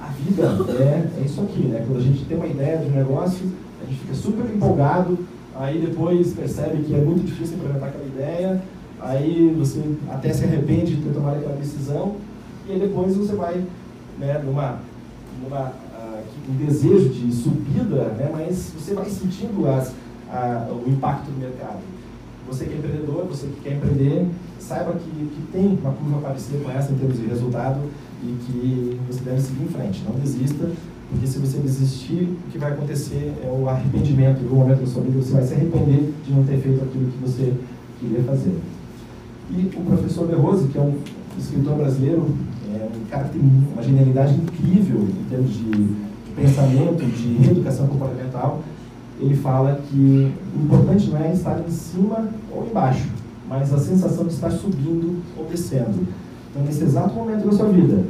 A 0.00 0.06
vida 0.08 0.42
é, 0.80 1.20
é 1.20 1.22
isso 1.24 1.40
aqui, 1.40 1.66
né? 1.66 1.84
Quando 1.86 1.98
a 1.98 2.02
gente 2.02 2.24
tem 2.24 2.36
uma 2.36 2.46
ideia 2.46 2.78
de 2.78 2.86
um 2.86 2.94
negócio, 2.94 3.46
a 3.82 3.84
gente 3.84 4.00
fica 4.00 4.14
super 4.14 4.54
empolgado, 4.54 5.18
aí 5.58 5.78
depois 5.78 6.32
percebe 6.32 6.82
que 6.82 6.94
é 6.94 6.98
muito 6.98 7.24
difícil 7.26 7.56
implementar 7.56 7.88
aquela 7.88 8.04
ideia, 8.04 8.62
aí 9.00 9.54
você 9.56 9.82
até 10.10 10.32
se 10.32 10.44
arrepende 10.44 10.96
de 10.96 11.02
ter 11.02 11.14
tomado 11.14 11.36
aquela 11.36 11.56
decisão, 11.56 12.16
e 12.68 12.72
aí 12.72 12.80
depois 12.80 13.16
você 13.16 13.34
vai 13.34 13.64
né, 14.18 14.40
numa, 14.44 14.80
numa 15.42 15.68
uh, 15.68 16.22
um 16.48 16.66
desejo 16.66 17.08
de 17.10 17.32
subida, 17.32 18.04
né, 18.14 18.30
mas 18.32 18.72
você 18.76 18.94
vai 18.94 19.06
sentindo 19.06 19.68
as, 19.68 19.88
uh, 19.88 20.72
o 20.72 20.88
impacto 20.88 21.26
do 21.30 21.38
mercado. 21.38 21.80
Você 22.48 22.64
que 22.64 22.74
é 22.74 22.76
empreendedor, 22.76 23.26
você 23.26 23.46
que 23.48 23.60
quer 23.60 23.72
empreender, 23.74 24.28
saiba 24.60 24.92
que, 24.92 25.10
que 25.10 25.42
tem 25.52 25.78
uma 25.82 25.92
curva 25.92 26.20
parecida 26.20 26.62
com 26.62 26.70
essa 26.70 26.92
em 26.92 26.96
termos 26.96 27.18
de 27.18 27.26
resultado 27.26 27.80
e 28.22 28.36
que 28.44 29.00
você 29.08 29.20
deve 29.20 29.40
seguir 29.40 29.64
em 29.64 29.68
frente. 29.68 30.04
Não 30.04 30.14
desista, 30.18 30.70
porque 31.10 31.26
se 31.26 31.38
você 31.38 31.58
desistir, 31.58 32.36
o 32.46 32.50
que 32.50 32.58
vai 32.58 32.72
acontecer 32.72 33.32
é 33.42 33.48
o 33.48 33.68
arrependimento. 33.68 34.42
Algum 34.42 34.56
momento 34.56 34.80
da 34.80 34.86
sua 34.86 35.02
vida 35.02 35.20
você 35.20 35.32
vai 35.32 35.42
se 35.44 35.54
arrepender 35.54 36.12
de 36.24 36.32
não 36.32 36.44
ter 36.44 36.58
feito 36.58 36.82
aquilo 36.82 37.10
que 37.10 37.18
você 37.18 37.54
queria 38.00 38.22
fazer. 38.24 38.58
E 39.50 39.70
o 39.76 39.80
professor 39.84 40.26
De 40.26 40.34
Rose, 40.34 40.66
que 40.68 40.78
é 40.78 40.80
um 40.80 40.98
escritor 41.38 41.76
brasileiro, 41.76 42.26
é 42.74 42.88
um 42.96 43.04
cara 43.08 43.24
que 43.24 43.38
tem 43.38 43.50
uma 43.72 43.82
genialidade 43.82 44.34
incrível 44.34 45.02
em 45.02 45.30
termos 45.30 45.54
de, 45.54 46.06
pensamento, 46.34 47.04
de 47.06 47.34
reeducação 47.38 47.86
comportamental. 47.86 48.62
Ele 49.20 49.34
fala 49.34 49.80
que 49.88 50.32
o 50.54 50.64
importante 50.64 51.08
não 51.08 51.24
é 51.24 51.32
estar 51.32 51.62
em 51.66 51.70
cima 51.70 52.28
ou 52.52 52.66
embaixo, 52.66 53.08
mas 53.48 53.72
a 53.72 53.78
sensação 53.78 54.26
de 54.26 54.34
estar 54.34 54.50
subindo 54.50 55.22
ou 55.38 55.46
descendo. 55.46 56.06
Então, 56.50 56.62
nesse 56.64 56.82
exato 56.82 57.14
momento 57.14 57.46
da 57.46 57.52
sua 57.52 57.68
vida, 57.68 58.04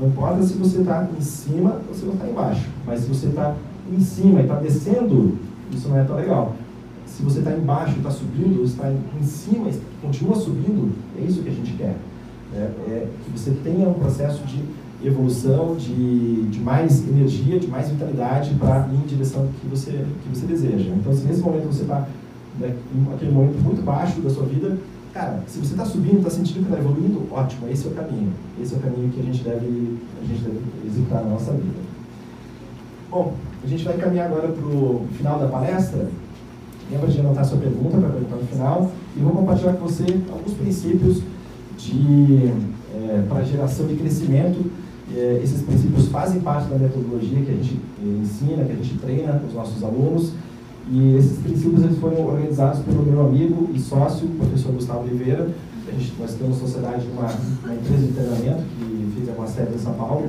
não 0.00 0.08
importa 0.08 0.42
se 0.42 0.54
você 0.54 0.78
está 0.78 1.06
em 1.16 1.20
cima 1.20 1.80
ou 1.86 1.94
se 1.94 2.04
você 2.04 2.12
está 2.12 2.28
embaixo, 2.28 2.68
mas 2.86 3.00
se 3.00 3.08
você 3.08 3.26
está 3.26 3.54
em 3.92 4.00
cima 4.00 4.40
e 4.40 4.42
está 4.44 4.54
descendo, 4.56 5.36
isso 5.70 5.88
não 5.88 5.98
é 5.98 6.04
tão 6.04 6.16
legal. 6.16 6.56
Se 7.04 7.22
você 7.22 7.40
está 7.40 7.52
embaixo 7.52 7.94
e 7.94 7.98
está 7.98 8.10
subindo, 8.10 8.64
está 8.64 8.90
em 8.90 9.22
cima 9.22 9.68
e 9.68 9.80
continua 10.00 10.36
subindo, 10.36 10.92
é 11.18 11.22
isso 11.22 11.42
que 11.42 11.48
a 11.48 11.52
gente 11.52 11.72
quer. 11.74 11.96
É, 12.54 12.58
é 12.58 13.08
que 13.24 13.38
você 13.38 13.50
tenha 13.62 13.88
um 13.88 13.94
processo 13.94 14.42
de 14.44 14.64
evolução, 15.04 15.76
de, 15.76 16.42
de 16.44 16.60
mais 16.60 17.06
energia, 17.08 17.58
de 17.58 17.66
mais 17.66 17.88
vitalidade 17.88 18.54
para 18.54 18.88
ir 18.92 19.04
em 19.04 19.06
direção 19.06 19.48
que 19.60 19.66
você, 19.66 19.90
que 19.90 20.28
você 20.28 20.46
deseja. 20.46 20.90
Então, 20.94 21.12
se 21.12 21.24
nesse 21.24 21.40
momento 21.40 21.66
você 21.66 21.82
está 21.82 22.06
né, 22.58 22.74
em 22.94 23.14
aquele 23.14 23.32
momento 23.32 23.62
muito 23.62 23.82
baixo 23.82 24.20
da 24.20 24.30
sua 24.30 24.44
vida, 24.46 24.76
Cara, 25.12 25.42
se 25.48 25.58
você 25.58 25.72
está 25.72 25.84
subindo, 25.84 26.18
está 26.18 26.30
sentindo 26.30 26.66
que 26.66 26.72
está 26.72 26.78
evoluindo, 26.78 27.26
ótimo, 27.32 27.68
esse 27.68 27.86
é 27.86 27.90
o 27.90 27.94
caminho. 27.94 28.32
Esse 28.62 28.74
é 28.74 28.76
o 28.76 28.80
caminho 28.80 29.10
que 29.10 29.20
a 29.20 29.24
gente 29.24 29.42
deve, 29.42 29.98
a 30.22 30.26
gente 30.26 30.42
deve 30.42 30.60
executar 30.86 31.24
na 31.24 31.30
nossa 31.30 31.52
vida. 31.52 31.80
Bom, 33.10 33.34
a 33.64 33.66
gente 33.66 33.84
vai 33.84 33.96
caminhar 33.96 34.26
agora 34.26 34.48
para 34.48 34.66
o 34.66 35.06
final 35.16 35.38
da 35.40 35.48
palestra. 35.48 36.08
Lembra 36.90 37.08
de 37.08 37.20
anotar 37.20 37.44
sua 37.44 37.58
pergunta 37.58 37.98
para 37.98 38.08
perguntar 38.08 38.36
no 38.36 38.46
final. 38.46 38.92
E 39.16 39.20
vou 39.20 39.32
compartilhar 39.32 39.72
com 39.72 39.86
você 39.86 40.04
alguns 40.30 40.54
princípios 40.54 41.22
de, 41.76 42.52
é, 42.94 43.24
para 43.28 43.42
geração 43.42 43.88
de 43.88 43.96
crescimento. 43.96 44.70
É, 45.12 45.40
esses 45.42 45.62
princípios 45.62 46.06
fazem 46.06 46.40
parte 46.40 46.68
da 46.68 46.76
metodologia 46.76 47.42
que 47.42 47.50
a 47.50 47.54
gente 47.54 47.80
ensina, 48.00 48.64
que 48.64 48.72
a 48.72 48.76
gente 48.76 48.96
treina 48.98 49.42
os 49.46 49.54
nossos 49.54 49.82
alunos. 49.82 50.32
E 50.88 51.16
esses 51.16 51.38
princípios 51.38 51.84
eles 51.84 51.98
foram 51.98 52.26
organizados 52.26 52.80
pelo 52.80 53.02
meu 53.02 53.26
amigo 53.26 53.70
e 53.74 53.78
sócio, 53.78 54.26
o 54.26 54.30
professor 54.30 54.72
Gustavo 54.72 55.00
Oliveira. 55.00 55.48
A 55.86 55.92
gente, 55.92 56.12
nós 56.18 56.34
temos 56.34 56.58
sociedade, 56.58 57.06
uma, 57.12 57.28
uma 57.64 57.74
empresa 57.74 58.06
de 58.06 58.12
treinamento 58.12 58.62
que 58.78 59.20
fica 59.20 59.32
uma 59.32 59.46
sede 59.46 59.74
em 59.74 59.78
São 59.78 59.94
Paulo. 59.94 60.28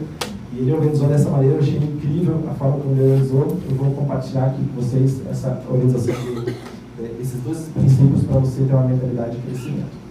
E 0.53 0.59
ele 0.59 0.73
organizou 0.73 1.07
dessa 1.07 1.29
maneira, 1.29 1.55
eu 1.55 1.59
achei 1.61 1.77
incrível 1.77 2.43
a 2.49 2.53
forma 2.53 2.79
como 2.79 2.93
ele 2.95 3.03
organizou. 3.03 3.57
Eu 3.69 3.75
vou 3.75 3.91
compartilhar 3.91 4.47
aqui 4.47 4.63
com 4.63 4.81
vocês 4.81 5.21
essa 5.29 5.61
organização 5.69 6.13
de, 6.13 6.55
esses 7.21 7.41
dois 7.41 7.59
princípios 7.73 8.23
para 8.23 8.39
você 8.39 8.63
ter 8.63 8.73
uma 8.73 8.87
mentalidade 8.87 9.35
de 9.35 9.41
crescimento. 9.41 10.01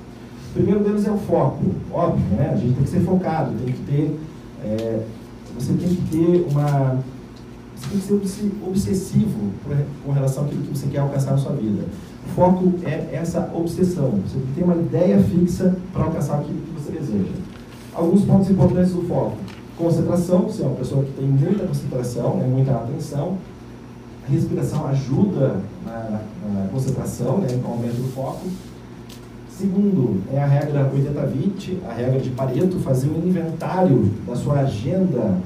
O 0.51 0.53
primeiro 0.55 0.82
deles 0.82 1.07
é 1.07 1.11
o 1.12 1.18
foco, 1.18 1.62
óbvio, 1.93 2.24
né? 2.36 2.51
A 2.53 2.57
gente 2.57 2.74
tem 2.74 2.84
que 2.84 2.91
ser 2.91 3.01
focado, 3.01 3.53
tem 3.64 3.72
que 3.72 3.82
ter, 3.82 4.18
é, 4.64 5.03
você 5.57 5.72
tem 5.74 5.88
que 5.88 6.03
ter 6.11 6.47
uma 6.51 6.99
você 7.81 8.09
tem 8.09 8.18
que 8.18 8.28
ser 8.28 8.53
obsessivo 8.66 9.51
com 10.05 10.12
relação 10.12 10.45
àquilo 10.45 10.62
que 10.62 10.78
você 10.78 10.87
quer 10.89 10.99
alcançar 10.99 11.33
na 11.33 11.39
sua 11.39 11.53
vida. 11.53 11.85
Foco 12.35 12.74
é 12.85 13.09
essa 13.12 13.51
obsessão. 13.55 14.20
Você 14.26 14.39
tem 14.55 14.62
uma 14.62 14.76
ideia 14.76 15.22
fixa 15.22 15.74
para 15.93 16.05
alcançar 16.05 16.41
aquilo 16.41 16.61
que 16.61 16.81
você 16.81 16.93
deseja. 16.93 17.33
Alguns 17.95 18.24
pontos 18.24 18.51
importantes 18.51 18.93
do 18.93 19.03
foco. 19.03 19.37
Concentração, 19.76 20.43
você 20.43 20.62
é 20.62 20.66
uma 20.66 20.76
pessoa 20.76 21.03
que 21.03 21.12
tem 21.12 21.26
muita 21.26 21.66
concentração, 21.66 22.37
né, 22.37 22.47
muita 22.47 22.72
atenção. 22.72 23.39
A 24.28 24.31
respiração 24.31 24.87
ajuda 24.89 25.57
na, 25.85 26.20
na, 26.53 26.68
concentração, 26.70 27.39
né, 27.39 27.49
no 27.61 27.66
aumento 27.66 27.97
do 27.97 28.12
foco. 28.12 28.47
Segundo, 29.51 30.22
é 30.33 30.39
a 30.39 30.47
regra 30.47 30.91
80-20, 30.91 31.78
a 31.89 31.93
regra 31.93 32.20
de 32.20 32.31
Pareto, 32.31 32.78
fazer 32.78 33.09
um 33.09 33.26
inventário 33.26 34.11
da 34.26 34.37
sua 34.37 34.61
agenda 34.61 35.37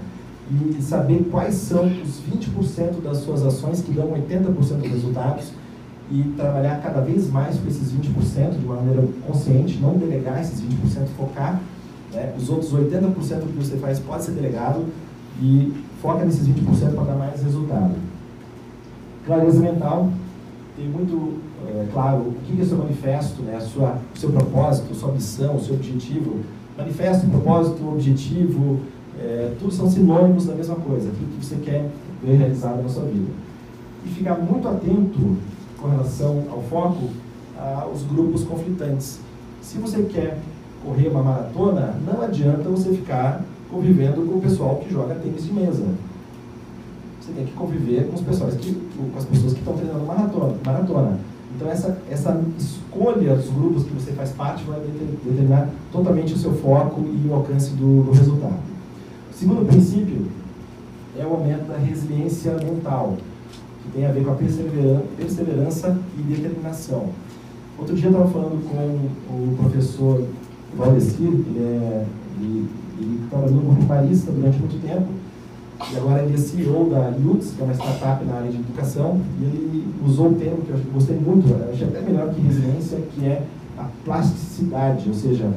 e 0.50 0.82
saber 0.82 1.26
quais 1.30 1.54
são 1.54 1.86
os 1.86 2.20
20% 2.30 3.02
das 3.02 3.18
suas 3.18 3.42
ações 3.42 3.80
que 3.80 3.92
dão 3.92 4.08
80% 4.08 4.52
dos 4.52 4.70
resultados 4.90 5.52
e 6.10 6.22
trabalhar 6.36 6.82
cada 6.82 7.00
vez 7.00 7.30
mais 7.30 7.58
com 7.58 7.66
esses 7.66 7.92
20% 7.92 8.58
de 8.58 8.64
uma 8.64 8.76
maneira 8.76 9.04
consciente, 9.26 9.78
não 9.78 9.96
delegar 9.96 10.40
esses 10.40 10.60
20%, 10.60 11.06
focar. 11.16 11.60
Né? 12.12 12.34
Os 12.36 12.50
outros 12.50 12.72
80% 12.72 13.14
que 13.14 13.56
você 13.56 13.76
faz 13.76 13.98
pode 13.98 14.24
ser 14.24 14.32
delegado 14.32 14.84
e 15.40 15.72
foca 16.02 16.24
nesses 16.24 16.46
20% 16.46 16.94
para 16.94 17.04
dar 17.04 17.16
mais 17.16 17.42
resultado. 17.42 17.94
Clareza 19.26 19.60
mental, 19.60 20.10
tem 20.76 20.86
muito 20.86 21.38
é, 21.66 21.86
claro 21.92 22.18
o 22.18 22.34
que 22.44 22.60
é 22.60 22.64
seu 22.64 22.76
manifesto, 22.76 23.42
né? 23.42 23.58
sua, 23.60 23.96
o 24.14 24.18
seu 24.18 24.30
propósito, 24.30 24.94
sua 24.94 25.12
missão, 25.12 25.56
o 25.56 25.60
seu 25.60 25.74
objetivo. 25.74 26.40
Manifesto, 26.76 27.26
propósito, 27.28 27.88
objetivo, 27.88 28.80
é, 29.20 29.52
tudo 29.58 29.72
são 29.72 29.88
sinônimos 29.88 30.46
da 30.46 30.54
mesma 30.54 30.76
coisa, 30.76 31.08
aquilo 31.08 31.28
que 31.38 31.44
você 31.44 31.56
quer 31.56 31.90
ver 32.22 32.36
realizado 32.36 32.82
na 32.82 32.88
sua 32.88 33.04
vida. 33.04 33.30
E 34.04 34.08
ficar 34.08 34.34
muito 34.34 34.68
atento 34.68 35.36
com 35.80 35.88
relação 35.88 36.44
ao 36.50 36.62
foco 36.62 37.10
aos 37.58 38.02
grupos 38.02 38.44
conflitantes. 38.44 39.20
Se 39.62 39.78
você 39.78 40.02
quer 40.02 40.38
correr 40.84 41.08
uma 41.08 41.22
maratona, 41.22 41.94
não 42.04 42.22
adianta 42.22 42.68
você 42.68 42.90
ficar 42.90 43.44
convivendo 43.70 44.22
com 44.22 44.38
o 44.38 44.40
pessoal 44.40 44.76
que 44.76 44.92
joga 44.92 45.14
tênis 45.14 45.44
de 45.44 45.52
mesa. 45.52 45.84
Você 47.20 47.32
tem 47.32 47.46
que 47.46 47.52
conviver 47.52 48.06
com, 48.08 48.16
os 48.16 48.20
pessoas 48.20 48.54
que, 48.54 48.74
com 48.74 49.18
as 49.18 49.24
pessoas 49.24 49.54
que 49.54 49.60
estão 49.60 49.74
treinando 49.74 50.04
maratona. 50.04 50.54
maratona. 50.64 51.18
Então, 51.56 51.70
essa, 51.70 51.96
essa 52.10 52.42
escolha 52.58 53.36
dos 53.36 53.48
grupos 53.48 53.84
que 53.84 53.94
você 53.94 54.12
faz 54.12 54.30
parte 54.32 54.64
vai 54.64 54.80
determinar 54.80 55.70
totalmente 55.92 56.34
o 56.34 56.36
seu 56.36 56.52
foco 56.52 57.00
e 57.00 57.28
o 57.28 57.34
alcance 57.34 57.70
do, 57.70 58.02
do 58.02 58.10
resultado. 58.10 58.73
O 59.34 59.36
segundo 59.36 59.66
princípio 59.66 60.26
é 61.18 61.26
o 61.26 61.30
aumento 61.30 61.66
da 61.66 61.76
resiliência 61.76 62.52
mental, 62.52 63.16
que 63.82 63.90
tem 63.90 64.06
a 64.06 64.12
ver 64.12 64.24
com 64.24 64.30
a 64.30 64.34
perseverança 64.36 65.98
e 66.16 66.22
determinação. 66.22 67.08
Outro 67.76 67.96
dia 67.96 68.06
eu 68.06 68.12
estava 68.12 68.30
falando 68.30 68.64
com 68.70 69.34
o 69.34 69.56
professor 69.56 70.24
Valdecir, 70.76 71.26
ele, 71.26 72.06
trabalhou 73.28 73.60
como 73.60 73.76
primarista 73.76 74.30
durante 74.30 74.56
muito 74.60 74.80
tempo, 74.80 75.08
e 75.92 75.96
agora 75.96 76.22
ele 76.22 76.34
é 76.34 76.38
CEO 76.38 76.88
da 76.88 77.08
Lutz, 77.08 77.54
que 77.56 77.60
é 77.60 77.64
uma 77.64 77.74
startup 77.74 78.24
na 78.24 78.34
área 78.34 78.52
de 78.52 78.58
educação, 78.58 79.20
e 79.40 79.44
ele 79.44 79.94
usou 80.06 80.28
um 80.28 80.34
termo 80.34 80.58
que 80.58 80.70
eu 80.70 80.78
gostei 80.92 81.16
muito, 81.16 81.48
eu 81.48 81.72
achei 81.72 81.88
até 81.88 82.00
melhor 82.02 82.32
que 82.32 82.40
resiliência, 82.40 83.00
que 83.12 83.26
é 83.26 83.42
a 83.76 83.88
plasticidade, 84.04 85.08
ou 85.08 85.14
seja, 85.14 85.50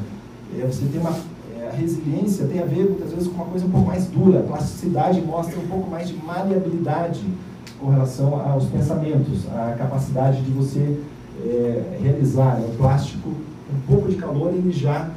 é 0.58 0.66
você 0.66 0.84
tem 0.92 1.00
uma 1.00 1.14
resiliência 1.78 2.48
tem 2.48 2.62
a 2.62 2.66
ver 2.66 2.84
muitas 2.84 3.12
vezes 3.12 3.28
com 3.28 3.36
uma 3.36 3.46
coisa 3.46 3.66
um 3.66 3.70
pouco 3.70 3.88
mais 3.88 4.06
dura. 4.08 4.40
A 4.40 4.44
plasticidade 4.44 5.22
mostra 5.22 5.60
um 5.60 5.68
pouco 5.68 5.90
mais 5.90 6.10
de 6.10 6.16
maleabilidade 6.16 7.24
com 7.80 7.90
relação 7.90 8.40
aos 8.40 8.66
pensamentos, 8.66 9.48
a 9.50 9.76
capacidade 9.78 10.42
de 10.42 10.52
você 10.52 11.00
é, 11.46 11.98
realizar. 12.02 12.60
Né? 12.60 12.68
O 12.74 12.78
plástico, 12.78 13.30
um 13.30 13.80
pouco 13.88 14.10
de 14.10 14.16
calor, 14.16 14.54
ele 14.54 14.72
já 14.72 15.10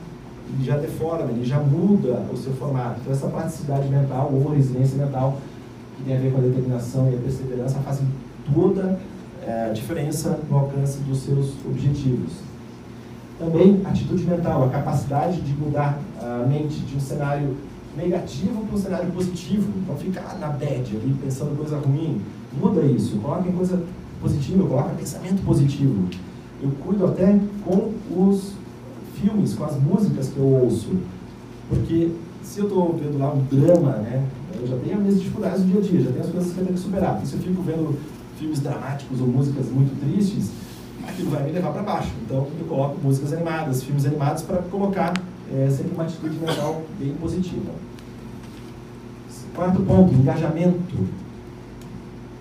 ele 0.52 0.64
já 0.64 0.76
deforma, 0.76 1.30
ele 1.30 1.44
já 1.44 1.60
muda 1.60 2.24
o 2.32 2.36
seu 2.36 2.52
formato. 2.52 3.00
Então, 3.00 3.12
essa 3.12 3.28
plasticidade 3.28 3.88
mental 3.88 4.32
ou 4.32 4.52
resiliência 4.52 4.98
mental, 4.98 5.38
que 5.96 6.02
tem 6.02 6.16
a 6.16 6.18
ver 6.18 6.32
com 6.32 6.38
a 6.38 6.40
determinação 6.40 7.08
e 7.10 7.14
a 7.14 7.18
perseverança, 7.18 7.78
fazem 7.80 8.06
toda 8.52 8.98
é, 9.46 9.68
a 9.70 9.72
diferença 9.72 10.40
no 10.50 10.58
alcance 10.58 10.98
dos 11.00 11.18
seus 11.22 11.54
objetivos. 11.64 12.32
Também, 13.40 13.80
atitude 13.86 14.24
mental, 14.24 14.64
a 14.64 14.68
capacidade 14.68 15.40
de 15.40 15.54
mudar 15.54 15.98
a 16.20 16.46
mente 16.46 16.78
de 16.80 16.94
um 16.94 17.00
cenário 17.00 17.56
negativo 17.96 18.66
para 18.66 18.76
um 18.76 18.78
cenário 18.78 19.10
positivo. 19.12 19.72
Não 19.88 19.96
ficar 19.96 20.36
na 20.38 20.48
bad 20.48 20.94
ali, 20.94 21.16
pensando 21.24 21.56
coisa 21.56 21.78
ruim. 21.78 22.20
Muda 22.60 22.82
isso, 22.82 23.16
coloca 23.16 23.48
em 23.48 23.52
coisa 23.52 23.82
positiva, 24.20 24.66
coloca 24.66 24.90
pensamento 24.90 25.42
positivo. 25.42 26.04
Eu 26.62 26.70
cuido 26.84 27.06
até 27.06 27.40
com 27.64 27.94
os 28.14 28.52
filmes, 29.18 29.54
com 29.54 29.64
as 29.64 29.80
músicas 29.80 30.28
que 30.28 30.36
eu 30.36 30.44
ouço. 30.44 30.90
Porque 31.66 32.12
se 32.42 32.58
eu 32.58 32.64
estou 32.66 32.94
vendo 33.02 33.18
lá 33.18 33.32
um 33.32 33.42
drama, 33.44 33.92
né, 33.92 34.22
eu 34.60 34.66
já 34.66 34.76
tenho 34.76 34.96
as 34.96 35.00
minhas 35.00 35.18
dificuldades 35.18 35.62
do 35.62 35.66
dia 35.66 35.80
a 35.80 35.82
dia, 35.82 36.00
já 36.02 36.10
tenho 36.10 36.24
as 36.24 36.30
coisas 36.30 36.52
que 36.52 36.58
eu 36.58 36.64
tenho 36.64 36.76
que 36.76 36.82
superar. 36.82 37.12
Porque 37.14 37.26
se 37.28 37.34
eu 37.36 37.40
fico 37.40 37.62
vendo 37.62 37.98
filmes 38.38 38.60
dramáticos 38.60 39.18
ou 39.18 39.26
músicas 39.26 39.70
muito 39.70 39.98
tristes, 39.98 40.50
aquilo 41.06 41.30
vai 41.30 41.42
me 41.44 41.52
levar 41.52 41.72
para 41.72 41.82
baixo. 41.82 42.10
Então 42.24 42.46
eu 42.58 42.66
coloco 42.66 42.98
músicas 43.02 43.32
animadas, 43.32 43.82
filmes 43.82 44.06
animados 44.06 44.42
para 44.42 44.58
colocar 44.58 45.12
é, 45.52 45.68
sempre 45.70 45.92
uma 45.94 46.04
atitude 46.04 46.36
mental 46.38 46.82
bem 46.98 47.14
positiva. 47.14 47.72
Quarto 49.54 49.82
ponto, 49.82 50.14
engajamento. 50.14 51.08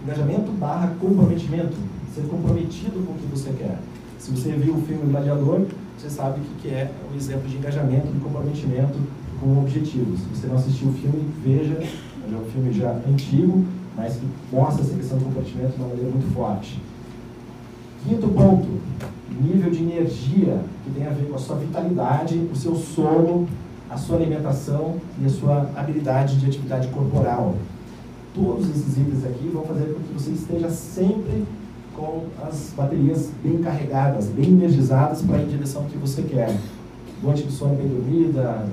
Engajamento 0.03 0.51
barra 0.51 0.93
comprometimento. 0.99 1.75
Ser 2.13 2.21
comprometido 2.21 3.05
com 3.05 3.13
o 3.13 3.15
que 3.15 3.25
você 3.27 3.51
quer. 3.51 3.77
Se 4.17 4.31
você 4.31 4.51
viu 4.51 4.75
o 4.75 4.81
filme 4.81 5.11
Gladiador, 5.11 5.65
você 5.97 6.09
sabe 6.09 6.41
o 6.41 6.61
que 6.61 6.69
é 6.69 6.91
um 7.11 7.15
exemplo 7.15 7.47
de 7.47 7.57
engajamento, 7.57 8.07
de 8.07 8.19
comprometimento 8.19 8.97
com 9.39 9.57
objetivos. 9.59 10.19
Se 10.19 10.25
você 10.41 10.47
não 10.47 10.55
assistiu 10.55 10.89
o 10.89 10.93
filme, 10.93 11.29
veja, 11.43 11.73
é 11.73 12.35
um 12.35 12.51
filme 12.51 12.73
já 12.73 12.91
antigo, 13.07 13.65
mas 13.95 14.15
que 14.15 14.27
mostra 14.51 14.83
essa 14.83 14.93
questão 14.93 15.17
do 15.17 15.25
comprometimento 15.25 15.73
de 15.73 15.77
uma 15.77 15.87
maneira 15.89 16.11
muito 16.11 16.33
forte. 16.33 16.79
Quinto 18.03 18.27
ponto, 18.29 18.67
nível 19.41 19.71
de 19.71 19.83
energia, 19.83 20.61
que 20.83 20.91
tem 20.91 21.05
a 21.05 21.09
ver 21.09 21.27
com 21.29 21.35
a 21.35 21.37
sua 21.37 21.57
vitalidade, 21.57 22.37
o 22.51 22.55
seu 22.55 22.75
sono, 22.75 23.47
a 23.89 23.97
sua 23.97 24.17
alimentação 24.17 24.95
e 25.21 25.25
a 25.25 25.29
sua 25.29 25.69
habilidade 25.75 26.37
de 26.37 26.45
atividade 26.45 26.87
corporal. 26.89 27.55
Todos 28.33 28.69
esses 28.69 28.97
itens 28.97 29.25
aqui 29.25 29.49
vão 29.49 29.63
fazer 29.63 29.93
com 29.93 30.01
que 30.01 30.13
você 30.13 30.31
esteja 30.31 30.69
sempre 30.69 31.45
com 31.95 32.25
as 32.41 32.71
baterias 32.75 33.29
bem 33.43 33.57
carregadas, 33.57 34.27
bem 34.27 34.45
energizadas 34.45 35.21
para 35.21 35.39
ir 35.39 35.45
em 35.45 35.49
direção 35.49 35.83
que 35.85 35.97
você 35.97 36.21
quer. 36.21 36.55
Noite 37.21 37.43
de 37.43 37.51
sono 37.51 37.75
bem 37.75 37.87
dormida, 37.87 38.65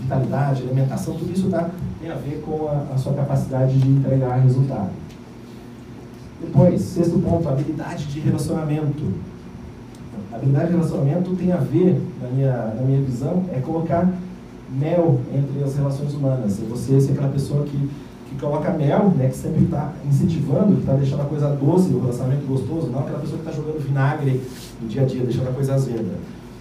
vitalidade, 0.00 0.62
alimentação, 0.62 1.14
tudo 1.14 1.32
isso 1.32 1.48
tá, 1.48 1.70
tem 2.00 2.10
a 2.10 2.16
ver 2.16 2.42
com 2.44 2.68
a, 2.68 2.94
a 2.94 2.98
sua 2.98 3.14
capacidade 3.14 3.78
de 3.78 3.88
entregar 3.88 4.36
resultado. 4.36 4.90
Depois, 6.44 6.80
sexto 6.80 7.18
ponto, 7.18 7.48
habilidade 7.48 8.06
de 8.06 8.20
relacionamento. 8.20 9.02
Habilidade 10.32 10.66
de 10.66 10.72
relacionamento 10.72 11.36
tem 11.36 11.52
a 11.52 11.56
ver, 11.56 12.00
na 12.20 12.28
minha, 12.28 12.74
na 12.74 12.82
minha 12.82 13.00
visão, 13.00 13.44
é 13.52 13.60
colocar 13.60 14.12
mel 14.70 15.20
entre 15.32 15.62
as 15.62 15.76
relações 15.76 16.12
humanas. 16.14 16.60
É 16.60 16.64
você 16.66 17.00
ser 17.00 17.12
aquela 17.12 17.28
pessoa 17.28 17.64
que 17.64 17.88
que 18.34 18.40
coloca 18.40 18.70
mel, 18.72 19.12
né, 19.16 19.28
que 19.28 19.36
sempre 19.36 19.64
está 19.64 19.92
incentivando, 20.06 20.74
que 20.74 20.80
está 20.80 20.94
deixando 20.94 21.22
a 21.22 21.26
coisa 21.26 21.48
doce, 21.50 21.92
o 21.92 22.00
relacionamento 22.00 22.46
gostoso, 22.46 22.88
não 22.88 23.00
aquela 23.00 23.20
pessoa 23.20 23.38
que 23.38 23.48
está 23.48 23.52
jogando 23.52 23.84
vinagre 23.84 24.40
no 24.80 24.88
dia 24.88 25.02
a 25.02 25.04
dia, 25.04 25.22
deixando 25.22 25.48
a 25.48 25.52
coisa 25.52 25.74
azeda. 25.74 26.14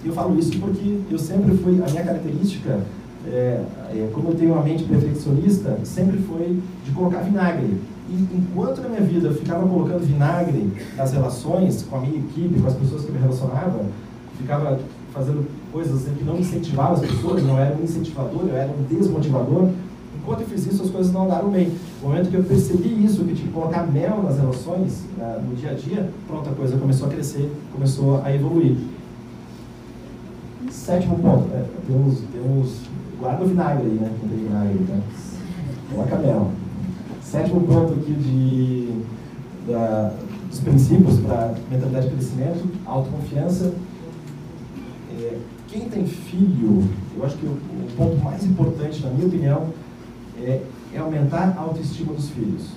E 0.04 0.08
eu 0.08 0.14
falo 0.14 0.38
isso 0.38 0.58
porque 0.60 1.00
eu 1.10 1.18
sempre 1.18 1.56
fui, 1.58 1.82
a 1.82 1.90
minha 1.90 2.04
característica, 2.04 2.80
é, 3.26 3.64
é, 3.90 4.10
como 4.14 4.30
eu 4.30 4.36
tenho 4.36 4.54
uma 4.54 4.62
mente 4.62 4.84
perfeccionista, 4.84 5.80
sempre 5.84 6.18
foi 6.20 6.60
de 6.86 6.92
colocar 6.92 7.20
vinagre. 7.20 7.78
E 8.14 8.38
enquanto 8.38 8.80
na 8.80 8.90
minha 8.90 9.02
vida 9.02 9.30
eu 9.30 9.34
ficava 9.34 9.68
colocando 9.68 10.06
vinagre 10.06 10.72
nas 10.96 11.12
relações 11.12 11.82
com 11.90 11.96
a 11.96 12.00
minha 12.00 12.20
equipe, 12.20 12.62
com 12.62 12.68
as 12.68 12.76
pessoas 12.76 13.06
que 13.06 13.12
me 13.12 13.18
relacionava, 13.18 13.86
ficava 14.38 14.80
fazendo 15.12 15.48
coisas 15.72 16.02
assim, 16.02 16.16
que 16.16 16.24
não 16.24 16.38
incentivavam 16.38 16.94
as 16.94 17.00
pessoas, 17.00 17.44
não 17.44 17.58
era 17.58 17.76
um 17.76 17.84
incentivador, 17.84 18.44
eu 18.48 18.56
era 18.56 18.72
um 18.72 18.84
desmotivador, 18.84 19.70
enquanto 20.16 20.42
eu 20.42 20.48
fiz 20.48 20.68
isso, 20.68 20.84
as 20.84 20.92
coisas 20.92 21.12
não 21.12 21.26
andaram 21.26 21.50
bem. 21.50 21.72
No 22.02 22.10
momento 22.10 22.30
que 22.30 22.36
eu 22.36 22.44
percebi 22.44 23.04
isso, 23.04 23.24
que 23.24 23.34
tinha 23.34 23.48
que 23.48 23.54
colocar 23.54 23.88
mel 23.88 24.22
nas 24.22 24.38
relações, 24.38 25.04
né, 25.18 25.42
no 25.48 25.56
dia 25.56 25.72
a 25.72 25.74
dia, 25.74 26.10
pronto, 26.28 26.48
a 26.50 26.54
coisa 26.54 26.78
começou 26.78 27.08
a 27.08 27.10
crescer, 27.10 27.52
começou 27.72 28.22
a 28.24 28.34
evoluir. 28.34 28.78
Sétimo 30.70 31.18
ponto, 31.18 31.48
é, 31.54 31.66
temos, 31.88 32.20
temos, 32.32 32.76
guarda 33.20 33.44
o 33.44 33.48
vinagre 33.48 33.86
aí, 33.86 33.94
né? 33.94 34.12
Não 34.22 34.30
tem 34.30 34.38
vinagre, 34.38 34.80
tá? 34.88 34.98
Coloca 35.92 36.16
mel. 36.18 36.52
Sétimo 37.34 37.62
ponto 37.62 37.94
aqui 37.94 38.14
de, 38.14 38.94
da, 39.68 40.14
dos 40.48 40.60
princípios 40.60 41.20
para 41.22 41.56
mentalidade 41.72 42.08
de 42.08 42.14
crescimento, 42.14 42.64
autoconfiança. 42.86 43.74
É, 45.20 45.40
quem 45.68 45.90
tem 45.90 46.06
filho, 46.06 46.88
eu 47.18 47.26
acho 47.26 47.36
que 47.38 47.48
o, 47.48 47.54
o 47.54 47.88
ponto 47.98 48.24
mais 48.24 48.46
importante, 48.46 49.02
na 49.02 49.10
minha 49.10 49.26
opinião, 49.26 49.70
é, 50.40 50.62
é 50.94 51.00
aumentar 51.00 51.56
a 51.58 51.62
autoestima 51.62 52.14
dos 52.14 52.30
filhos. 52.30 52.68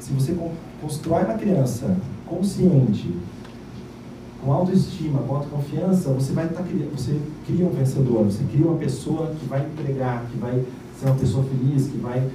Se 0.00 0.12
você 0.14 0.36
constrói 0.82 1.22
uma 1.22 1.34
criança 1.34 1.96
consciente, 2.26 3.14
com 4.44 4.52
autoestima, 4.52 5.20
com 5.20 5.36
autoconfiança, 5.36 6.10
você 6.10 6.32
vai 6.32 6.48
tá, 6.48 6.64
você 6.92 7.20
cria 7.46 7.64
um 7.64 7.70
vencedor, 7.70 8.24
você 8.24 8.42
cria 8.50 8.66
uma 8.66 8.78
pessoa 8.78 9.32
que 9.38 9.46
vai 9.46 9.64
entregar, 9.64 10.26
que 10.28 10.38
vai 10.38 10.64
ser 10.98 11.06
uma 11.06 11.14
pessoa 11.14 11.44
feliz, 11.44 11.86
que 11.86 11.98
vai 11.98 12.28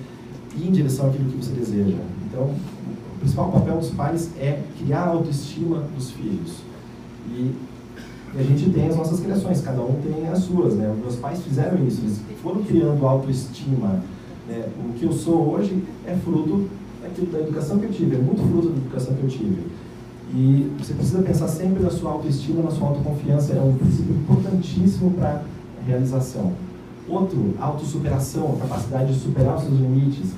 ir 0.56 0.68
em 0.68 0.72
direção 0.72 1.08
àquilo 1.08 1.30
que 1.30 1.38
você 1.38 1.54
deseja. 1.54 1.97
Então, 2.28 2.43
o 2.43 3.20
principal 3.20 3.52
papel 3.52 3.78
dos 3.78 3.91
pais 3.91 4.32
é 4.39 4.62
criar 4.78 5.02
a 5.02 5.10
autoestima 5.10 5.84
dos 5.95 6.12
filhos. 6.12 6.58
E 7.30 7.54
a 8.38 8.43
gente 8.43 8.70
tem 8.70 8.88
as 8.88 8.95
nossas 8.95 9.20
criações, 9.20 9.62
cada 9.62 9.82
um 9.82 10.02
tem 10.02 10.28
as 10.28 10.39
suas. 10.39 10.76
Né? 10.76 10.93
Meus 10.99 11.18
pais 11.18 11.41
fizeram 11.41 11.86
isso, 11.86 12.02
eles 12.02 12.20
foram 12.41 12.64
criando 12.64 13.06
autoestima. 13.06 14.02
Né? 14.47 14.70
O 14.80 14.93
que 14.93 15.06
eu 15.06 15.12
sou 15.12 15.54
hoje 15.54 15.84
é 16.06 16.16
fruto 16.16 16.68
daquilo, 17.02 17.32
da 17.32 17.39
educação 17.39 17.80
que 17.80 17.86
eu 17.86 17.91
tive, 17.91 18.16
é 18.16 18.20
muito 18.20 18.41
fruto 18.49 18.70
da 18.70 18.78
educação 18.78 19.16
que 19.16 19.24
eu 19.24 19.30
tive. 19.30 19.68
E 20.34 20.72
você 20.80 20.93
precisa 20.93 21.22
pensar 21.22 21.47
sempre 21.49 21.84
na 21.84 21.89
sua 21.89 22.12
autoestima, 22.12 22.64
na 22.64 22.72
sua 22.72 22.88
autoconfiança, 22.88 23.54
é 23.54 23.62
um 23.62 23.76
princípio 23.76 24.16
importantíssimo 24.16 25.12
para 25.12 25.43
a 25.82 25.86
realização. 25.86 26.54
Outro, 27.10 27.54
autossuperação, 27.60 28.56
a 28.56 28.62
capacidade 28.62 29.14
de 29.14 29.20
superar 29.20 29.58
os 29.58 29.64
seus 29.64 29.74
limites, 29.74 30.30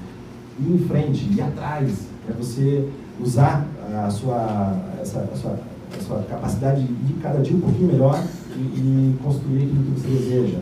ir 0.60 0.74
em 0.74 0.80
frente, 0.88 1.26
ir 1.32 1.42
atrás, 1.42 2.08
é 2.30 2.34
você 2.34 2.90
usar 3.20 3.66
a 4.06 4.10
sua, 4.10 4.76
essa, 5.02 5.20
a 5.20 5.36
sua, 5.36 5.60
a 5.98 6.04
sua 6.04 6.24
capacidade 6.24 6.84
de 6.84 7.14
ir 7.14 7.16
cada 7.22 7.40
dia 7.40 7.56
um 7.56 7.62
pouquinho 7.62 7.92
melhor 7.92 8.24
e, 8.56 8.60
e 8.60 9.18
construir 9.24 9.64
aquilo 9.64 9.84
que 9.84 10.02
você 10.02 10.08
deseja. 10.08 10.58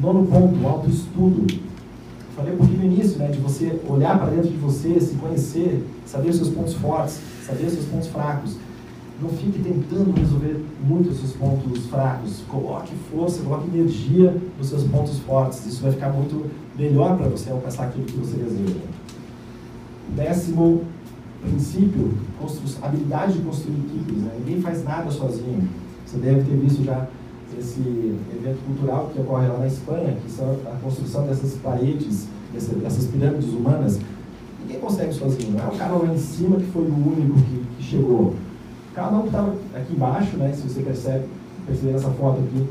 Nono 0.00 0.26
ponto, 0.26 0.66
autoestudo. 0.66 1.46
Falei 2.36 2.54
um 2.54 2.56
pouquinho 2.56 2.78
no 2.78 2.84
início, 2.84 3.18
né, 3.18 3.28
de 3.28 3.38
você 3.40 3.80
olhar 3.88 4.16
para 4.18 4.30
dentro 4.30 4.48
de 4.48 4.56
você, 4.56 5.00
se 5.00 5.16
conhecer, 5.16 5.84
saber 6.06 6.30
os 6.30 6.36
seus 6.36 6.50
pontos 6.50 6.74
fortes, 6.74 7.18
saber 7.44 7.66
os 7.66 7.72
seus 7.72 7.86
pontos 7.86 8.08
fracos. 8.08 8.56
Não 9.20 9.28
fique 9.30 9.58
tentando 9.58 10.12
resolver 10.12 10.64
muito 10.86 11.10
os 11.10 11.18
seus 11.18 11.32
pontos 11.32 11.86
fracos. 11.86 12.42
Coloque 12.48 12.92
força, 13.10 13.42
coloque 13.42 13.66
energia 13.68 14.36
nos 14.56 14.68
seus 14.68 14.84
pontos 14.84 15.18
fortes. 15.20 15.66
Isso 15.66 15.82
vai 15.82 15.90
ficar 15.90 16.10
muito 16.10 16.48
melhor 16.76 17.16
para 17.16 17.28
você 17.28 17.50
alcançar 17.50 17.84
aquilo 17.84 18.04
que 18.04 18.16
você 18.16 18.36
deseja. 18.36 18.80
Décimo 20.14 20.84
princípio, 21.42 22.14
habilidade 22.82 23.34
de 23.34 23.40
construir 23.40 23.74
equipes. 23.74 24.18
Né? 24.18 24.30
Ninguém 24.38 24.60
faz 24.60 24.84
nada 24.84 25.10
sozinho. 25.10 25.68
Você 26.06 26.18
deve 26.18 26.42
ter 26.42 26.56
visto 26.56 26.84
já 26.84 27.08
esse 27.58 27.80
evento 27.80 28.64
cultural 28.66 29.10
que 29.12 29.20
ocorre 29.20 29.48
lá 29.48 29.58
na 29.58 29.66
Espanha, 29.66 30.16
que 30.24 30.30
são 30.30 30.56
a 30.66 30.76
construção 30.82 31.26
dessas 31.26 31.54
paredes, 31.54 32.28
dessas 32.52 33.06
pirâmides 33.06 33.48
humanas. 33.50 33.98
Ninguém 34.62 34.80
consegue 34.80 35.12
sozinho. 35.12 35.52
Não 35.52 35.64
é 35.64 35.68
o 35.68 35.76
cara 35.76 35.94
lá 35.94 36.12
em 36.12 36.18
cima 36.18 36.56
que 36.56 36.66
foi 36.66 36.82
o 36.82 36.94
único 36.94 37.34
que, 37.34 37.64
que 37.76 37.82
chegou. 37.82 38.34
Cada 38.98 39.16
um 39.16 39.20
que 39.20 39.28
estava 39.28 39.54
aqui 39.76 39.92
embaixo, 39.92 40.36
né, 40.38 40.52
se 40.52 40.68
você 40.68 40.82
percebe, 40.82 41.24
perceber 41.64 41.92
nessa 41.92 42.10
foto 42.10 42.40
aqui, 42.40 42.66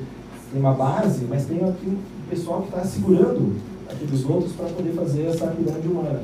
tem 0.52 0.60
uma 0.60 0.74
base, 0.74 1.24
mas 1.24 1.46
tem 1.46 1.64
aqui 1.64 1.88
um 1.88 2.30
pessoal 2.30 2.64
que 2.64 2.68
está 2.68 2.84
segurando 2.84 3.56
aqueles 3.90 4.26
outros 4.26 4.52
para 4.52 4.66
poder 4.68 4.92
fazer 4.92 5.28
essa 5.28 5.48
pirâmide 5.48 5.88
humana. 5.88 6.20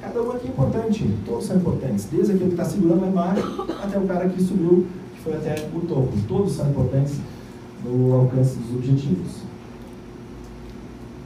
Cada 0.00 0.22
um 0.22 0.30
aqui 0.30 0.46
é 0.46 0.50
importante, 0.50 1.10
todos 1.26 1.46
são 1.46 1.56
importantes, 1.56 2.06
desde 2.12 2.34
aquele 2.34 2.50
que 2.50 2.54
está 2.54 2.64
segurando 2.64 3.00
lá 3.00 3.08
embaixo 3.08 3.66
até 3.82 3.98
o 3.98 4.06
cara 4.06 4.28
que 4.28 4.40
subiu, 4.40 4.86
que 5.16 5.20
foi 5.22 5.34
até 5.34 5.68
o 5.74 5.80
topo. 5.80 6.12
Todos 6.28 6.52
são 6.52 6.70
importantes 6.70 7.16
no 7.84 8.14
alcance 8.14 8.56
dos 8.56 8.76
objetivos. 8.76 9.42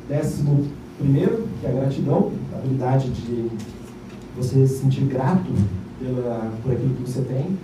Décimo 0.08 0.66
primeiro, 0.96 1.46
que 1.60 1.66
é 1.66 1.68
a 1.68 1.72
gratidão, 1.74 2.32
a 2.54 2.56
habilidade 2.56 3.10
de 3.10 3.50
você 4.34 4.66
se 4.66 4.78
sentir 4.78 5.04
grato 5.04 5.52
pela, 6.00 6.50
por 6.62 6.72
aquilo 6.72 6.94
que 6.94 7.02
você 7.02 7.20
tem. 7.20 7.58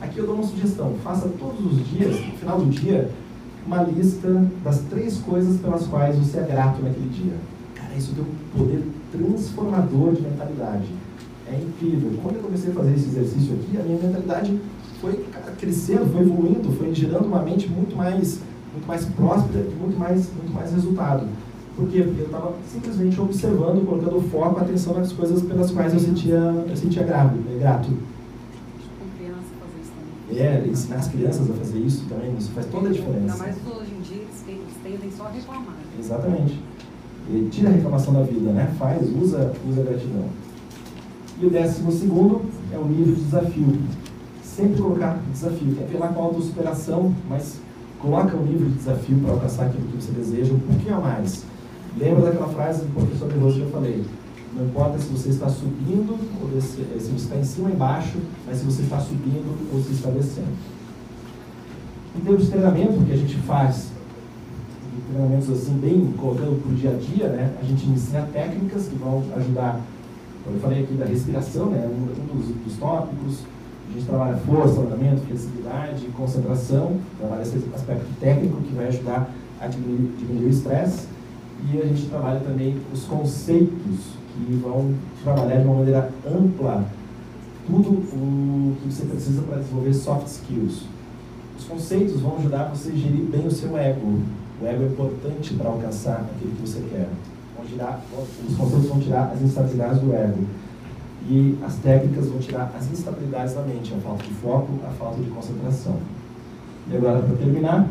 Aqui 0.00 0.18
eu 0.18 0.26
dou 0.26 0.36
uma 0.36 0.44
sugestão, 0.44 0.94
faça 1.04 1.28
todos 1.38 1.72
os 1.72 1.86
dias, 1.88 2.18
no 2.26 2.32
final 2.32 2.58
do 2.58 2.70
dia, 2.70 3.10
uma 3.66 3.82
lista 3.82 4.46
das 4.64 4.78
três 4.90 5.18
coisas 5.18 5.60
pelas 5.60 5.86
quais 5.86 6.16
você 6.16 6.38
é 6.38 6.42
grato 6.42 6.82
naquele 6.82 7.10
dia. 7.10 7.34
Cara, 7.74 7.94
isso 7.94 8.14
tem 8.14 8.24
um 8.24 8.58
poder 8.58 8.82
transformador 9.12 10.14
de 10.14 10.22
mentalidade. 10.22 10.86
É 11.46 11.54
incrível. 11.54 12.18
Quando 12.22 12.36
eu 12.36 12.42
comecei 12.42 12.70
a 12.70 12.74
fazer 12.74 12.94
esse 12.94 13.08
exercício 13.08 13.54
aqui, 13.54 13.76
a 13.78 13.82
minha 13.82 13.98
mentalidade 13.98 14.58
foi 15.00 15.24
crescendo, 15.58 16.10
foi 16.12 16.22
evoluindo, 16.22 16.72
foi 16.72 16.94
gerando 16.94 17.26
uma 17.26 17.42
mente 17.42 17.68
muito 17.68 17.94
mais, 17.94 18.40
muito 18.72 18.86
mais 18.86 19.04
próspera 19.04 19.66
e 19.70 19.74
muito 19.74 19.98
mais, 19.98 20.30
muito 20.32 20.52
mais 20.54 20.72
resultado. 20.72 21.26
Por 21.76 21.88
quê? 21.88 22.02
Porque 22.02 22.22
eu 22.22 22.26
estava 22.26 22.54
simplesmente 22.72 23.20
observando, 23.20 23.86
colocando 23.86 24.20
foco, 24.30 24.60
atenção 24.60 24.94
nas 24.94 25.12
coisas 25.12 25.42
pelas 25.42 25.70
quais 25.70 25.92
eu 25.92 26.00
sentia, 26.00 26.36
eu 26.36 26.76
sentia 26.76 27.02
grato. 27.02 27.34
grato. 27.58 27.88
É, 30.38 30.64
ensinar 30.66 30.96
as 30.96 31.08
crianças 31.08 31.50
a 31.50 31.54
fazer 31.54 31.78
isso 31.78 32.04
também, 32.08 32.34
isso 32.38 32.50
faz 32.52 32.66
toda 32.66 32.88
a 32.88 32.92
diferença. 32.92 33.18
Ainda 33.18 33.36
mais 33.36 33.56
hoje 33.66 33.90
em 33.92 34.00
dia, 34.02 34.22
eles, 34.48 34.74
tendem 34.82 35.10
só 35.10 35.24
a 35.24 35.30
reclamar. 35.30 35.76
Exatamente. 35.98 36.60
E 37.28 37.48
tira 37.50 37.68
a 37.68 37.72
reclamação 37.72 38.14
da 38.14 38.22
vida, 38.22 38.52
né? 38.52 38.72
Faz, 38.78 39.02
usa, 39.10 39.52
usa 39.68 39.80
a 39.80 39.84
gratidão. 39.84 40.24
E 41.40 41.46
o 41.46 41.50
décimo 41.50 41.90
segundo 41.90 42.42
é 42.72 42.78
o 42.78 42.84
nível 42.84 43.14
de 43.14 43.22
desafio. 43.22 43.78
Sempre 44.42 44.82
colocar 44.82 45.18
desafio. 45.32 45.74
Tem 45.74 45.86
que 45.86 45.96
lá 45.96 46.08
com 46.08 46.20
a 46.20 46.24
autossuperação, 46.24 47.14
mas 47.28 47.60
coloca 47.98 48.36
o 48.36 48.44
nível 48.44 48.68
de 48.68 48.74
desafio 48.74 49.18
para 49.18 49.32
alcançar 49.32 49.66
aquilo 49.66 49.86
que 49.88 49.96
você 49.96 50.12
deseja 50.12 50.52
um 50.52 50.58
pouquinho 50.58 50.96
a 50.96 51.00
mais. 51.00 51.44
Lembra 51.98 52.26
daquela 52.26 52.48
frase 52.48 52.84
do 52.84 52.92
professor 52.92 53.28
De 53.28 53.38
Rose 53.38 53.56
que 53.56 53.62
eu 53.62 53.70
falei? 53.70 54.04
Não 54.54 54.66
importa 54.66 54.98
se 54.98 55.06
você 55.08 55.28
está 55.28 55.48
subindo 55.48 56.18
ou 56.40 56.48
descendo, 56.48 57.00
se 57.00 57.10
você 57.10 57.24
está 57.24 57.36
em 57.36 57.44
cima 57.44 57.68
ou 57.68 57.74
embaixo, 57.74 58.18
mas 58.46 58.58
se 58.58 58.64
você 58.64 58.82
está 58.82 58.98
subindo 58.98 59.56
ou 59.72 59.80
se 59.80 59.92
está 59.92 60.10
descendo. 60.10 60.48
Em 62.16 62.20
termos 62.20 62.44
de 62.44 62.50
treinamento 62.50 63.04
que 63.04 63.12
a 63.12 63.16
gente 63.16 63.36
faz, 63.36 63.90
treinamentos 65.10 65.50
assim, 65.50 65.72
bem 65.78 66.12
colocando 66.16 66.60
para 66.62 66.72
o 66.72 66.74
dia 66.74 66.90
a 66.90 66.94
dia, 66.94 67.28
né, 67.28 67.52
a 67.60 67.64
gente 67.64 67.86
ensina 67.86 68.28
técnicas 68.32 68.86
que 68.88 68.96
vão 68.96 69.22
ajudar. 69.36 69.80
Como 70.44 70.56
eu 70.56 70.60
falei 70.60 70.82
aqui 70.82 70.94
da 70.94 71.04
respiração, 71.04 71.66
né, 71.66 71.86
um 71.86 72.36
dos, 72.36 72.48
dos 72.64 72.76
tópicos. 72.76 73.40
A 73.88 73.92
gente 73.92 74.06
trabalha 74.06 74.36
força, 74.36 74.80
andamento, 74.80 75.22
flexibilidade, 75.22 76.06
concentração, 76.16 76.96
trabalha 77.18 77.42
esse 77.42 77.60
aspecto 77.74 78.06
técnico 78.20 78.62
que 78.62 78.72
vai 78.72 78.86
ajudar 78.86 79.28
a 79.60 79.66
diminuir, 79.66 80.12
diminuir 80.16 80.46
o 80.46 80.48
estresse. 80.48 81.08
E 81.68 81.80
a 81.80 81.86
gente 81.86 82.06
trabalha 82.06 82.40
também 82.40 82.76
os 82.92 83.04
conceitos 83.04 84.19
que 84.46 84.54
vão 84.54 84.94
trabalhar 85.22 85.60
de 85.60 85.66
uma 85.66 85.76
maneira 85.76 86.10
ampla 86.26 86.84
tudo 87.66 87.90
o 87.90 88.76
que 88.82 88.92
você 88.92 89.04
precisa 89.04 89.42
para 89.42 89.58
desenvolver 89.58 89.94
soft 89.94 90.26
skills. 90.26 90.84
Os 91.58 91.64
conceitos 91.64 92.20
vão 92.20 92.36
ajudar 92.38 92.70
você 92.70 92.90
a 92.90 92.96
gerir 92.96 93.24
bem 93.26 93.46
o 93.46 93.50
seu 93.50 93.76
ego. 93.76 94.20
O 94.60 94.66
ego 94.66 94.82
é 94.82 94.86
importante 94.86 95.54
para 95.54 95.68
alcançar 95.68 96.26
aquilo 96.34 96.52
que 96.52 96.62
você 96.62 96.80
quer. 96.90 97.08
Vão 97.56 97.66
tirar, 97.66 98.02
os 98.48 98.56
conceitos 98.56 98.88
vão 98.88 99.00
tirar 99.00 99.32
as 99.32 99.42
instabilidades 99.42 100.00
do 100.00 100.14
ego. 100.14 100.44
E 101.28 101.58
as 101.64 101.76
técnicas 101.76 102.26
vão 102.28 102.38
tirar 102.38 102.72
as 102.76 102.90
instabilidades 102.90 103.54
da 103.54 103.62
mente, 103.62 103.94
a 103.94 103.98
falta 103.98 104.24
de 104.24 104.32
foco, 104.34 104.68
a 104.86 104.90
falta 104.92 105.22
de 105.22 105.30
concentração. 105.30 105.96
E 106.90 106.96
agora, 106.96 107.20
para 107.20 107.36
terminar, 107.36 107.88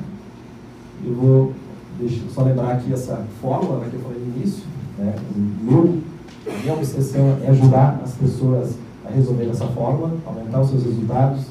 eu 1.06 1.14
vou 1.14 1.54
deixa, 2.00 2.22
só 2.34 2.44
lembrar 2.44 2.72
aqui 2.74 2.92
essa 2.92 3.24
fórmula 3.42 3.80
né, 3.80 3.88
que 3.90 3.96
eu 3.96 4.02
falei 4.02 4.20
no 4.20 4.38
início. 4.38 4.64
Né, 4.98 5.16
o 5.36 5.40
meu 5.64 6.02
a 6.50 6.62
minha 6.62 6.74
obsessão 6.74 7.38
é 7.44 7.50
ajudar 7.50 8.02
as 8.04 8.14
pessoas 8.14 8.76
a 9.06 9.12
resolver 9.12 9.46
essa 9.50 9.68
forma, 9.68 10.12
aumentar 10.26 10.62
os 10.62 10.70
seus 10.70 10.84
resultados, 10.84 11.46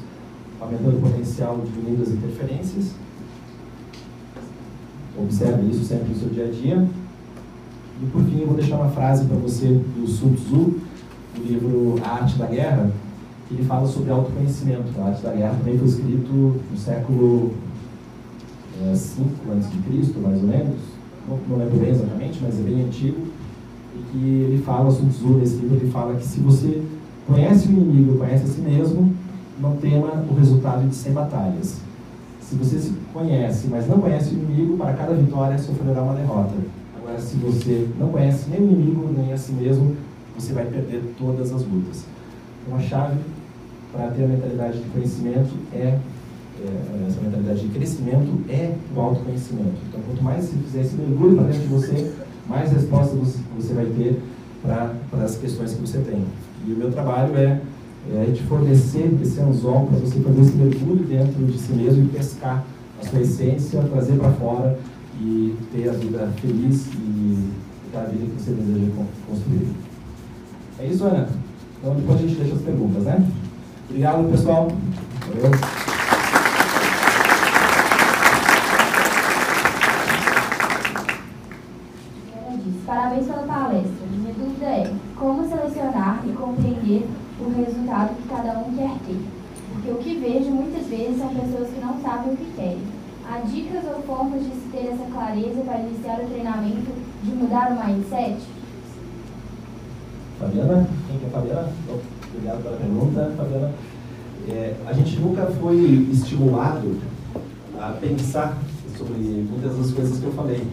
aumentando 0.59 0.97
o 0.97 1.01
potencial, 1.01 1.59
diminuindo 1.65 2.03
as 2.03 2.09
interferências. 2.09 2.91
Observe 5.17 5.69
isso 5.69 5.83
sempre 5.83 6.09
no 6.09 6.15
seu 6.15 6.29
dia 6.29 6.45
a 6.45 6.51
dia. 6.51 6.87
E 8.01 8.05
por 8.05 8.23
fim, 8.23 8.39
eu 8.39 8.47
vou 8.47 8.55
deixar 8.55 8.77
uma 8.77 8.89
frase 8.89 9.25
para 9.25 9.35
você 9.37 9.67
do 9.67 10.07
Sun 10.07 10.33
Tzu, 10.33 10.79
do 11.35 11.43
livro 11.45 11.95
A 12.03 12.21
Arte 12.21 12.37
da 12.37 12.45
Guerra, 12.45 12.91
que 13.47 13.55
ele 13.55 13.65
fala 13.65 13.87
sobre 13.87 14.11
autoconhecimento. 14.11 14.89
A 14.99 15.05
Arte 15.05 15.21
da 15.21 15.33
Guerra 15.33 15.55
também 15.57 15.77
foi 15.77 15.87
escrito 15.87 16.33
no 16.71 16.77
século 16.77 17.53
V 18.79 18.87
é, 18.87 18.91
a.C., 18.91 19.21
mais 20.19 20.41
ou 20.41 20.47
menos. 20.47 20.77
Não, 21.27 21.37
não 21.49 21.57
lembro 21.57 21.79
bem 21.79 21.89
exatamente, 21.89 22.39
mas 22.41 22.57
é 22.57 22.63
bem 22.63 22.85
antigo 22.85 23.38
que 24.11 24.17
ele 24.17 24.61
fala, 24.65 24.91
Sun 24.91 25.09
Tzu, 25.09 25.27
nesse 25.37 25.55
livro, 25.57 25.77
ele 25.77 25.91
fala 25.91 26.15
que 26.15 26.25
se 26.25 26.39
você 26.39 26.83
conhece 27.27 27.67
o 27.67 27.71
inimigo, 27.71 28.17
conhece 28.17 28.43
a 28.43 28.47
si 28.47 28.61
mesmo, 28.61 29.13
não 29.59 29.75
tema 29.77 30.25
o 30.29 30.33
resultado 30.33 30.87
de 30.87 30.95
100 30.95 31.13
batalhas. 31.13 31.81
Se 32.41 32.55
você 32.55 32.79
se 32.79 32.93
conhece, 33.13 33.67
mas 33.69 33.87
não 33.87 33.99
conhece 33.99 34.33
o 34.33 34.33
inimigo, 34.33 34.77
para 34.77 34.93
cada 34.93 35.13
vitória 35.13 35.57
sofrerá 35.57 36.01
uma 36.01 36.15
derrota. 36.15 36.53
Agora, 36.97 37.19
se 37.19 37.35
você 37.37 37.87
não 37.99 38.09
conhece 38.09 38.49
nem 38.49 38.59
o 38.59 38.63
inimigo, 38.63 39.09
nem 39.15 39.31
a 39.31 39.37
si 39.37 39.51
mesmo, 39.51 39.95
você 40.35 40.53
vai 40.53 40.65
perder 40.65 41.13
todas 41.17 41.53
as 41.53 41.61
lutas. 41.61 42.05
Então, 42.65 42.77
a 42.77 42.81
chave 42.81 43.17
para 43.91 44.07
ter 44.07 44.23
a 44.23 44.27
mentalidade 44.27 44.79
de 44.79 44.89
conhecimento 44.89 45.49
é, 45.73 45.77
é, 45.77 47.07
essa 47.07 47.21
mentalidade 47.21 47.59
de 47.59 47.67
crescimento 47.69 48.43
é 48.49 48.75
o 48.95 48.99
autoconhecimento. 48.99 49.75
Então, 49.87 50.01
quanto 50.07 50.23
mais 50.23 50.45
você 50.45 50.57
fizer 50.57 50.81
esse 50.81 50.95
mergulho 50.95 51.35
para 51.35 51.45
dentro 51.45 51.61
de 51.61 51.67
você, 51.67 52.11
mais 52.49 52.71
respostas 52.71 53.35
você 53.55 53.73
vai 53.73 53.85
ter 53.85 54.19
para 54.61 55.23
as 55.23 55.37
questões 55.37 55.73
que 55.73 55.81
você 55.81 55.99
tem. 55.99 56.25
E 56.67 56.73
o 56.73 56.77
meu 56.77 56.91
trabalho 56.91 57.37
é, 57.37 57.61
é 58.11 58.31
te 58.33 58.43
fornecer 58.43 59.17
esse 59.21 59.39
anzol 59.39 59.85
para 59.85 59.99
você 59.99 60.19
fazer 60.19 60.41
esse 60.41 60.53
mergulho 60.53 61.05
dentro 61.05 61.45
de 61.45 61.57
si 61.57 61.71
mesmo 61.73 62.05
e 62.05 62.07
pescar 62.07 62.65
a 63.01 63.07
sua 63.07 63.21
essência, 63.21 63.81
trazer 63.83 64.13
para 64.13 64.31
fora 64.31 64.77
e 65.21 65.55
ter 65.71 65.89
a 65.89 65.93
vida 65.93 66.29
feliz 66.41 66.87
e 66.87 67.49
a 67.95 68.01
vida 68.01 68.25
que 68.25 68.43
você 68.43 68.51
deseja 68.51 68.91
construir. 69.27 69.69
É 70.79 70.85
isso, 70.85 71.03
Ana? 71.03 71.29
Então 71.79 71.95
depois 71.95 72.19
a 72.19 72.21
gente 72.21 72.35
deixa 72.35 72.55
as 72.55 72.61
perguntas, 72.61 73.03
né? 73.03 73.25
Obrigado, 73.89 74.29
pessoal. 74.31 74.67
Valeu. 75.27 75.88
O 87.89 87.95
resultado 87.95 88.15
que 88.15 88.29
cada 88.29 88.59
um 88.59 88.75
quer 88.75 88.97
ter. 89.05 89.19
Porque 89.73 89.91
o 89.91 89.95
que 89.95 90.19
vejo 90.19 90.51
muitas 90.51 90.87
vezes 90.87 91.17
são 91.17 91.29
pessoas 91.29 91.69
que 91.69 91.81
não 91.81 91.99
sabem 92.01 92.33
o 92.33 92.37
que 92.37 92.53
querem. 92.55 92.81
Há 93.27 93.39
dicas 93.39 93.83
ou 93.85 94.01
formas 94.03 94.43
de 94.43 94.49
se 94.49 94.69
ter 94.71 94.87
essa 94.87 95.05
clareza 95.11 95.61
para 95.61 95.79
iniciar 95.79 96.19
o 96.19 96.27
treinamento 96.27 96.91
de 97.23 97.31
mudar 97.31 97.71
o 97.71 97.85
mindset? 97.85 98.37
Fabiana? 100.39 100.87
Quem 101.07 101.19
que 101.19 101.25
é 101.25 101.29
Fabiana? 101.29 101.69
Obrigado 102.31 102.63
pela 102.63 102.77
pergunta, 102.77 103.33
Fabiana. 103.37 103.71
É, 104.47 104.75
a 104.85 104.93
gente 104.93 105.19
nunca 105.19 105.45
foi 105.45 106.09
estimulado 106.11 106.97
a 107.79 107.91
pensar 107.99 108.57
sobre 108.97 109.47
muitas 109.49 109.77
das 109.77 109.91
coisas 109.91 110.19
que 110.19 110.25
eu 110.25 110.33
falei. 110.33 110.65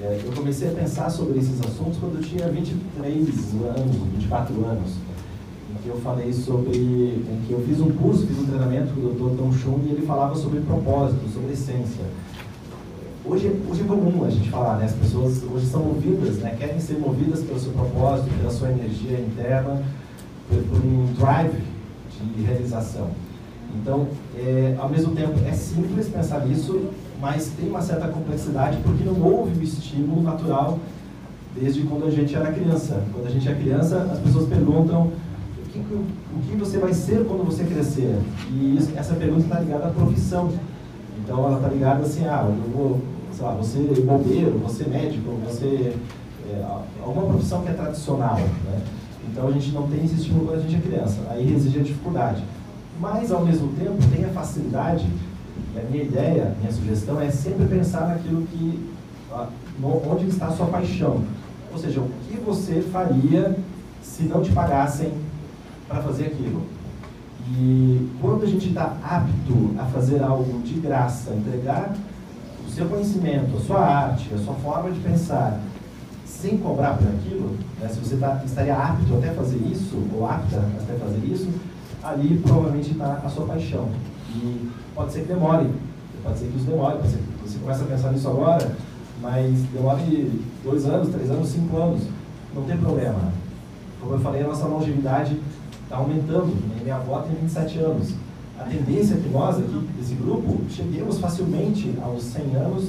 É, 0.00 0.20
eu 0.24 0.32
comecei 0.32 0.68
a 0.68 0.72
pensar 0.72 1.10
sobre 1.10 1.38
esses 1.38 1.60
assuntos 1.60 1.98
quando 1.98 2.16
eu 2.16 2.22
tinha 2.22 2.48
23 2.48 3.28
anos, 3.76 3.96
24 4.16 4.64
anos, 4.64 4.92
que 5.82 5.88
eu 5.88 5.96
falei 5.96 6.32
sobre, 6.32 6.76
em 6.76 7.42
que 7.46 7.52
eu 7.52 7.60
fiz 7.60 7.80
um 7.80 7.90
curso, 7.90 8.26
fiz 8.26 8.38
um 8.38 8.46
treinamento 8.46 8.92
com 8.94 9.00
o 9.00 9.10
Dr. 9.10 9.36
Tom 9.36 9.52
Chung 9.52 9.80
e 9.86 9.90
ele 9.92 10.06
falava 10.06 10.34
sobre 10.34 10.60
propósito, 10.60 11.28
sobre 11.32 11.52
essência. 11.52 12.04
Hoje, 13.24 13.54
hoje 13.70 13.82
é 13.82 13.84
comum 13.84 14.24
a 14.24 14.30
gente 14.30 14.48
falar, 14.48 14.78
né? 14.78 14.86
As 14.86 14.94
pessoas 14.94 15.42
hoje 15.42 15.66
são 15.66 15.82
movidas, 15.82 16.36
né? 16.38 16.56
Querem 16.58 16.80
ser 16.80 16.98
movidas 16.98 17.42
pelo 17.42 17.58
seu 17.58 17.72
propósito, 17.72 18.28
pela 18.38 18.50
sua 18.50 18.70
energia 18.70 19.20
interna, 19.20 19.82
por, 20.48 20.62
por 20.62 20.84
um 20.84 21.12
drive 21.18 21.62
de 22.36 22.42
realização. 22.42 23.10
Então, 23.74 24.08
é, 24.36 24.74
ao 24.78 24.88
mesmo 24.88 25.14
tempo, 25.14 25.34
é 25.46 25.52
simples 25.52 26.08
pensar 26.08 26.46
nisso, 26.46 26.88
mas 27.20 27.48
tem 27.48 27.68
uma 27.68 27.82
certa 27.82 28.08
complexidade 28.08 28.78
porque 28.82 29.04
não 29.04 29.20
houve 29.20 29.58
o 29.58 29.62
estímulo 29.62 30.22
natural 30.22 30.78
desde 31.54 31.82
quando 31.82 32.06
a 32.06 32.10
gente 32.10 32.34
era 32.34 32.50
criança. 32.50 33.02
Quando 33.12 33.26
a 33.26 33.30
gente 33.30 33.48
é 33.48 33.54
criança, 33.54 34.08
as 34.10 34.18
pessoas 34.20 34.48
perguntam 34.48 35.12
que, 35.68 35.78
o 35.78 36.40
que 36.48 36.56
você 36.56 36.78
vai 36.78 36.92
ser 36.92 37.24
quando 37.24 37.44
você 37.44 37.64
crescer? 37.64 38.18
E 38.50 38.76
isso, 38.76 38.92
essa 38.96 39.14
pergunta 39.14 39.42
está 39.42 39.60
ligada 39.60 39.86
à 39.86 39.90
profissão. 39.90 40.50
Então, 41.22 41.44
ela 41.44 41.56
está 41.56 41.68
ligada 41.68 42.02
assim, 42.02 42.24
ah, 42.26 42.46
eu 42.46 42.72
vou 42.72 43.00
sei 43.38 43.46
lá, 43.46 43.52
você 43.52 43.78
é 43.78 44.00
bombeiro, 44.00 44.58
você 44.58 44.82
é 44.82 44.88
médico, 44.88 45.30
você 45.46 45.94
é, 46.50 46.64
alguma 47.00 47.26
profissão 47.26 47.62
que 47.62 47.68
é 47.68 47.72
tradicional, 47.72 48.36
né? 48.36 48.82
Então 49.30 49.46
a 49.46 49.52
gente 49.52 49.70
não 49.70 49.86
tem 49.86 50.04
esse 50.04 50.14
estímulo 50.14 50.46
quando 50.46 50.58
a 50.58 50.62
gente 50.62 50.74
é 50.74 50.80
criança, 50.80 51.20
aí 51.30 51.54
exige 51.54 51.78
a 51.78 51.82
dificuldade. 51.82 52.42
Mas 52.98 53.30
ao 53.30 53.44
mesmo 53.44 53.72
tempo 53.74 53.96
tem 54.12 54.24
a 54.24 54.28
facilidade, 54.28 55.06
e 55.74 55.78
a 55.78 55.82
minha 55.84 56.02
ideia, 56.02 56.56
minha 56.58 56.72
sugestão 56.72 57.20
é 57.20 57.30
sempre 57.30 57.66
pensar 57.66 58.08
naquilo 58.08 58.42
que, 58.42 58.90
onde 60.10 60.26
está 60.26 60.46
a 60.46 60.52
sua 60.52 60.66
paixão. 60.66 61.22
Ou 61.70 61.78
seja, 61.78 62.00
o 62.00 62.10
que 62.26 62.40
você 62.40 62.80
faria 62.80 63.56
se 64.02 64.24
não 64.24 64.42
te 64.42 64.50
pagassem 64.50 65.12
para 65.88 66.02
fazer 66.02 66.26
aquilo. 66.26 66.62
E 67.50 68.10
quando 68.20 68.42
a 68.42 68.46
gente 68.46 68.68
está 68.68 68.96
apto 69.02 69.74
a 69.78 69.84
fazer 69.86 70.22
algo 70.22 70.60
de 70.60 70.74
graça, 70.74 71.32
entregar 71.34 71.96
o 72.66 72.70
seu 72.70 72.86
conhecimento, 72.86 73.56
a 73.56 73.60
sua 73.60 73.80
arte, 73.80 74.34
a 74.34 74.38
sua 74.38 74.54
forma 74.54 74.90
de 74.90 75.00
pensar, 75.00 75.58
sem 76.26 76.58
cobrar 76.58 76.98
por 76.98 77.08
aquilo, 77.08 77.56
né, 77.80 77.88
se 77.88 77.98
você 77.98 78.16
tá, 78.16 78.42
estaria 78.44 78.76
apto 78.76 79.14
até 79.16 79.32
fazer 79.32 79.56
isso, 79.56 79.96
ou 80.14 80.26
apta 80.26 80.58
até 80.58 80.94
fazer 80.94 81.24
isso, 81.26 81.48
ali 82.02 82.38
provavelmente 82.38 82.92
está 82.92 83.22
a 83.24 83.28
sua 83.28 83.46
paixão. 83.46 83.88
E 84.36 84.70
pode 84.94 85.12
ser 85.12 85.22
que 85.22 85.28
demore, 85.28 85.70
pode 86.22 86.38
ser 86.38 86.46
que 86.46 86.56
isso 86.58 86.66
demore, 86.66 86.98
pode 86.98 87.08
ser 87.08 87.18
que 87.18 87.48
você 87.48 87.58
comece 87.58 87.82
a 87.82 87.86
pensar 87.86 88.12
nisso 88.12 88.28
agora, 88.28 88.76
mas 89.22 89.62
demore 89.72 90.42
dois 90.62 90.84
anos, 90.84 91.08
três 91.08 91.30
anos, 91.30 91.48
cinco 91.48 91.76
anos, 91.76 92.02
não 92.54 92.62
tem 92.64 92.76
problema. 92.76 93.32
Como 94.00 94.14
eu 94.14 94.20
falei, 94.20 94.42
a 94.42 94.46
nossa 94.46 94.66
longevidade 94.66 95.40
está 95.88 95.96
aumentando. 95.96 96.54
Minha 96.82 96.96
avó 96.96 97.20
tem 97.20 97.34
27 97.36 97.78
anos 97.78 98.14
a 98.58 98.64
tendência 98.64 99.14
é 99.14 99.18
que 99.18 99.28
nós 99.28 99.56
aqui, 99.56 99.88
desse 99.96 100.14
grupo, 100.14 100.58
cheguemos 100.68 101.18
facilmente 101.18 101.94
aos 102.02 102.24
100 102.24 102.56
anos 102.56 102.88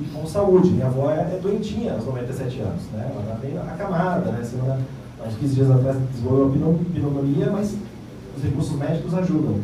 e 0.00 0.04
com 0.04 0.26
saúde. 0.26 0.70
Minha 0.70 0.86
avó 0.86 1.10
é, 1.10 1.18
é 1.20 1.38
doentinha 1.40 1.92
aos 1.92 2.06
97 2.06 2.60
anos, 2.60 2.82
né? 2.92 3.10
Ela 3.12 3.22
está 3.22 3.34
bem 3.34 3.58
acamada, 3.58 4.32
né? 4.32 4.42
Semana, 4.42 4.78
uns 5.26 5.34
15 5.36 5.54
dias 5.54 5.70
atrás 5.70 5.98
desenvolveu 6.10 6.80
pneumonia, 6.92 7.50
mas 7.50 7.76
os 8.34 8.42
recursos 8.42 8.78
médicos 8.78 9.12
ajudam. 9.12 9.60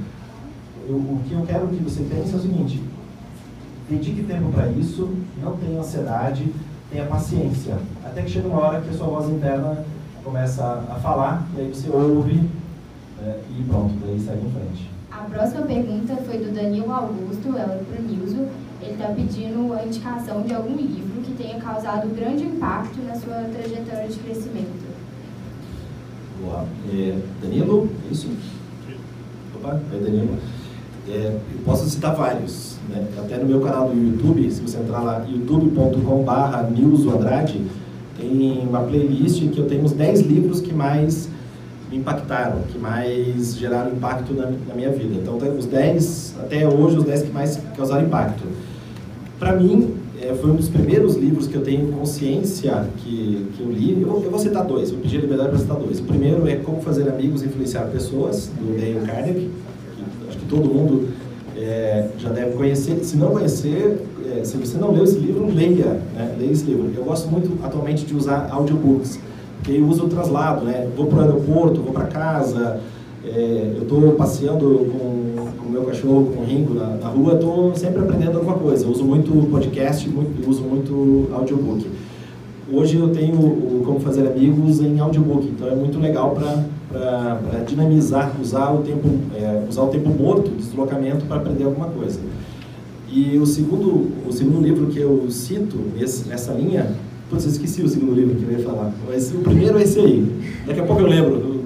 Eu, 0.87 0.97
o 0.97 1.21
que 1.27 1.33
eu 1.33 1.43
quero 1.47 1.69
que 1.69 1.83
você 1.83 2.03
pense 2.03 2.35
é 2.35 2.37
o 2.37 2.41
seguinte, 2.41 2.83
dedique 3.89 4.25
tempo 4.25 4.53
para 4.53 4.69
isso, 4.69 5.09
não 5.43 5.57
tenha 5.57 5.81
ansiedade, 5.81 6.53
tenha 6.91 7.07
paciência, 7.07 7.79
até 8.05 8.23
que 8.23 8.31
chega 8.31 8.47
uma 8.47 8.61
hora 8.61 8.81
que 8.83 8.91
a 8.91 8.93
sua 8.93 9.07
voz 9.07 9.29
interna 9.31 9.85
começa 10.23 10.85
a 10.91 10.95
falar, 10.97 11.49
e 11.57 11.61
aí 11.63 11.69
você 11.69 11.89
ouve 11.89 12.47
né? 13.27 13.37
e 13.59 13.63
pronto, 13.65 13.95
daí 14.05 14.19
segue 14.19 14.47
em 14.47 14.51
frente. 14.51 14.91
A 15.11 15.25
próxima 15.25 15.63
pergunta 15.63 16.17
foi 16.17 16.39
do 16.39 16.55
Danilo 16.55 16.93
Augusto, 16.93 17.49
ela 17.49 17.75
é 17.75 17.83
para 17.85 18.01
o 18.01 18.07
Nilson. 18.07 18.49
Ele 18.83 18.93
está 18.93 19.07
pedindo 19.09 19.73
a 19.73 19.85
indicação 19.85 20.43
de 20.43 20.55
algum 20.55 20.77
livro 20.77 21.23
que 21.23 21.33
tenha 21.33 21.59
causado 21.59 22.15
grande 22.15 22.45
impacto 22.45 23.01
na 23.03 23.15
sua 23.15 23.35
trajetória 23.53 24.09
de 24.09 24.19
crescimento. 24.19 24.87
Boa. 26.43 26.67
É, 26.93 27.19
Danilo, 27.43 27.89
é 28.07 28.13
isso? 28.13 28.29
Opa, 29.55 29.81
é 29.93 29.99
Danilo. 29.99 30.37
É, 31.09 31.39
eu 31.55 31.61
posso 31.65 31.89
citar 31.89 32.15
vários. 32.15 32.77
Né? 32.89 33.07
Até 33.19 33.39
no 33.39 33.47
meu 33.47 33.61
canal 33.61 33.89
do 33.89 33.97
YouTube, 33.97 34.51
se 34.51 34.61
você 34.61 34.79
entrar 34.79 35.01
lá, 35.01 35.25
youtube.com.br 35.27 36.31
tem 38.19 38.67
uma 38.67 38.81
playlist 38.81 39.49
que 39.51 39.59
eu 39.59 39.67
tenho 39.67 39.85
os 39.85 39.93
10 39.93 40.23
livros 40.23 40.61
que 40.61 40.73
mais 40.73 41.29
me 41.91 41.99
impactaram, 41.99 42.63
que 42.63 42.79
mais 42.79 43.57
geraram 43.57 43.93
impacto 43.93 44.33
na, 44.35 44.51
na 44.51 44.75
minha 44.75 44.91
vida. 44.91 45.15
Então, 45.15 45.37
os 45.37 45.67
10, 45.67 46.35
até 46.41 46.67
hoje, 46.67 46.99
os 46.99 47.05
10 47.05 47.23
que 47.23 47.31
mais 47.31 47.61
causaram 47.77 48.07
impacto. 48.07 48.45
Para 49.39 49.53
mim, 49.53 49.95
é, 50.21 50.35
foi 50.35 50.51
um 50.51 50.57
dos 50.57 50.69
primeiros 50.69 51.15
livros 51.15 51.47
que 51.47 51.55
eu 51.55 51.63
tenho 51.63 51.93
consciência 51.93 52.87
que, 52.97 53.47
que 53.55 53.63
eu 53.63 53.71
li. 53.71 54.03
Eu, 54.03 54.23
eu 54.25 54.31
vou 54.31 54.39
citar 54.39 54.65
dois, 54.65 54.91
vou 54.91 55.01
pedir 55.01 55.21
liberdade 55.21 55.51
para 55.51 55.59
citar 55.59 55.77
dois. 55.77 56.01
O 56.01 56.05
primeiro 56.05 56.49
é 56.49 56.57
Como 56.57 56.81
Fazer 56.81 57.09
Amigos 57.09 57.43
e 57.43 57.47
Influenciar 57.47 57.85
Pessoas, 57.85 58.51
do 58.59 58.77
Dale 58.77 59.07
Carnegie, 59.07 59.51
que 59.97 60.29
acho 60.29 60.39
que 60.39 60.47
todo 60.47 60.69
mundo 60.69 61.09
é, 61.57 62.09
já 62.19 62.31
deve 62.31 62.57
conhecer. 62.57 63.05
Se 63.05 63.17
não 63.17 63.31
conhecer, 63.31 63.99
é, 64.35 64.43
se 64.43 64.57
você 64.57 64.79
não 64.79 64.91
leu 64.91 65.05
esse 65.05 65.19
livro, 65.19 65.47
leia, 65.47 66.01
né? 66.15 66.35
leia 66.39 66.51
esse 66.51 66.65
livro. 66.65 66.91
Eu 66.97 67.05
gosto 67.05 67.29
muito 67.29 67.63
atualmente 67.65 68.05
de 68.05 68.17
usar 68.17 68.49
audiobooks 68.51 69.21
que 69.63 69.81
usa 69.81 70.05
o 70.05 70.09
traslado, 70.09 70.65
né? 70.65 70.89
Vou 70.97 71.07
para 71.07 71.19
o 71.19 71.21
aeroporto, 71.23 71.81
vou 71.81 71.93
para 71.93 72.07
casa, 72.07 72.81
é, 73.25 73.73
eu 73.77 73.83
estou 73.83 74.13
passeando 74.13 74.65
com 74.93 75.67
o 75.67 75.71
meu 75.71 75.83
cachorro, 75.83 76.33
com 76.35 76.43
o 76.43 76.45
Ringo 76.45 76.75
na, 76.75 76.87
na 76.87 77.09
rua, 77.09 77.35
estou 77.35 77.75
sempre 77.75 78.01
aprendendo 78.01 78.37
alguma 78.37 78.55
coisa. 78.55 78.85
Eu 78.85 78.91
uso 78.91 79.05
muito 79.05 79.51
podcast, 79.51 80.09
muito, 80.09 80.49
uso 80.49 80.63
muito 80.63 81.29
audiobook. 81.33 81.87
Hoje 82.73 82.97
eu 82.97 83.11
tenho 83.11 83.37
o 83.37 83.83
Como 83.85 84.01
Fazer 84.01 84.27
Amigos 84.27 84.81
em 84.81 84.99
audiobook, 84.99 85.47
então 85.47 85.69
é 85.69 85.75
muito 85.75 85.99
legal 86.01 86.37
para 86.37 87.61
dinamizar, 87.65 88.33
usar 88.41 88.73
o 88.73 88.79
tempo, 88.83 89.09
é, 89.37 89.65
usar 89.69 89.83
o 89.83 89.89
tempo 89.89 90.09
morto, 90.09 90.51
deslocamento 90.51 91.25
para 91.27 91.37
aprender 91.37 91.65
alguma 91.65 91.87
coisa. 91.87 92.19
E 93.09 93.39
o 93.39 93.47
segundo, 93.47 94.11
o 94.29 94.33
segundo 94.33 94.61
livro 94.61 94.87
que 94.89 94.99
eu 94.99 95.31
cito 95.31 95.77
nessa 96.27 96.53
linha 96.53 96.93
Putz, 97.29 97.45
eu 97.45 97.51
esqueci 97.51 97.83
o 97.83 97.89
segundo 97.89 98.15
livro 98.15 98.37
que 98.37 98.45
eu 98.45 98.53
ia 98.53 98.65
falar. 98.65 98.93
Mas 99.07 99.33
o 99.33 99.39
primeiro 99.39 99.79
é 99.79 99.83
esse 99.83 99.99
aí. 99.99 100.63
Daqui 100.67 100.81
a 100.81 100.85
pouco 100.85 101.03
eu 101.03 101.09
lembro. 101.09 101.57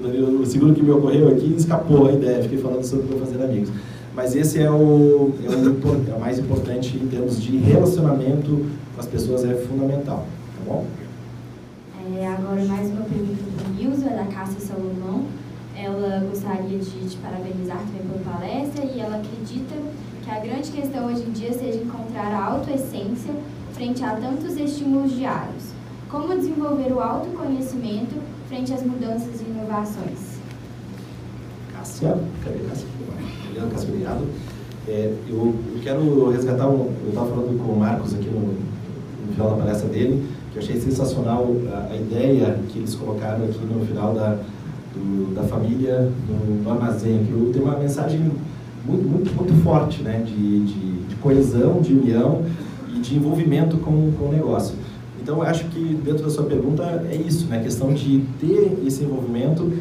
O 0.41 0.45
segundo 0.45 0.73
que 0.73 0.81
me 0.81 0.91
ocorreu 0.91 1.27
aqui 1.29 1.53
escapou 1.55 2.07
a 2.07 2.13
ideia. 2.13 2.41
Fiquei 2.41 2.57
falando 2.57 2.83
sobre 2.83 3.13
o 3.13 3.19
fazer 3.19 3.43
amigos. 3.43 3.69
Mas 4.15 4.35
esse 4.35 4.59
é 4.59 4.69
o, 4.69 5.31
é 5.43 5.49
o, 5.49 6.11
é 6.11 6.15
o 6.15 6.19
mais 6.19 6.37
importante 6.39 6.97
em 6.97 7.07
termos 7.07 7.41
de 7.41 7.57
relacionamento 7.57 8.65
com 8.93 8.99
as 8.99 9.05
pessoas, 9.05 9.45
é 9.45 9.53
fundamental. 9.53 10.25
Tá 10.57 10.73
bom? 10.73 10.85
É, 12.17 12.27
agora 12.27 12.63
mais 12.65 12.89
uma 12.89 13.05
pergunta 13.05 13.41
do 13.41 13.75
Nilza, 13.75 14.09
da 14.09 14.25
Cássia 14.25 14.59
Salomão. 14.59 15.25
Ela 15.77 16.25
gostaria 16.29 16.77
de 16.77 17.09
te 17.09 17.17
parabenizar 17.17 17.77
também 17.77 18.01
pela 18.01 18.33
palestra 18.33 18.83
e 18.83 18.99
ela 18.99 19.15
acredita 19.15 19.75
que 20.23 20.29
a 20.29 20.39
grande 20.39 20.71
questão 20.71 21.05
hoje 21.05 21.23
em 21.23 21.31
dia 21.31 21.53
seja 21.53 21.77
encontrar 21.77 22.33
a 22.33 22.45
autoessência 22.45 23.33
frente 23.81 24.03
a 24.03 24.11
tantos 24.11 24.55
estímulos 24.57 25.11
diários? 25.11 25.71
Como 26.07 26.35
desenvolver 26.35 26.93
o 26.93 26.99
autoconhecimento 26.99 28.13
frente 28.47 28.71
às 28.71 28.83
mudanças 28.83 29.41
e 29.41 29.45
inovações? 29.45 30.37
Cássia, 31.73 32.15
cadê 32.43 32.59
Cássia? 32.59 32.85
Cássia, 33.71 33.89
obrigado. 33.89 34.27
É, 34.87 35.11
eu, 35.27 35.55
eu, 35.73 35.81
quero 35.81 36.29
resgatar 36.29 36.67
um. 36.67 36.91
Eu 37.03 37.09
estava 37.09 37.31
falando 37.31 37.57
com 37.57 37.71
o 37.71 37.79
Marcos 37.79 38.13
aqui 38.13 38.29
no, 38.29 38.39
no, 38.41 39.33
final 39.33 39.49
da 39.49 39.57
palestra 39.57 39.89
dele, 39.89 40.27
que 40.51 40.59
eu 40.59 40.61
achei 40.61 40.79
sensacional 40.79 41.47
a, 41.73 41.91
a, 41.91 41.95
ideia 41.95 42.59
que 42.69 42.77
eles 42.77 42.93
colocaram 42.93 43.45
aqui 43.45 43.65
no 43.65 43.83
final 43.87 44.13
da, 44.13 44.37
do, 44.93 45.33
da 45.33 45.41
família 45.41 46.11
no 46.63 46.69
armazém, 46.69 47.25
que 47.25 47.51
tem 47.51 47.63
uma 47.63 47.79
mensagem 47.79 48.31
muito, 48.85 49.09
muito, 49.09 49.33
muito 49.35 49.63
forte 49.63 50.03
né, 50.03 50.23
de, 50.23 50.65
de, 50.65 51.07
de 51.07 51.15
coesão, 51.15 51.81
de 51.81 51.93
união 51.93 52.43
de 53.11 53.17
envolvimento 53.17 53.77
com, 53.77 54.11
com 54.13 54.29
o 54.29 54.31
negócio. 54.31 54.75
Então, 55.21 55.37
eu 55.37 55.43
acho 55.43 55.65
que 55.65 55.99
dentro 56.03 56.23
da 56.23 56.29
sua 56.29 56.45
pergunta 56.45 56.83
é 57.11 57.15
isso, 57.15 57.45
né? 57.45 57.59
A 57.59 57.63
questão 57.63 57.93
de 57.93 58.23
ter 58.39 58.81
esse 58.85 59.03
envolvimento 59.03 59.71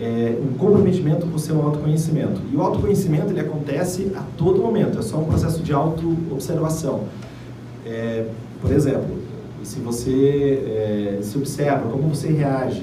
é, 0.00 0.34
um 0.42 0.56
comprometimento 0.56 1.26
com 1.26 1.36
o 1.36 1.38
seu 1.38 1.60
autoconhecimento. 1.60 2.40
E 2.50 2.56
o 2.56 2.62
autoconhecimento 2.62 3.30
ele 3.30 3.40
acontece 3.40 4.10
a 4.16 4.22
todo 4.36 4.60
momento, 4.60 4.98
é 4.98 5.02
só 5.02 5.18
um 5.18 5.24
processo 5.24 5.62
de 5.62 5.72
auto-observação. 5.72 7.04
É, 7.84 8.26
por 8.62 8.72
exemplo, 8.72 9.18
se 9.62 9.78
você 9.78 10.62
é, 10.66 11.18
se 11.22 11.36
observa, 11.36 11.90
como 11.90 12.08
você 12.08 12.28
reage, 12.28 12.82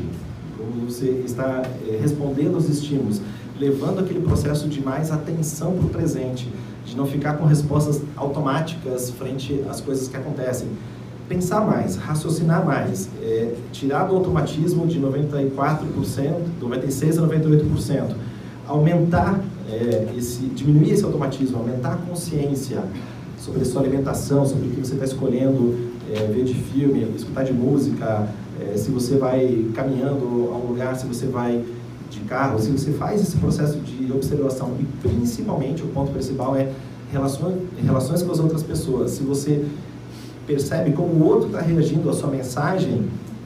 como 0.57 0.85
você 0.89 1.23
está 1.25 1.63
respondendo 1.99 2.55
aos 2.55 2.69
estímulos, 2.69 3.19
levando 3.59 3.99
aquele 3.99 4.21
processo 4.21 4.67
de 4.67 4.79
mais 4.79 5.11
atenção 5.11 5.73
para 5.73 5.85
o 5.85 5.89
presente, 5.89 6.47
de 6.87 6.95
não 6.95 7.05
ficar 7.05 7.33
com 7.33 7.45
respostas 7.45 8.01
automáticas 8.15 9.11
frente 9.11 9.63
às 9.69 9.81
coisas 9.81 10.07
que 10.07 10.15
acontecem. 10.15 10.69
Pensar 11.27 11.59
mais, 11.59 11.97
raciocinar 11.97 12.65
mais, 12.65 13.09
é, 13.21 13.53
tirar 13.73 14.05
do 14.05 14.15
automatismo 14.15 14.87
de 14.87 14.97
94%, 14.99 15.51
96% 16.61 17.17
a 17.17 17.27
98%, 17.27 18.15
aumentar 18.65 19.41
é, 19.69 20.13
esse, 20.17 20.45
diminuir 20.45 20.91
esse 20.93 21.03
automatismo, 21.03 21.57
aumentar 21.57 21.93
a 21.93 21.97
consciência 21.97 22.81
sobre 23.37 23.61
a 23.61 23.65
sua 23.65 23.81
alimentação, 23.81 24.45
sobre 24.45 24.67
o 24.67 24.71
que 24.71 24.79
você 24.79 24.93
está 24.93 25.03
escolhendo, 25.03 25.75
é, 26.09 26.27
ver 26.27 26.45
de 26.45 26.53
filme, 26.53 27.05
escutar 27.13 27.43
de 27.43 27.51
música, 27.51 28.29
é, 28.61 28.77
se 28.77 28.89
você 28.89 29.17
vai 29.17 29.65
caminhando 29.75 30.49
a 30.53 30.57
um 30.57 30.67
lugar, 30.69 30.95
se 30.95 31.05
você 31.05 31.25
vai 31.25 31.61
de 32.09 32.19
carro, 32.21 32.59
se 32.59 32.69
você 32.69 32.91
faz 32.91 33.21
esse 33.21 33.37
processo 33.37 33.77
de 33.79 34.11
observação 34.11 34.71
e 34.79 34.83
principalmente 35.07 35.83
o 35.83 35.87
ponto 35.87 36.11
principal 36.11 36.55
é 36.55 36.71
relações, 37.11 37.55
relações 37.83 38.21
com 38.21 38.31
as 38.31 38.39
outras 38.39 38.63
pessoas. 38.63 39.11
Se 39.11 39.23
você 39.23 39.65
percebe 40.45 40.91
como 40.91 41.13
o 41.13 41.27
outro 41.27 41.47
está 41.47 41.61
reagindo 41.61 42.09
à 42.09 42.13
sua 42.13 42.29
mensagem, 42.29 43.05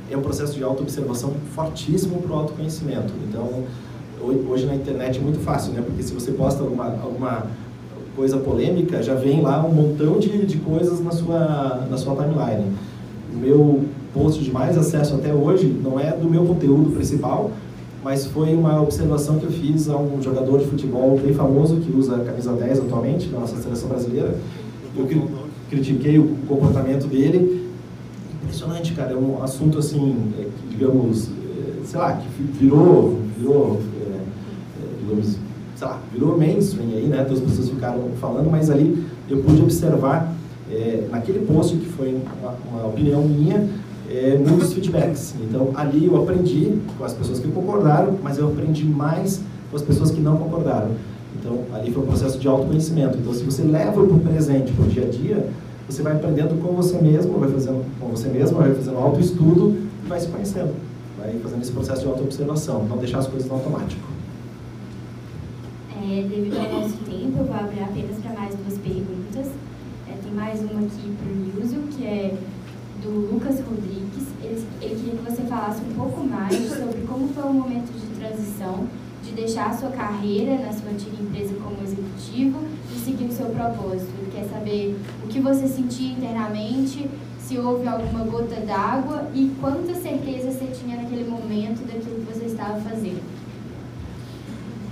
é 0.09 0.17
um 0.17 0.21
processo 0.21 0.53
de 0.53 0.63
auto-observação 0.63 1.33
fortíssimo 1.55 2.21
para 2.21 2.31
o 2.31 2.35
autoconhecimento. 2.35 3.13
Então, 3.27 3.63
hoje 4.49 4.65
na 4.65 4.75
internet 4.75 5.17
é 5.17 5.21
muito 5.21 5.39
fácil, 5.39 5.73
né? 5.73 5.81
Porque 5.81 6.03
se 6.03 6.13
você 6.13 6.31
posta 6.31 6.61
alguma, 6.61 6.85
alguma 7.01 7.47
coisa 8.15 8.37
polêmica, 8.37 9.01
já 9.01 9.15
vem 9.15 9.41
lá 9.41 9.65
um 9.65 9.71
montão 9.71 10.19
de, 10.19 10.45
de 10.45 10.57
coisas 10.57 11.01
na 11.01 11.11
sua, 11.11 11.87
na 11.89 11.97
sua 11.97 12.15
timeline. 12.15 12.71
O 13.33 13.37
meu 13.37 13.85
post 14.13 14.43
de 14.43 14.51
mais 14.51 14.77
acesso 14.77 15.15
até 15.15 15.33
hoje 15.33 15.67
não 15.67 15.99
é 15.99 16.11
do 16.11 16.29
meu 16.29 16.45
conteúdo 16.45 16.91
principal, 16.91 17.51
mas 18.03 18.25
foi 18.25 18.55
uma 18.55 18.81
observação 18.81 19.39
que 19.39 19.45
eu 19.45 19.51
fiz 19.51 19.87
a 19.87 19.97
um 19.97 20.21
jogador 20.21 20.59
de 20.59 20.65
futebol 20.65 21.19
bem 21.19 21.33
famoso 21.33 21.77
que 21.77 21.91
usa 21.91 22.15
a 22.15 22.25
camisa 22.25 22.53
10 22.53 22.79
atualmente 22.79 23.29
na 23.29 23.39
nossa 23.39 23.55
seleção 23.61 23.89
brasileira. 23.89 24.35
Eu 24.95 25.07
critiquei 25.69 26.17
o 26.17 26.35
comportamento 26.47 27.07
dele. 27.07 27.69
Impressionante, 28.43 28.93
cara, 28.93 29.13
é 29.13 29.15
um 29.15 29.41
assunto 29.43 29.77
assim, 29.77 30.15
é, 30.39 30.47
digamos, 30.69 31.29
é, 31.29 31.85
sei 31.85 31.99
lá, 31.99 32.13
que 32.13 32.27
virou, 32.59 33.19
virou, 33.37 33.79
é, 34.01 34.19
digamos, 34.99 35.37
sei 35.75 35.87
lá, 35.87 36.01
virou 36.11 36.37
mainstream 36.37 36.89
aí, 36.89 37.05
né? 37.05 37.23
Todas 37.23 37.43
as 37.43 37.49
pessoas 37.49 37.69
ficaram 37.69 38.09
falando, 38.19 38.49
mas 38.49 38.69
ali 38.69 39.05
eu 39.29 39.43
pude 39.43 39.61
observar 39.61 40.33
é, 40.71 41.07
naquele 41.11 41.45
post 41.45 41.77
que 41.77 41.85
foi 41.85 42.17
uma, 42.41 42.55
uma 42.69 42.87
opinião 42.87 43.21
minha, 43.23 43.69
é, 44.11 44.37
muitos 44.37 44.73
feedbacks. 44.73 45.33
Então, 45.41 45.71
ali 45.73 46.05
eu 46.05 46.21
aprendi 46.21 46.77
com 46.97 47.05
as 47.05 47.13
pessoas 47.13 47.39
que 47.39 47.47
concordaram, 47.47 48.17
mas 48.21 48.37
eu 48.37 48.49
aprendi 48.49 48.83
mais 48.83 49.41
com 49.69 49.77
as 49.77 49.81
pessoas 49.81 50.11
que 50.11 50.19
não 50.19 50.37
concordaram. 50.37 50.91
Então, 51.39 51.59
ali 51.73 51.91
foi 51.91 52.03
um 52.03 52.05
processo 52.05 52.37
de 52.37 52.47
autoconhecimento. 52.47 53.17
Então, 53.17 53.33
se 53.33 53.43
você 53.43 53.63
leva 53.63 53.93
para 53.93 54.01
o 54.01 54.19
presente, 54.19 54.73
para 54.73 54.85
o 54.85 54.87
dia 54.87 55.05
a 55.05 55.09
dia, 55.09 55.49
você 55.87 56.01
vai 56.01 56.13
aprendendo 56.13 56.61
com 56.61 56.73
você 56.73 57.01
mesmo, 57.01 57.39
vai 57.39 57.49
fazendo 57.49 57.83
com 57.99 58.07
você 58.09 58.27
mesmo, 58.27 58.57
vai 58.57 58.73
fazendo 58.73 58.97
autoestudo 58.97 59.77
e 60.03 60.07
vai 60.07 60.19
se 60.19 60.27
conhecendo. 60.27 60.73
Vai 61.17 61.33
fazendo 61.41 61.61
esse 61.61 61.71
processo 61.71 62.01
de 62.01 62.07
autoobservação, 62.07 62.85
não 62.85 62.97
deixar 62.97 63.19
as 63.19 63.27
coisas 63.27 63.47
no 63.47 63.55
automático. 63.55 64.01
É, 66.03 66.23
devido 66.23 66.57
ao 66.57 66.81
nosso 66.81 66.97
tempo, 67.05 67.39
eu 67.39 67.45
vou 67.45 67.55
abrir 67.55 67.81
apenas 67.81 68.17
para 68.17 68.33
mais 68.33 68.55
duas 68.55 68.77
perguntas. 68.79 69.51
É, 70.09 70.13
tem 70.23 70.33
mais 70.33 70.59
uma 70.59 70.81
aqui 70.81 71.13
para 71.17 71.31
o 71.31 71.63
Nilson, 71.63 71.87
que 71.91 72.05
é 72.05 72.33
do 73.01 73.33
Lucas 73.33 73.59
Rodrigues. 73.59 74.27
Ele, 74.43 74.63
ele 74.81 74.95
queria 74.95 75.19
que 75.19 75.31
você 75.31 75.41
falasse 75.43 75.81
um 75.81 75.93
pouco 75.95 76.23
mais 76.23 76.55
sobre 76.55 77.01
como 77.07 77.27
foi 77.29 77.43
o 77.43 77.53
momento 77.53 77.91
de 77.91 78.19
transição 78.19 78.87
de 79.23 79.31
deixar 79.33 79.69
a 79.69 79.73
sua 79.73 79.89
carreira 79.89 80.57
na 80.57 80.73
sua 80.73 80.89
antiga 80.91 81.15
empresa 81.21 81.53
como 81.55 81.77
executivo 81.83 82.59
e 82.93 82.99
seguir 82.99 83.25
o 83.25 83.31
seu 83.31 83.47
propósito. 83.47 84.09
Ele 84.19 84.31
quer 84.33 84.45
saber 84.45 84.95
o 85.23 85.27
que 85.27 85.39
você 85.39 85.67
sentia 85.67 86.11
internamente, 86.11 87.09
se 87.39 87.57
houve 87.57 87.87
alguma 87.87 88.23
gota 88.25 88.59
d'água 88.61 89.27
e 89.33 89.51
quanta 89.59 89.93
certeza 89.93 90.51
você 90.51 90.65
tinha 90.67 90.97
naquele 90.97 91.29
momento 91.29 91.85
daquilo 91.85 92.25
que 92.25 92.33
você 92.33 92.45
estava 92.45 92.79
fazendo. 92.81 93.21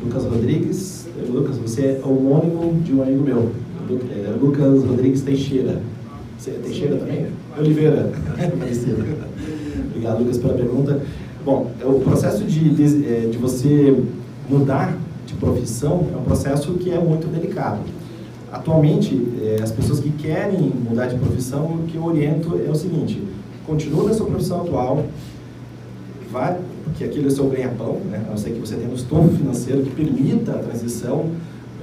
Lucas 0.03 0.24
Rodrigues, 0.24 1.07
Lucas, 1.28 1.57
você 1.57 1.82
é 1.82 2.01
homônimo 2.03 2.82
de 2.82 2.93
um 2.93 3.01
amigo 3.01 3.24
meu, 3.24 3.51
é, 4.12 4.38
Lucas 4.39 4.84
Rodrigues 4.86 5.22
Teixeira. 5.22 5.82
Você 6.38 6.51
é 6.51 6.53
Teixeira 6.53 6.97
também? 6.97 7.28
Oliveira. 7.60 8.12
Obrigado, 9.89 10.20
Lucas, 10.20 10.38
pela 10.38 10.53
pergunta. 10.53 11.01
Bom, 11.45 11.72
é 11.82 11.86
o 11.86 11.99
processo 11.99 12.43
de, 12.43 12.70
de, 12.70 13.05
é, 13.05 13.28
de 13.28 13.38
você 13.38 13.95
mudar 14.49 14.97
de 15.26 15.34
profissão 15.36 16.07
é 16.14 16.18
um 16.18 16.24
processo 16.24 16.74
que 16.74 16.91
é 16.91 16.99
muito 16.99 17.28
delicado. 17.28 17.80
Atualmente, 18.51 19.16
é, 19.41 19.62
as 19.62 19.72
pessoas 19.72 19.99
que 19.99 20.10
querem 20.10 20.60
mudar 20.60 21.05
de 21.05 21.18
profissão, 21.18 21.66
o 21.66 21.84
que 21.88 21.95
eu 21.95 22.03
oriento 22.03 22.60
é 22.66 22.70
o 22.70 22.76
seguinte: 22.76 23.22
continue 23.66 24.07
na 24.07 24.14
sua 24.14 24.26
profissão 24.26 24.62
atual, 24.62 25.05
vá, 26.32 26.57
porque 26.84 27.03
aquilo 27.03 27.26
é 27.26 27.28
o 27.28 27.32
seu 27.32 27.47
ganha-pão, 27.47 27.99
né? 28.10 28.24
a 28.28 28.32
não 28.32 28.38
ser 28.38 28.51
que 28.51 28.60
você 28.60 28.76
tenha 28.76 28.89
um 28.89 28.95
estofo 28.95 29.30
financeiro 29.36 29.84
que 29.84 29.91
permita 29.91 30.53
a 30.53 30.60
transição 30.60 31.28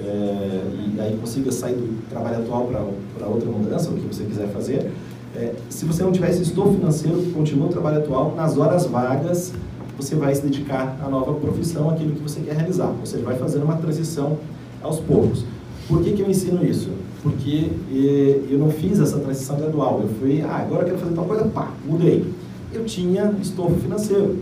é, 0.04 0.60
e 0.96 1.00
aí 1.00 1.16
consiga 1.20 1.52
sair 1.52 1.74
do 1.74 2.08
trabalho 2.10 2.38
atual 2.38 2.68
para 3.16 3.26
outra 3.26 3.48
mudança, 3.48 3.90
o 3.90 3.94
que 3.94 4.14
você 4.14 4.24
quiser 4.24 4.48
fazer. 4.48 4.90
É, 5.37 5.53
se 5.68 5.84
você 5.84 6.03
não 6.03 6.12
tiver 6.12 6.30
esse 6.30 6.43
estofo 6.43 6.72
financeiro, 6.74 7.22
continua 7.34 7.66
o 7.66 7.70
trabalho 7.70 7.99
atual, 7.99 8.34
nas 8.34 8.57
horas 8.57 8.87
vagas 8.87 9.53
você 9.99 10.14
vai 10.14 10.34
se 10.34 10.43
dedicar 10.43 10.99
à 11.05 11.09
nova 11.09 11.34
profissão, 11.34 11.91
aquilo 11.91 12.12
que 12.12 12.22
você 12.22 12.41
quer 12.41 12.55
realizar. 12.55 12.89
Ou 12.99 13.05
seja, 13.07 13.22
vai 13.22 13.37
fazendo 13.37 13.64
uma 13.64 13.76
transição 13.76 14.39
aos 14.82 14.99
poucos. 15.01 15.45
Por 15.89 16.03
que, 16.03 16.12
que 16.12 16.22
eu 16.22 16.28
ensino 16.28 16.64
isso? 16.64 16.91
Porque 17.22 17.70
eh, 17.93 18.41
eu 18.51 18.59
não 18.59 18.70
fiz 18.70 18.99
essa 18.99 19.18
transição 19.18 19.57
gradual. 19.57 20.01
Eu 20.03 20.09
fui, 20.20 20.43
ah, 20.43 20.57
agora 20.57 20.82
eu 20.82 20.87
quero 20.87 20.99
fazer 20.99 21.14
tal 21.14 21.24
coisa, 21.24 21.45
pá, 21.45 21.72
mudei. 21.87 22.24
Eu 22.72 22.84
tinha 22.84 23.34
estofo 23.41 23.74
financeiro 23.76 24.39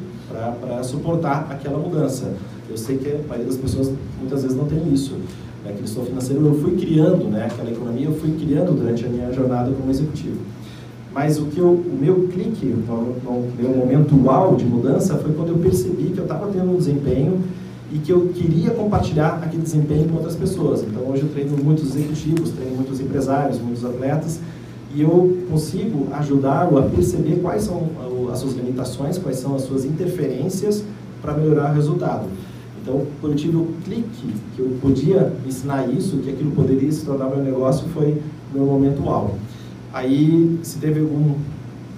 para 0.61 0.83
suportar 0.83 1.47
aquela 1.51 1.79
mudança. 1.79 2.33
Eu 2.69 2.77
sei 2.77 2.99
que 2.99 3.09
a 3.09 3.19
maioria 3.29 3.47
das 3.47 3.57
pessoas 3.57 3.93
muitas 4.19 4.43
vezes 4.43 4.57
não 4.57 4.67
tem 4.67 4.93
isso. 4.93 5.17
Aquele 5.65 5.85
estofo 5.85 6.07
financeiro 6.07 6.45
eu 6.47 6.55
fui 6.61 6.77
criando, 6.77 7.27
né? 7.27 7.47
aquela 7.47 7.71
economia 7.71 8.07
eu 8.07 8.15
fui 8.15 8.33
criando 8.33 8.73
durante 8.73 9.05
a 9.05 9.09
minha 9.09 9.33
jornada 9.33 9.71
como 9.73 9.91
executivo. 9.91 10.39
Mas 11.15 11.39
o 11.39 11.45
que 11.47 11.59
eu, 11.59 11.71
o 11.71 11.97
meu 11.99 12.29
clique, 12.29 12.67
no 12.67 13.45
meu 13.57 13.71
momento 13.71 14.21
uau 14.27 14.57
de 14.57 14.65
mudança 14.65 15.15
foi 15.17 15.33
quando 15.33 15.51
eu 15.51 15.59
percebi 15.59 16.11
que 16.11 16.19
eu 16.19 16.25
estava 16.25 16.49
tendo 16.49 16.73
um 16.73 16.77
desempenho 16.77 17.41
e 17.93 17.99
que 17.99 18.11
eu 18.11 18.33
queria 18.35 18.71
compartilhar 18.71 19.41
aquele 19.41 19.63
desempenho 19.63 20.09
com 20.09 20.17
outras 20.17 20.35
pessoas. 20.35 20.83
Então 20.83 21.09
hoje 21.09 21.23
eu 21.23 21.29
treino 21.29 21.57
muitos 21.57 21.95
executivos, 21.95 22.51
treino 22.51 22.75
muitos 22.75 22.99
empresários, 23.01 23.61
muitos 23.61 23.85
atletas 23.85 24.41
e 24.93 25.03
eu 25.03 25.39
consigo 25.49 26.09
ajudá-lo 26.13 26.79
a 26.79 26.83
perceber 26.83 27.41
quais 27.41 27.63
são 27.63 27.91
as 28.33 28.41
suas 28.41 28.55
limitações, 28.55 29.17
quais 29.17 29.39
são 29.39 29.55
as 29.55 29.63
suas 29.63 29.85
interferências 29.85 30.85
para 31.23 31.35
melhorar 31.35 31.71
o 31.71 31.75
resultado. 31.75 32.27
Então, 32.83 33.03
quando 33.21 33.33
eu 33.33 33.39
tive 33.39 33.57
o 33.57 33.69
clique 33.85 34.35
que 34.55 34.61
eu 34.61 34.77
podia 34.81 35.33
ensinar 35.47 35.89
isso, 35.89 36.19
que 36.19 36.31
aquilo 36.31 36.51
poderia 36.51 36.91
se 36.93 37.05
tornar 37.05 37.29
meu 37.29 37.43
negócio, 37.43 37.89
foi 37.89 38.21
meu 38.53 38.67
momento 38.67 39.03
uau. 39.05 39.37
Aí, 39.95 40.59
se 40.65 40.79
teve 40.79 40.99
algum, 40.99 41.37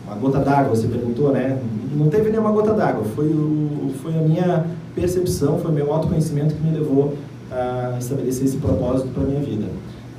uma 0.07 0.17
gota 0.17 0.39
d'água, 0.41 0.77
você 0.77 0.87
perguntou, 0.87 1.33
né? 1.33 1.59
Não 1.97 2.11
teve 2.11 2.29
nenhuma 2.29 2.53
gota 2.53 2.75
d'água, 2.75 3.03
foi, 3.05 3.29
o, 3.29 3.91
foi 4.03 4.15
a 4.15 4.21
minha 4.21 4.67
percepção, 4.95 5.59
foi 5.59 5.71
o 5.71 5.75
meu 5.75 5.91
autoconhecimento 5.91 6.55
que 6.55 6.63
me 6.63 6.77
levou 6.77 7.17
a 7.51 7.97
estabelecer 7.99 8.45
esse 8.45 8.59
propósito 8.59 9.09
para 9.15 9.23
a 9.23 9.27
minha 9.27 9.41
vida. 9.41 9.65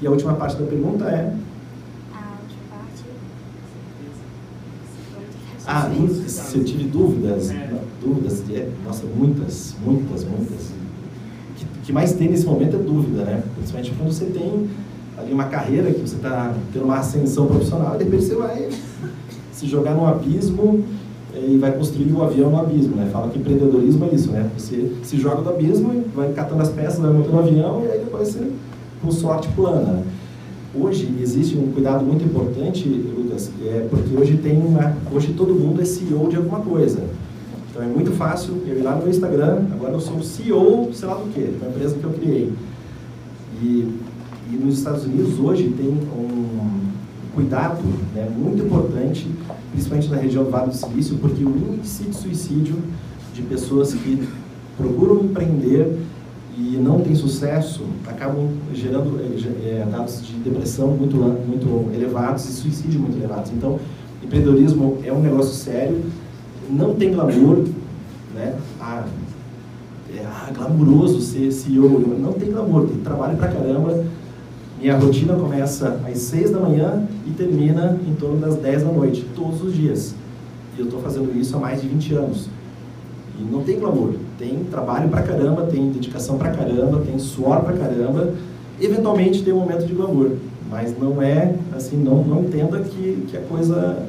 E 0.02 0.08
a 0.08 0.10
última 0.10 0.34
parte 0.34 0.58
da 0.58 0.66
pergunta 0.66 1.06
é? 1.06 1.32
A 2.16 2.34
última 2.42 2.64
parte. 2.72 3.04
Ah, 5.68 6.28
se 6.28 6.58
eu 6.58 6.64
tive 6.64 6.86
dúvidas, 6.86 7.52
dúvidas, 8.02 8.44
é, 8.50 8.70
nossa, 8.84 9.06
muitas, 9.06 9.76
muitas, 9.86 10.24
muitas. 10.24 10.72
O 11.62 11.82
que 11.86 11.94
mais 11.94 12.14
tem 12.14 12.28
nesse 12.28 12.48
momento 12.48 12.76
é 12.76 12.80
dúvida, 12.80 13.24
né? 13.24 13.44
Principalmente 13.56 13.94
quando 13.96 14.12
você 14.12 14.26
tem 14.26 14.68
ali 15.18 15.34
uma 15.34 15.45
carreira 15.45 15.91
que 15.91 15.99
você 15.99 16.15
está 16.15 16.53
tendo 16.72 16.86
uma 16.86 16.97
ascensão 16.97 17.47
profissional 17.47 17.95
e 17.95 17.97
de 17.97 18.03
repente 18.03 18.26
você 18.26 18.36
vai 18.36 18.70
se 19.51 19.65
jogar 19.65 19.95
num 19.95 20.05
abismo 20.05 20.84
eh, 21.34 21.45
e 21.49 21.57
vai 21.57 21.72
construir 21.72 22.11
o 22.11 22.20
um 22.20 22.24
avião 22.24 22.51
no 22.51 22.59
abismo, 22.59 22.95
né? 22.95 23.09
Fala 23.11 23.30
que 23.30 23.39
empreendedorismo 23.39 24.05
é 24.05 24.15
isso, 24.15 24.32
né? 24.32 24.49
Você 24.55 24.91
se 25.03 25.18
joga 25.18 25.41
no 25.41 25.49
abismo 25.49 25.93
e 25.93 26.15
vai 26.15 26.32
catando 26.34 26.61
as 26.61 26.70
peças, 26.70 26.99
vai 26.99 27.11
montando 27.11 27.36
o 27.36 27.39
avião 27.39 27.84
e 27.84 27.91
aí 27.91 27.99
depois 27.99 28.28
você, 28.28 28.51
com 29.01 29.11
sorte, 29.11 29.47
plana. 29.49 30.03
Hoje 30.76 31.11
existe 31.20 31.57
um 31.57 31.72
cuidado 31.72 32.05
muito 32.05 32.24
importante, 32.24 32.88
Lucas, 32.88 33.49
é 33.65 33.88
porque 33.89 34.15
hoje 34.15 34.38
tem 34.38 34.57
uma, 34.57 34.95
hoje 35.11 35.34
todo 35.34 35.55
mundo 35.55 35.82
é 35.82 35.86
CEO 35.86 36.28
de 36.30 36.36
alguma 36.36 36.59
coisa. 36.59 37.01
Então 37.72 37.82
é 37.82 37.88
muito 37.88 38.11
fácil 38.11 38.61
eu 38.68 38.78
ir 38.78 38.84
lá 38.84 38.95
no 38.95 38.99
meu 38.99 39.09
Instagram, 39.09 39.63
agora 39.72 39.93
eu 39.93 39.99
sou 39.99 40.22
CEO, 40.22 40.89
sei 40.93 41.07
lá 41.07 41.15
do 41.15 41.34
que, 41.34 41.41
da 41.59 41.68
empresa 41.68 41.95
que 41.95 42.03
eu 42.03 42.11
criei. 42.11 42.53
E, 43.61 43.88
e 44.52 44.56
nos 44.56 44.78
Estados 44.78 45.04
Unidos 45.04 45.39
hoje 45.39 45.70
tem 45.78 45.88
um 45.88 46.48
cuidado 47.36 47.84
né, 48.16 48.28
muito 48.36 48.64
importante, 48.64 49.30
principalmente 49.72 50.10
na 50.10 50.18
região 50.18 50.43
do 50.43 50.50
Vale 50.50 50.72
do 50.72 50.76
Silício, 50.76 51.18
porque 51.18 51.43
o 51.43 51.50
índice 51.50 52.04
de 52.04 52.16
suicídio 52.16 52.76
de 53.34 53.41
pessoas 53.43 53.93
que 53.93 54.28
procuram 54.76 55.24
empreender 55.24 56.00
e 56.58 56.78
não 56.78 57.02
têm 57.02 57.14
sucesso 57.14 57.84
acabam 58.08 58.50
gerando 58.74 59.20
é, 59.64 59.86
dados 59.91 60.26
de 60.26 60.34
depressão 60.34 60.88
muito, 60.88 61.16
muito 61.16 61.93
elevados 61.93 62.50
e 62.50 62.54
suicídio 62.54 63.00
muito 63.00 63.18
elevados. 63.18 63.52
Então, 63.52 63.80
empreendedorismo 64.24 64.98
é 65.04 65.14
um 65.14 65.22
negócio 65.22 65.54
sério, 65.54 66.04
não 66.70 66.95
tem 66.95 67.14
glamour, 67.14 67.66
né? 68.34 68.58
É 70.16 70.26
ah, 70.26 70.50
glamuroso 70.56 71.22
ser 71.22 71.52
CEO, 71.52 72.00
não 72.18 72.34
tem 72.34 72.50
glamour, 72.50 72.88
tem 72.88 72.98
trabalho 72.98 73.38
pra 73.38 73.50
caramba. 73.50 74.04
Minha 74.80 74.96
rotina 74.96 75.34
começa 75.34 76.00
às 76.08 76.18
6 76.20 76.52
da 76.52 76.60
manhã 76.60 77.08
e 77.26 77.32
termina 77.32 77.98
em 78.08 78.14
torno 78.14 78.38
das 78.38 78.56
10 78.58 78.84
da 78.84 78.92
noite, 78.92 79.26
todos 79.36 79.64
os 79.64 79.74
dias. 79.74 80.14
E 80.78 80.80
eu 80.80 80.86
estou 80.86 81.02
fazendo 81.02 81.36
isso 81.36 81.56
há 81.58 81.60
mais 81.60 81.82
de 81.82 81.88
20 81.88 82.14
anos. 82.14 82.48
E 83.40 83.44
não 83.44 83.64
tem 83.64 83.80
glamour, 83.80 84.14
tem 84.38 84.64
trabalho 84.70 85.10
pra 85.10 85.24
caramba, 85.24 85.64
tem 85.64 85.92
dedicação 85.92 86.38
pra 86.38 86.52
caramba, 86.52 87.02
tem 87.06 87.18
suor 87.18 87.62
pra 87.62 87.74
caramba. 87.74 88.34
Eventualmente 88.80 89.44
tem 89.44 89.52
um 89.52 89.60
momento 89.60 89.86
de 89.86 89.94
glamour, 89.94 90.34
mas 90.70 90.98
não 91.00 91.22
é 91.22 91.56
assim, 91.76 91.98
não, 91.98 92.24
não 92.24 92.44
entenda 92.44 92.80
que, 92.80 93.26
que 93.30 93.36
a 93.36 93.42
coisa 93.42 94.06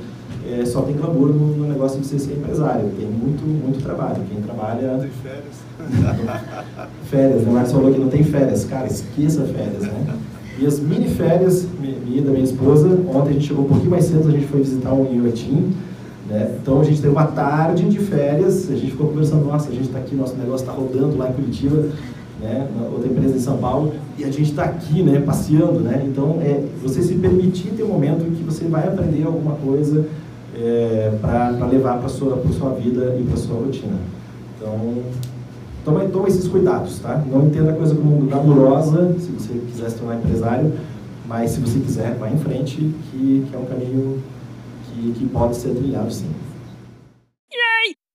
é, 0.47 0.64
só 0.66 0.83
tem 0.83 0.95
glamour 0.95 1.29
no, 1.29 1.57
no, 1.57 1.66
negócio 1.66 1.99
de 2.01 2.07
ser, 2.07 2.19
ser 2.19 2.33
empresário. 2.35 2.91
Tem 2.99 3.07
muito, 3.07 3.43
muito 3.47 3.83
trabalho. 3.83 4.23
Quem 4.31 4.43
trabalha. 4.43 4.99
Tem 4.99 5.11
férias. 5.23 5.69
férias, 7.11 7.43
né? 7.43 7.51
O 7.51 7.55
Marcos 7.55 7.73
falou 7.73 7.93
que 7.93 7.99
não 7.99 8.09
tem 8.09 8.23
férias. 8.23 8.64
Cara, 8.64 8.87
esqueça 8.87 9.45
férias, 9.45 9.83
né? 9.83 10.19
E 10.61 10.66
as 10.66 10.80
mini 10.80 11.09
férias, 11.09 11.66
minha 11.80 11.98
e 12.18 12.20
da 12.20 12.30
minha 12.30 12.44
esposa, 12.44 12.88
ontem 12.88 13.30
a 13.30 13.32
gente 13.34 13.46
chegou 13.46 13.64
um 13.64 13.68
pouquinho 13.68 13.90
mais 13.90 14.04
cedo, 14.04 14.28
a 14.28 14.32
gente 14.32 14.46
foi 14.46 14.61
visitar 14.61 14.92
um 14.92 15.14
Iotim, 15.14 15.74
né? 16.28 16.56
Então 16.61 16.80
a 16.80 16.84
gente 16.84 17.00
teve 17.00 17.12
uma 17.12 17.26
tarde 17.26 17.88
de 17.88 17.98
férias, 17.98 18.68
a 18.70 18.74
gente 18.74 18.92
ficou 18.92 19.09
conversando, 19.09 19.44
nossa, 19.44 19.68
a 19.68 19.72
gente 19.72 19.86
está 19.86 19.98
aqui, 19.98 20.16
nosso 20.16 20.36
negócio 20.36 20.66
está 20.66 20.72
rodando 20.72 21.16
lá 21.16 21.28
em 21.28 21.32
Curitiba, 21.32 21.88
né? 22.40 22.66
outra 22.92 23.09
empresa 23.09 23.36
em 23.36 23.40
São 23.40 23.59
Paulo, 23.59 23.94
e 24.16 24.24
a 24.24 24.30
gente 24.30 24.50
está 24.50 24.64
aqui, 24.64 25.02
né, 25.02 25.20
passeando, 25.20 25.80
né? 25.80 26.04
Então, 26.06 26.38
é, 26.40 26.64
você 26.82 27.02
se 27.02 27.14
permitir 27.14 27.72
ter 27.76 27.82
um 27.82 27.88
momento 27.88 28.24
em 28.24 28.34
que 28.34 28.42
você 28.42 28.64
vai 28.64 28.86
aprender 28.86 29.24
alguma 29.24 29.54
coisa 29.56 30.06
é, 30.56 31.12
para 31.20 31.66
levar 31.66 31.98
para 31.98 32.09
sua, 32.09 32.42
sua 32.56 32.70
vida 32.70 33.16
e 33.18 33.22
para 33.24 33.36
sua 33.36 33.56
rotina. 33.56 33.98
Então, 34.56 35.02
toma, 35.89 36.05
toma 36.07 36.28
esses 36.28 36.47
cuidados, 36.47 36.99
tá? 36.99 37.22
Não 37.26 37.47
entenda 37.47 37.70
a 37.70 37.74
coisa 37.74 37.95
como 37.95 38.26
glamurosa, 38.26 39.14
se 39.18 39.30
você 39.30 39.55
quiser 39.55 39.91
se 39.91 39.97
tornar 39.97 40.16
empresário, 40.16 40.72
mas 41.26 41.53
se 41.53 41.61
você 41.61 41.80
quiser, 41.80 42.14
vá 42.16 42.30
em 42.30 42.39
frente, 42.39 42.76
que, 42.76 43.47
que 43.49 43.51
é 43.55 43.59
um 43.59 43.64
caminho 43.64 44.18
que, 44.86 45.12
que 45.12 45.26
pode 45.26 45.57
ser 45.57 45.70
trilhado 45.70 46.12
sim. 46.12 46.26